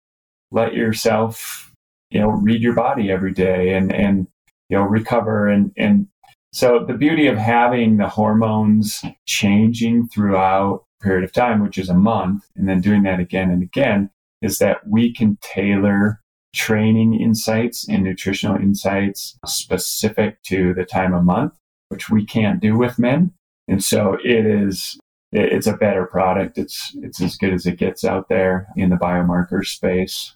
let 0.52 0.74
yourself, 0.74 1.74
you 2.10 2.20
know, 2.20 2.30
read 2.30 2.62
your 2.62 2.74
body 2.74 3.12
every 3.12 3.32
day 3.32 3.74
and, 3.74 3.94
and, 3.94 4.28
you 4.70 4.78
know, 4.78 4.84
recover. 4.84 5.48
And, 5.48 5.72
and 5.78 6.08
so 6.52 6.84
the 6.86 6.94
beauty 6.94 7.28
of 7.28 7.38
having 7.38 7.98
the 7.98 8.08
hormones 8.08 9.04
changing 9.26 10.08
throughout 10.08 10.86
a 11.00 11.04
period 11.04 11.24
of 11.24 11.34
time, 11.34 11.62
which 11.62 11.78
is 11.78 11.90
a 11.90 11.94
month, 11.94 12.46
and 12.56 12.68
then 12.68 12.82
doing 12.82 13.04
that 13.04 13.20
again 13.20 13.50
and 13.52 13.62
again, 13.62 14.10
is 14.42 14.60
that 14.60 14.88
we 14.88 15.14
can 15.14 15.38
tailor 15.42 16.22
training 16.56 17.20
insights 17.20 17.88
and 17.90 18.04
nutritional 18.04 18.56
insights 18.56 19.38
specific 19.46 20.42
to 20.44 20.74
the 20.74 20.86
time 20.86 21.14
of 21.14 21.24
month, 21.26 21.54
which 21.96 22.10
we 22.10 22.26
can't 22.26 22.60
do 22.60 22.78
with 22.78 23.00
men. 23.00 23.32
And 23.70 23.82
so 23.82 24.18
it 24.24 24.46
is 24.46 25.00
it's 25.32 25.68
a 25.68 25.78
better 25.78 26.06
product. 26.06 26.58
It's 26.58 26.92
it's 27.02 27.22
as 27.22 27.38
good 27.38 27.54
as 27.54 27.66
it 27.66 27.78
gets 27.78 28.04
out 28.04 28.28
there 28.30 28.68
in 28.76 28.90
the 28.90 28.98
biomarker 28.98 29.66
space. 29.66 30.36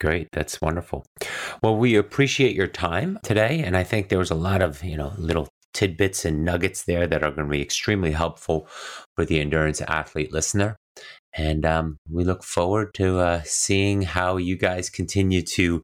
Great. 0.00 0.28
That's 0.32 0.60
wonderful. 0.60 1.06
Well, 1.62 1.76
we 1.76 1.96
appreciate 1.96 2.54
your 2.54 2.66
time 2.66 3.18
today. 3.22 3.62
And 3.64 3.76
I 3.76 3.82
think 3.82 4.08
there 4.08 4.18
was 4.18 4.30
a 4.30 4.34
lot 4.34 4.60
of, 4.60 4.84
you 4.84 4.96
know, 4.96 5.14
little 5.16 5.48
tidbits 5.72 6.24
and 6.26 6.44
nuggets 6.44 6.84
there 6.84 7.06
that 7.06 7.22
are 7.22 7.30
going 7.30 7.46
to 7.46 7.50
be 7.50 7.62
extremely 7.62 8.10
helpful 8.10 8.68
for 9.14 9.24
the 9.24 9.40
endurance 9.40 9.80
athlete 9.80 10.32
listener. 10.32 10.76
And 11.34 11.64
um, 11.64 11.96
we 12.10 12.24
look 12.24 12.42
forward 12.42 12.92
to 12.94 13.20
uh, 13.20 13.42
seeing 13.44 14.02
how 14.02 14.36
you 14.36 14.56
guys 14.56 14.90
continue 14.90 15.42
to 15.42 15.82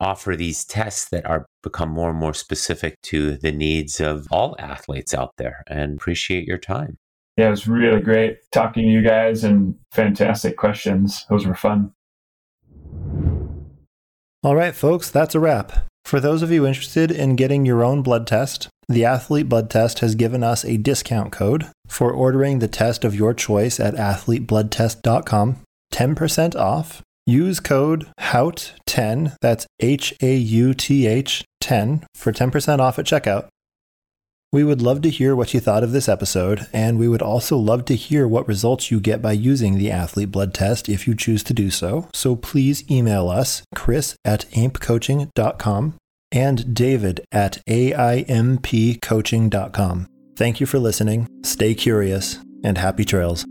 offer 0.00 0.34
these 0.34 0.64
tests 0.64 1.08
that 1.10 1.26
are 1.26 1.46
become 1.62 1.90
more 1.90 2.10
and 2.10 2.18
more 2.18 2.34
specific 2.34 3.00
to 3.02 3.36
the 3.36 3.52
needs 3.52 4.00
of 4.00 4.26
all 4.30 4.56
athletes 4.58 5.14
out 5.14 5.32
there 5.36 5.62
and 5.68 5.98
appreciate 5.98 6.46
your 6.46 6.58
time. 6.58 6.96
Yeah, 7.36 7.48
it 7.48 7.50
was 7.50 7.68
really 7.68 8.00
great 8.00 8.38
talking 8.52 8.84
to 8.84 8.90
you 8.90 9.02
guys 9.02 9.44
and 9.44 9.74
fantastic 9.92 10.56
questions. 10.56 11.24
Those 11.28 11.46
were 11.46 11.54
fun. 11.54 11.92
All 14.42 14.56
right, 14.56 14.74
folks, 14.74 15.10
that's 15.10 15.34
a 15.34 15.40
wrap. 15.40 15.86
For 16.04 16.18
those 16.18 16.42
of 16.42 16.50
you 16.50 16.66
interested 16.66 17.10
in 17.10 17.36
getting 17.36 17.66
your 17.66 17.84
own 17.84 18.02
blood 18.02 18.26
test, 18.26 18.68
the 18.88 19.04
Athlete 19.04 19.48
Blood 19.48 19.70
Test 19.70 20.00
has 20.00 20.16
given 20.16 20.42
us 20.42 20.64
a 20.64 20.76
discount 20.76 21.30
code 21.30 21.68
for 21.86 22.10
ordering 22.10 22.58
the 22.58 22.68
test 22.68 23.04
of 23.04 23.14
your 23.14 23.32
choice 23.32 23.78
at 23.78 23.94
athletebloodtest.com. 23.94 25.58
10% 25.92 26.56
off. 26.56 27.02
Use 27.26 27.60
code 27.60 28.08
HAUTH10, 28.18 29.36
that's 29.40 29.66
H 29.78 30.14
A 30.22 30.34
U 30.34 30.74
T 30.74 31.06
H 31.06 31.44
10, 31.60 32.06
for 32.14 32.32
10% 32.32 32.80
off 32.80 32.98
at 32.98 33.06
checkout. 33.06 33.48
We 34.52 34.64
would 34.64 34.82
love 34.82 35.00
to 35.02 35.10
hear 35.10 35.36
what 35.36 35.54
you 35.54 35.60
thought 35.60 35.84
of 35.84 35.92
this 35.92 36.08
episode, 36.08 36.66
and 36.72 36.98
we 36.98 37.06
would 37.06 37.22
also 37.22 37.56
love 37.56 37.84
to 37.84 37.94
hear 37.94 38.26
what 38.26 38.48
results 38.48 38.90
you 38.90 38.98
get 38.98 39.22
by 39.22 39.30
using 39.30 39.78
the 39.78 39.92
Athlete 39.92 40.32
Blood 40.32 40.52
Test 40.52 40.88
if 40.88 41.06
you 41.06 41.14
choose 41.14 41.44
to 41.44 41.54
do 41.54 41.70
so. 41.70 42.08
So 42.12 42.34
please 42.34 42.82
email 42.90 43.28
us, 43.28 43.62
chris 43.76 44.16
at 44.24 44.46
aimpcoaching.com 44.50 45.94
and 46.32 46.74
david 46.74 47.20
at 47.30 47.62
aimpcoaching.com. 47.68 50.08
Thank 50.36 50.60
you 50.60 50.66
for 50.66 50.80
listening, 50.80 51.28
stay 51.44 51.74
curious, 51.74 52.40
and 52.64 52.78
happy 52.78 53.04
trails. 53.04 53.44